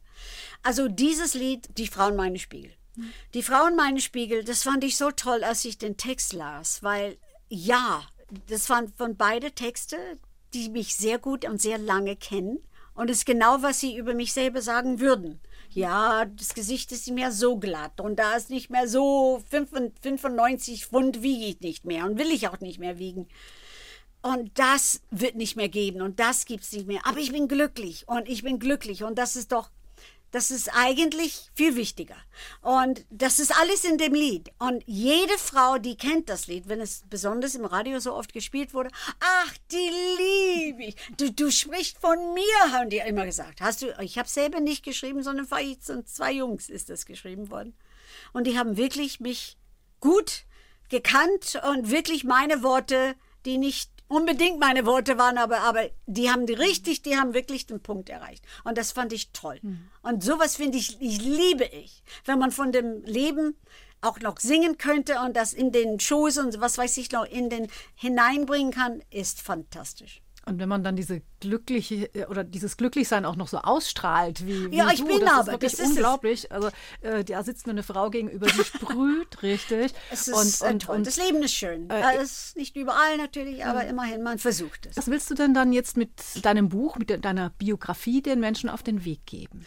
Also 0.63 0.87
dieses 0.87 1.35
Lied, 1.35 1.77
Die 1.77 1.85
Frauen 1.85 2.15
meine 2.15 2.39
Spiegel. 2.39 2.71
Mhm. 2.95 3.13
Die 3.35 3.43
Frauen 3.43 3.75
meine 3.75 4.01
Spiegel, 4.01 4.43
das 4.43 4.63
fand 4.63 4.83
ich 4.83 4.97
so 4.97 5.11
toll, 5.11 5.43
als 5.43 5.65
ich 5.65 5.77
den 5.77 5.97
Text 5.97 6.33
las, 6.33 6.81
weil 6.81 7.19
ja, 7.47 8.01
das 8.47 8.71
waren 8.71 8.91
von 8.97 9.15
beide 9.15 9.51
Texte, 9.51 10.17
die 10.53 10.69
mich 10.69 10.95
sehr 10.95 11.19
gut 11.19 11.45
und 11.45 11.61
sehr 11.61 11.77
lange 11.77 12.15
kennen. 12.15 12.59
Und 12.95 13.09
es 13.09 13.19
ist 13.19 13.25
genau, 13.25 13.61
was 13.61 13.79
sie 13.79 13.97
über 13.97 14.13
mich 14.13 14.33
selber 14.33 14.61
sagen 14.61 14.99
würden. 14.99 15.39
Ja, 15.71 16.25
das 16.25 16.53
Gesicht 16.53 16.91
ist 16.91 17.07
nicht 17.07 17.15
mehr 17.15 17.31
so 17.31 17.57
glatt 17.57 17.99
und 17.99 18.17
da 18.19 18.35
ist 18.35 18.51
nicht 18.51 18.69
mehr 18.69 18.87
so 18.87 19.41
95 19.49 20.85
Pfund 20.85 21.23
wiege 21.23 21.45
ich 21.45 21.61
nicht 21.61 21.85
mehr 21.85 22.05
und 22.05 22.19
will 22.19 22.31
ich 22.31 22.47
auch 22.47 22.59
nicht 22.59 22.79
mehr 22.79 22.99
wiegen. 22.99 23.27
Und 24.21 24.51
das 24.57 25.01
wird 25.09 25.35
nicht 25.35 25.55
mehr 25.55 25.69
geben 25.69 26.01
und 26.01 26.19
das 26.19 26.45
gibt 26.45 26.63
es 26.63 26.71
nicht 26.71 26.87
mehr. 26.87 27.01
Aber 27.05 27.17
ich 27.17 27.31
bin 27.31 27.47
glücklich 27.47 28.07
und 28.07 28.29
ich 28.29 28.43
bin 28.43 28.59
glücklich 28.59 29.03
und 29.03 29.17
das 29.17 29.35
ist 29.35 29.51
doch 29.51 29.69
das 30.33 30.49
ist 30.49 30.69
eigentlich 30.73 31.51
viel 31.53 31.75
wichtiger. 31.75 32.17
Und 32.63 33.05
das 33.11 33.37
ist 33.37 33.55
alles 33.55 33.83
in 33.83 33.99
dem 33.99 34.15
Lied. 34.15 34.51
Und 34.57 34.83
jede 34.87 35.37
Frau, 35.37 35.77
die 35.77 35.95
kennt 35.95 36.27
das 36.27 36.47
Lied, 36.47 36.67
wenn 36.67 36.81
es 36.81 37.03
besonders 37.07 37.53
im 37.53 37.65
Radio 37.65 37.99
so 37.99 38.15
oft 38.15 38.33
gespielt 38.33 38.73
wurde, 38.73 38.89
ach, 39.19 39.53
die 39.71 39.91
liebe 40.17 40.85
ich. 40.85 40.95
Du, 41.17 41.31
du 41.31 41.51
sprichst 41.51 41.99
von 41.99 42.33
mir, 42.33 42.71
haben 42.71 42.89
die 42.89 42.97
immer 42.97 43.25
gesagt. 43.25 43.61
Hast 43.61 43.83
du, 43.83 43.95
ich 44.01 44.17
habe 44.17 44.27
selber 44.27 44.59
nicht 44.59 44.83
geschrieben, 44.83 45.21
sondern 45.21 45.45
von 45.45 45.59
zwei 46.07 46.31
Jungs 46.31 46.67
ist 46.67 46.89
das 46.89 47.05
geschrieben 47.05 47.51
worden. 47.51 47.77
Und 48.33 48.47
die 48.47 48.57
haben 48.57 48.75
wirklich 48.75 49.19
mich 49.19 49.55
gut 49.99 50.45
gekannt 50.89 51.61
und 51.69 51.91
wirklich 51.91 52.23
meine 52.23 52.63
Worte, 52.63 53.13
die 53.45 53.59
nicht 53.59 53.92
unbedingt 54.13 54.59
meine 54.59 54.85
Worte 54.85 55.17
waren, 55.17 55.37
aber, 55.37 55.59
aber 55.61 55.89
die 56.05 56.29
haben 56.29 56.45
die 56.45 56.53
richtig, 56.53 57.01
die 57.01 57.17
haben 57.17 57.33
wirklich 57.33 57.65
den 57.65 57.81
Punkt 57.81 58.09
erreicht. 58.09 58.45
Und 58.63 58.77
das 58.77 58.91
fand 58.91 59.13
ich 59.13 59.31
toll. 59.31 59.59
Mhm. 59.61 59.89
Und 60.01 60.23
sowas 60.23 60.55
finde 60.55 60.77
ich, 60.77 61.01
ich 61.01 61.21
liebe 61.21 61.65
ich. 61.65 62.03
Wenn 62.25 62.39
man 62.39 62.51
von 62.51 62.71
dem 62.71 63.03
Leben 63.03 63.55
auch 64.01 64.19
noch 64.19 64.39
singen 64.39 64.77
könnte 64.77 65.19
und 65.19 65.35
das 65.35 65.53
in 65.53 65.71
den 65.71 65.99
Shows 65.99 66.37
und 66.37 66.59
was 66.59 66.77
weiß 66.77 66.97
ich 66.97 67.11
noch 67.11 67.25
in 67.25 67.49
den 67.49 67.67
hineinbringen 67.95 68.71
kann, 68.73 69.01
ist 69.09 69.41
fantastisch. 69.41 70.21
Und 70.45 70.59
wenn 70.59 70.67
man 70.67 70.83
dann 70.83 70.95
diese 70.95 71.21
glückliche 71.39 72.13
äh, 72.15 72.25
oder 72.25 72.43
dieses 72.43 72.75
Glücklichsein 72.75 73.25
auch 73.25 73.35
noch 73.35 73.47
so 73.47 73.59
ausstrahlt, 73.59 74.45
wie, 74.45 74.71
wie 74.71 74.77
ja, 74.77 74.89
ich 74.91 74.99
du, 74.99 75.07
bin 75.07 75.21
das 75.21 75.31
aber 75.31 75.39
ist 75.39 75.47
wirklich 75.47 75.71
das 75.71 75.79
ist 75.79 75.87
unglaublich. 75.87 76.43
Es. 76.45 76.51
Also 76.51 76.69
äh, 77.01 77.23
da 77.23 77.43
sitzt 77.43 77.67
eine 77.69 77.83
Frau 77.83 78.09
gegenüber, 78.09 78.47
die 78.47 78.63
sprüht 78.63 79.41
richtig. 79.43 79.93
Es 80.11 80.27
ist 80.27 80.61
und, 80.61 80.69
und, 80.69 80.89
und, 80.89 81.07
das 81.07 81.17
Leben 81.17 81.41
ist 81.43 81.53
schön. 81.53 81.89
Äh, 81.89 82.21
ist 82.21 82.57
nicht 82.57 82.75
überall 82.75 83.17
natürlich, 83.17 83.65
aber 83.65 83.85
immerhin 83.85 84.21
man 84.21 84.37
versucht 84.37 84.87
es. 84.87 84.97
Was 84.97 85.07
willst 85.07 85.29
du 85.29 85.35
denn 85.35 85.53
dann 85.53 85.71
jetzt 85.71 85.95
mit 85.95 86.11
deinem 86.41 86.69
Buch, 86.69 86.97
mit 86.97 87.23
deiner 87.23 87.49
Biografie 87.51 88.21
den 88.21 88.39
Menschen 88.39 88.69
auf 88.69 88.83
den 88.83 89.05
Weg 89.05 89.25
geben? 89.25 89.65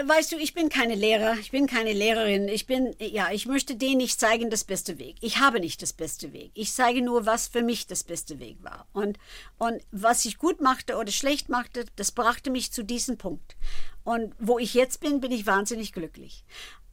Weißt 0.00 0.30
du, 0.30 0.36
ich 0.36 0.54
bin 0.54 0.68
keine 0.68 0.94
Lehrer, 0.94 1.36
ich 1.40 1.50
bin 1.50 1.66
keine 1.66 1.92
Lehrerin. 1.92 2.46
Ich 2.46 2.66
bin, 2.66 2.94
ja, 3.00 3.32
ich 3.32 3.46
möchte 3.46 3.74
denen 3.74 3.96
nicht 3.96 4.20
zeigen, 4.20 4.48
das 4.48 4.62
beste 4.62 4.98
Weg. 4.98 5.16
Ich 5.20 5.38
habe 5.38 5.58
nicht 5.58 5.82
das 5.82 5.92
beste 5.92 6.32
Weg. 6.32 6.52
Ich 6.54 6.72
zeige 6.72 7.02
nur, 7.02 7.26
was 7.26 7.48
für 7.48 7.62
mich 7.62 7.88
das 7.88 8.04
beste 8.04 8.38
Weg 8.38 8.58
war. 8.62 8.86
Und, 8.92 9.18
und 9.58 9.82
was 9.90 10.24
ich 10.24 10.38
gut 10.38 10.60
machte 10.60 10.96
oder 10.96 11.10
schlecht 11.10 11.48
machte, 11.48 11.84
das 11.96 12.12
brachte 12.12 12.50
mich 12.50 12.70
zu 12.70 12.84
diesem 12.84 13.18
Punkt. 13.18 13.56
Und 14.04 14.34
wo 14.38 14.60
ich 14.60 14.74
jetzt 14.74 15.00
bin, 15.00 15.20
bin 15.20 15.32
ich 15.32 15.46
wahnsinnig 15.46 15.92
glücklich. 15.92 16.44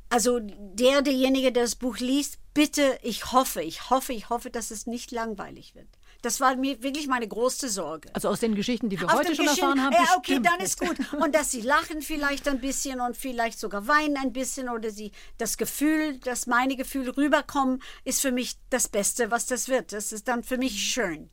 Also 0.10 0.39
der, 0.39 1.03
derjenige, 1.03 1.51
der 1.51 1.64
das 1.64 1.76
Buch 1.76 1.97
liest, 1.97 2.39
bitte, 2.56 2.97
ich 3.03 3.32
hoffe, 3.32 3.62
ich 3.62 3.91
hoffe, 3.91 4.14
ich 4.14 4.30
hoffe, 4.30 4.49
dass 4.49 4.72
es 4.72 4.88
nicht 4.88 5.12
langweilig 5.12 5.76
wird. 5.76 5.89
Das 6.26 6.39
war 6.39 6.55
mir 6.55 6.82
wirklich 6.82 7.05
meine 7.07 7.28
größte 7.28 7.69
Sorge. 7.69 8.09
Also 8.13 8.30
aus 8.30 8.39
den 8.39 8.55
Geschichten, 8.55 8.89
die 8.89 8.99
wir 8.99 9.05
Auf 9.07 9.13
heute 9.13 9.36
schon 9.36 9.45
Geschichten- 9.45 9.61
erfahren 9.61 9.84
haben. 9.84 9.93
Ja, 9.93 10.17
okay, 10.17 10.39
dann 10.41 10.59
ist 10.59 10.80
gut. 10.80 10.97
Und 11.13 11.36
dass 11.36 11.51
sie 11.51 11.61
lachen 11.61 12.01
vielleicht 12.01 12.47
ein 12.47 12.59
bisschen 12.59 12.99
und 12.99 13.15
vielleicht 13.15 13.59
sogar 13.59 13.88
weinen 13.88 14.17
ein 14.17 14.34
bisschen 14.34 14.67
oder 14.69 14.89
sie 14.89 15.11
das 15.38 15.55
Gefühl, 15.57 16.17
dass 16.17 16.47
meine 16.47 16.76
Gefühle 16.78 17.15
rüberkommen, 17.15 17.80
ist 18.05 18.21
für 18.21 18.32
mich 18.32 18.55
das 18.71 18.88
Beste, 18.88 19.30
was 19.30 19.45
das 19.45 19.67
wird. 19.67 19.93
Das 19.93 20.11
ist 20.11 20.28
dann 20.28 20.41
für 20.43 20.57
mich 20.57 20.82
schön. 20.91 21.30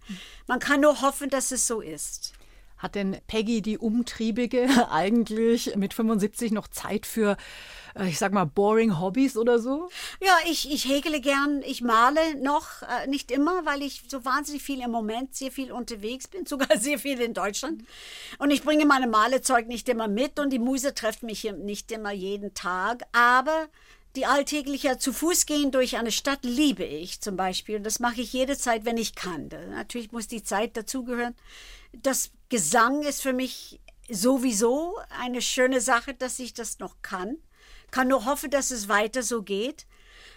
Man 0.47 0.59
kann 0.59 0.83
nur 0.83 1.01
hoffen, 1.01 1.31
dass 1.31 1.53
es 1.53 1.67
so 1.67 1.81
ist. 1.81 2.35
Hat 2.83 2.97
denn 2.97 3.17
Peggy 3.29 3.63
die 3.63 3.79
Umtriebige 3.79 4.69
eigentlich 4.91 5.77
mit 5.77 5.95
75 5.95 6.51
noch 6.51 6.67
Zeit 6.67 7.07
für, 7.07 7.37
äh, 7.95 8.09
ich 8.09 8.19
sag 8.19 8.33
mal, 8.33 8.45
boring 8.45 8.99
Hobbys 8.99 9.37
oder 9.37 9.61
so? 9.61 9.89
Ja, 10.21 10.37
ich, 10.51 10.71
ich 10.73 10.87
häkele 10.87 11.21
gern, 11.21 11.63
ich 11.65 11.81
male 11.81 12.35
noch, 12.43 12.83
äh, 12.83 13.07
nicht 13.07 13.31
immer, 13.31 13.65
weil 13.65 13.83
ich 13.83 14.03
so 14.09 14.25
wahnsinnig 14.25 14.63
viel 14.63 14.81
im 14.81 14.91
Moment 14.91 15.37
sehr 15.37 15.53
viel 15.53 15.71
unterwegs 15.71 16.27
bin, 16.27 16.45
sogar 16.47 16.77
sehr 16.77 16.99
viel 16.99 17.21
in 17.21 17.35
Deutschland. 17.35 17.85
Und 18.39 18.51
ich 18.51 18.65
bringe 18.65 18.85
meine 18.85 19.07
Malezeug 19.07 19.69
nicht 19.69 19.89
immer 19.89 20.09
mit 20.09 20.41
und 20.41 20.51
die 20.51 20.59
Muse 20.59 20.93
trifft 20.93 21.23
mich 21.23 21.45
nicht 21.45 21.93
immer 21.93 22.11
jeden 22.11 22.53
Tag, 22.53 23.05
aber 23.13 23.69
die 24.17 24.27
alltägliche 24.27 24.99
zu 24.99 25.13
Fuß 25.13 25.47
gehen 25.47 25.71
durch 25.71 25.97
eine 25.97 26.13
Stadt 26.13 26.41
liebe 26.43 26.85
ich 26.85 27.21
zum 27.21 27.37
Beispiel. 27.37 27.81
Das 27.81 28.01
mache 28.01 28.21
ich 28.21 28.33
jede 28.33 28.59
Zeit, 28.59 28.85
wenn 28.85 28.99
ich 28.99 29.15
kann. 29.15 29.49
Natürlich 29.71 30.13
muss 30.13 30.27
die 30.27 30.43
Zeit 30.43 30.77
dazugehören. 30.77 31.35
Das 31.93 32.31
Gesang 32.53 33.01
ist 33.03 33.23
für 33.23 33.33
mich 33.33 33.81
sowieso 34.11 34.99
eine 35.09 35.41
schöne 35.41 35.81
Sache, 35.81 36.13
dass 36.13 36.39
ich 36.39 36.53
das 36.53 36.81
noch 36.81 36.97
kann. 37.01 37.39
Kann 37.91 38.09
nur 38.09 38.27
hoffen, 38.27 38.51
dass 38.51 38.71
es 38.71 38.91
weiter 38.91 39.23
so 39.23 39.43
geht. 39.43 39.87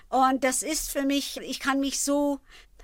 Und 0.08 0.46
das 0.46 0.64
ist 0.64 0.92
für 0.92 1.04
mich, 1.04 1.36
ich 1.42 1.60
kann 1.60 1.82
mich 1.82 2.00
so 2.02 2.40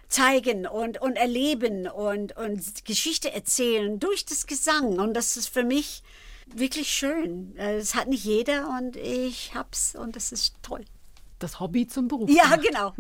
zeigen 0.10 0.68
und, 0.68 1.00
und 1.00 1.16
erleben 1.16 1.88
und, 1.88 2.36
und 2.36 2.84
Geschichte 2.84 3.32
erzählen 3.32 4.02
durch 4.02 4.26
das 4.26 4.48
Gesang. 4.48 5.00
Und 5.00 5.14
das 5.14 5.38
ist 5.38 5.48
für 5.48 5.64
mich 5.64 6.04
wirklich 6.48 6.90
schön. 6.90 7.56
Äh, 7.56 7.78
Es 7.78 7.96
hat 7.96 8.10
nicht 8.10 8.26
jeder 8.26 8.68
und 8.78 8.98
ich 8.98 9.56
hab's 9.56 9.96
und 9.96 10.18
das 10.18 10.34
ist 10.34 10.56
toll. 10.62 10.84
Das 11.40 11.62
Hobby 11.62 11.88
zum 11.88 12.10
Beruf. 12.10 12.30
Ja, 12.30 12.58
genau. 12.58 12.94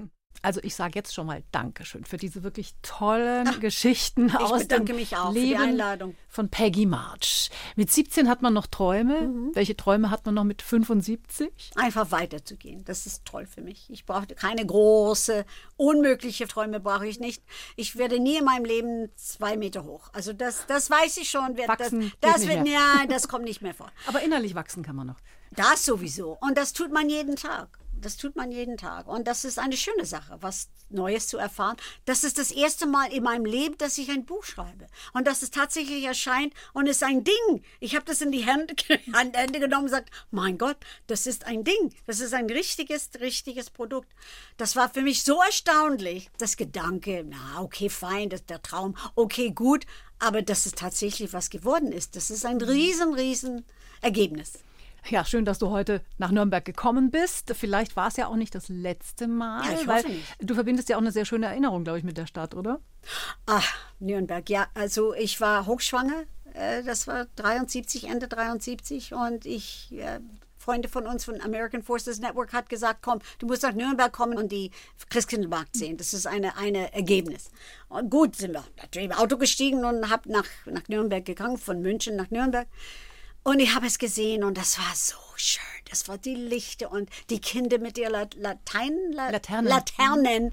Also 0.43 0.59
ich 0.63 0.75
sage 0.75 0.93
jetzt 0.95 1.13
schon 1.13 1.27
mal 1.27 1.43
Dankeschön 1.51 2.03
für 2.03 2.17
diese 2.17 2.41
wirklich 2.43 2.73
tollen 2.81 3.59
Geschichten 3.59 4.35
aus 4.35 4.61
bedanke 4.61 4.85
dem 4.87 4.95
mich 4.95 5.15
auch 5.15 5.33
für 5.33 5.39
die 5.39 5.45
Leben 5.47 5.61
Einladung. 5.61 6.15
von 6.27 6.49
Peggy 6.49 6.85
March. 6.85 7.51
Mit 7.75 7.91
17 7.91 8.27
hat 8.27 8.41
man 8.41 8.53
noch 8.53 8.65
Träume. 8.67 9.21
Mhm. 9.21 9.51
Welche 9.53 9.77
Träume 9.77 10.09
hat 10.09 10.25
man 10.25 10.35
noch 10.35 10.43
mit 10.43 10.61
75? 10.61 11.71
Einfach 11.75 12.11
weiterzugehen. 12.11 12.83
Das 12.85 13.05
ist 13.05 13.23
toll 13.25 13.45
für 13.45 13.61
mich. 13.61 13.87
Ich 13.89 14.05
brauchte 14.05 14.33
keine 14.33 14.65
große, 14.65 15.45
unmögliche 15.77 16.47
Träume 16.47 16.79
brauche 16.79 17.07
ich 17.07 17.19
nicht. 17.19 17.43
Ich 17.75 17.95
werde 17.97 18.19
nie 18.19 18.37
in 18.37 18.45
meinem 18.45 18.65
Leben 18.65 19.09
zwei 19.15 19.57
Meter 19.57 19.83
hoch. 19.83 20.09
Also 20.13 20.33
das, 20.33 20.65
das 20.65 20.89
weiß 20.89 21.17
ich 21.17 21.29
schon. 21.29 21.55
Wird, 21.55 21.67
Wachsen 21.67 22.11
das, 22.19 22.33
das 22.33 22.47
wird, 22.47 22.63
mehr. 22.63 22.73
ja, 22.73 23.05
das 23.07 23.27
kommt 23.27 23.45
nicht 23.45 23.61
mehr 23.61 23.73
vor. 23.75 23.91
Aber 24.07 24.21
innerlich 24.23 24.55
wachsen 24.55 24.81
kann 24.83 24.95
man 24.95 25.07
noch. 25.07 25.17
Das 25.51 25.85
sowieso. 25.85 26.37
Und 26.41 26.57
das 26.57 26.73
tut 26.73 26.91
man 26.91 27.09
jeden 27.09 27.35
Tag. 27.35 27.80
Das 28.01 28.17
tut 28.17 28.35
man 28.35 28.51
jeden 28.51 28.77
Tag. 28.77 29.07
Und 29.07 29.27
das 29.27 29.45
ist 29.45 29.59
eine 29.59 29.77
schöne 29.77 30.05
Sache, 30.05 30.37
was 30.41 30.69
Neues 30.89 31.27
zu 31.27 31.37
erfahren. 31.37 31.77
Das 32.05 32.23
ist 32.23 32.37
das 32.37 32.51
erste 32.51 32.85
Mal 32.85 33.13
in 33.13 33.23
meinem 33.23 33.45
Leben, 33.45 33.77
dass 33.77 33.97
ich 33.97 34.09
ein 34.09 34.25
Buch 34.25 34.43
schreibe. 34.43 34.87
Und 35.13 35.27
dass 35.27 35.41
es 35.41 35.51
tatsächlich 35.51 36.03
erscheint 36.03 36.53
und 36.73 36.87
ist 36.87 37.03
ein 37.03 37.23
Ding. 37.23 37.63
Ich 37.79 37.95
habe 37.95 38.05
das 38.05 38.21
in 38.21 38.31
die 38.31 38.45
Hände, 38.45 38.75
an 39.13 39.31
die 39.31 39.37
Hände 39.37 39.59
genommen 39.59 39.83
und 39.83 39.91
gesagt, 39.91 40.09
mein 40.31 40.57
Gott, 40.57 40.77
das 41.07 41.27
ist 41.27 41.45
ein 41.45 41.63
Ding. 41.63 41.93
Das 42.07 42.19
ist 42.19 42.33
ein 42.33 42.49
richtiges, 42.49 43.09
richtiges 43.19 43.69
Produkt. 43.69 44.09
Das 44.57 44.75
war 44.75 44.89
für 44.89 45.01
mich 45.01 45.23
so 45.23 45.41
erstaunlich. 45.41 46.29
Das 46.37 46.57
Gedanke, 46.57 47.25
na, 47.27 47.61
okay, 47.61 47.89
fein, 47.89 48.29
das 48.29 48.45
der 48.45 48.61
Traum, 48.61 48.95
okay, 49.15 49.51
gut. 49.51 49.85
Aber 50.19 50.41
dass 50.41 50.65
es 50.65 50.73
tatsächlich 50.73 51.33
was 51.33 51.49
geworden 51.49 51.91
ist, 51.91 52.15
das 52.15 52.29
ist 52.29 52.45
ein 52.45 52.61
riesen, 52.61 53.13
riesen 53.13 53.65
Ergebnis. 54.01 54.59
Ja, 55.09 55.25
schön, 55.25 55.45
dass 55.45 55.57
du 55.59 55.69
heute 55.69 56.01
nach 56.17 56.31
Nürnberg 56.31 56.63
gekommen 56.63 57.09
bist. 57.11 57.53
Vielleicht 57.55 57.95
war 57.95 58.07
es 58.07 58.17
ja 58.17 58.27
auch 58.27 58.35
nicht 58.35 58.53
das 58.53 58.69
letzte 58.69 59.27
Mal, 59.27 59.65
Ja, 59.65 59.79
ich 59.81 59.87
weil 59.87 60.03
nicht. 60.03 60.23
du 60.39 60.53
verbindest 60.53 60.89
ja 60.89 60.95
auch 60.97 61.01
eine 61.01 61.11
sehr 61.11 61.25
schöne 61.25 61.47
Erinnerung, 61.47 61.83
glaube 61.83 61.97
ich, 61.99 62.03
mit 62.05 62.17
der 62.17 62.27
Stadt, 62.27 62.53
oder? 62.55 62.79
Ach, 63.47 63.67
Nürnberg, 63.99 64.47
ja. 64.49 64.67
Also 64.73 65.13
ich 65.15 65.41
war 65.41 65.65
hochschwanger, 65.65 66.23
äh, 66.53 66.83
das 66.83 67.07
war 67.07 67.25
73, 67.35 68.07
Ende 68.09 68.27
73 68.27 69.13
und 69.13 69.45
ich, 69.45 69.91
äh, 69.97 70.19
Freunde 70.57 70.87
von 70.87 71.07
uns 71.07 71.25
von 71.25 71.41
American 71.41 71.81
Forces 71.81 72.19
Network 72.19 72.53
hat 72.53 72.69
gesagt, 72.69 72.99
komm, 73.01 73.17
du 73.39 73.47
musst 73.47 73.63
nach 73.63 73.73
Nürnberg 73.73 74.13
kommen 74.13 74.37
und 74.37 74.51
die 74.51 74.69
Christkindlmarkt 75.09 75.75
sehen. 75.75 75.97
Das 75.97 76.13
ist 76.13 76.27
eine, 76.27 76.55
eine 76.55 76.93
Ergebnis. 76.93 77.49
Und 77.89 78.11
gut, 78.11 78.35
sind 78.35 78.53
wir 78.53 78.63
natürlich 78.79 79.09
im 79.09 79.17
Auto 79.17 79.37
gestiegen 79.37 79.83
und 79.83 80.11
hab 80.11 80.27
nach, 80.27 80.45
nach 80.65 80.87
Nürnberg 80.87 81.25
gegangen, 81.25 81.57
von 81.57 81.81
München 81.81 82.15
nach 82.15 82.29
Nürnberg. 82.29 82.67
Und 83.43 83.59
ich 83.59 83.73
habe 83.73 83.87
es 83.87 83.97
gesehen 83.97 84.43
und 84.43 84.57
das 84.57 84.77
war 84.77 84.93
so 84.95 85.15
schön. 85.35 85.63
Das 85.89 86.07
war 86.07 86.17
die 86.17 86.35
Lichter 86.35 86.91
und 86.91 87.09
die 87.29 87.41
Kinder 87.41 87.79
mit 87.79 87.97
ihren 87.97 88.11
Lat 88.11 88.35
Latein, 88.35 88.95
La 89.11 89.29
Laternen. 89.29 89.67
Laternen, 89.67 90.47
äh, 90.47 90.51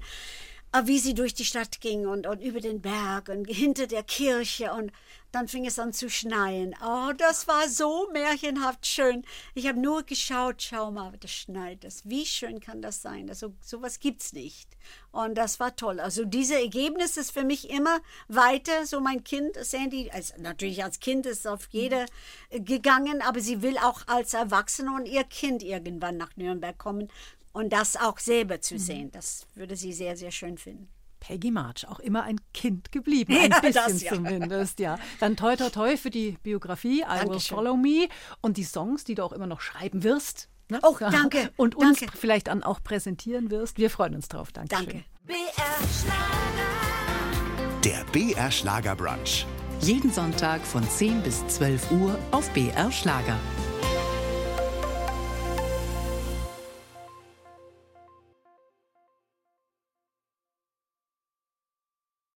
wie 0.83 0.99
sie 0.99 1.13
durch 1.13 1.33
die 1.33 1.45
Stadt 1.45 1.81
gingen 1.81 2.07
und, 2.07 2.27
und 2.27 2.41
über 2.41 2.59
den 2.59 2.81
Berg 2.81 3.29
und 3.29 3.45
hinter 3.45 3.87
der 3.87 4.03
Kirche 4.03 4.71
und 4.73 4.91
dann 5.31 5.47
fing 5.47 5.65
es 5.65 5.77
an 5.77 5.93
zu 5.93 6.09
schneien. 6.09 6.73
Oh, 6.83 7.11
das 7.15 7.47
war 7.47 7.69
so 7.69 8.09
märchenhaft 8.11 8.87
schön. 8.87 9.23
Ich 9.53 9.67
habe 9.67 9.79
nur 9.79 10.03
geschaut, 10.03 10.61
schau 10.61 10.89
mal, 10.89 11.13
das 11.19 11.31
schneit 11.31 11.83
das. 11.83 12.01
Wie 12.09 12.25
schön 12.25 12.59
kann 12.59 12.81
das 12.81 13.01
sein? 13.01 13.29
Also 13.29 13.53
sowas 13.61 13.99
gibt's 13.99 14.33
nicht. 14.33 14.69
Und 15.11 15.35
das 15.35 15.59
war 15.59 15.75
toll. 15.75 15.99
Also 15.99 16.25
diese 16.25 16.59
Ergebnis 16.59 17.17
ist 17.17 17.31
für 17.31 17.43
mich 17.43 17.69
immer 17.69 17.99
weiter. 18.27 18.87
So 18.87 18.99
mein 18.99 19.23
Kind, 19.23 19.55
Sandy, 19.55 20.09
also 20.11 20.33
natürlich 20.39 20.83
als 20.83 20.99
Kind 20.99 21.27
ist 21.27 21.47
auf 21.47 21.67
jede 21.69 22.05
äh, 22.49 22.59
gegangen, 22.59 23.21
aber 23.21 23.39
sie 23.39 23.61
will 23.61 23.77
auch 23.77 24.07
als 24.07 24.33
Erwachsene 24.33 24.91
und 24.93 25.07
ihr 25.07 25.23
Kind 25.23 25.61
irgendwann 25.61 26.17
nach 26.17 26.35
Nürnberg 26.37 26.77
kommen 26.77 27.09
und 27.53 27.71
das 27.73 27.95
auch 27.95 28.19
selber 28.19 28.61
zu 28.61 28.77
sehen. 28.79 29.11
Das 29.11 29.47
würde 29.55 29.75
sie 29.75 29.93
sehr, 29.93 30.15
sehr 30.17 30.31
schön 30.31 30.57
finden. 30.57 30.87
Peggy 31.19 31.51
March, 31.51 31.85
auch 31.87 31.99
immer 31.99 32.23
ein 32.23 32.39
Kind 32.53 32.91
geblieben, 32.93 33.33
ein 33.37 33.51
Ja, 33.51 33.59
bisschen 33.59 33.73
das 33.73 34.01
ja. 34.01 34.13
zumindest, 34.13 34.79
ja. 34.79 34.97
Dann 35.19 35.35
toi 35.35 35.55
toi 35.57 35.69
toi 35.69 35.97
für 35.97 36.09
die 36.09 36.37
Biografie, 36.43 37.01
I 37.01 37.03
Will 37.03 37.17
Dankeschön. 37.27 37.55
Follow 37.57 37.75
Me 37.75 38.07
und 38.41 38.55
die 38.57 38.63
Songs, 38.63 39.03
die 39.03 39.15
du 39.15 39.23
auch 39.23 39.33
immer 39.33 39.47
noch 39.47 39.59
schreiben 39.61 40.03
wirst. 40.03 40.47
ne? 40.69 40.79
Oh, 40.83 40.95
danke, 40.99 41.51
Und 41.57 41.75
uns 41.75 41.99
danke. 41.99 42.17
vielleicht 42.17 42.47
dann 42.47 42.63
auch 42.63 42.81
präsentieren 42.81 43.51
wirst. 43.51 43.77
Wir 43.77 43.89
freuen 43.89 44.15
uns 44.15 44.29
drauf. 44.29 44.51
Dankeschön. 44.53 44.85
Danke. 44.85 45.03
BR 45.25 45.43
Schlager. 46.01 47.83
Der 47.83 48.03
BR 48.11 48.51
Schlager 48.51 48.95
Brunch. 48.95 49.45
Jeden 49.81 50.11
Sonntag 50.11 50.61
von 50.61 50.83
10 50.89 51.21
bis 51.21 51.45
12 51.47 51.91
Uhr 51.91 52.17
auf 52.31 52.49
BR 52.51 52.91
Schlager. 52.91 53.37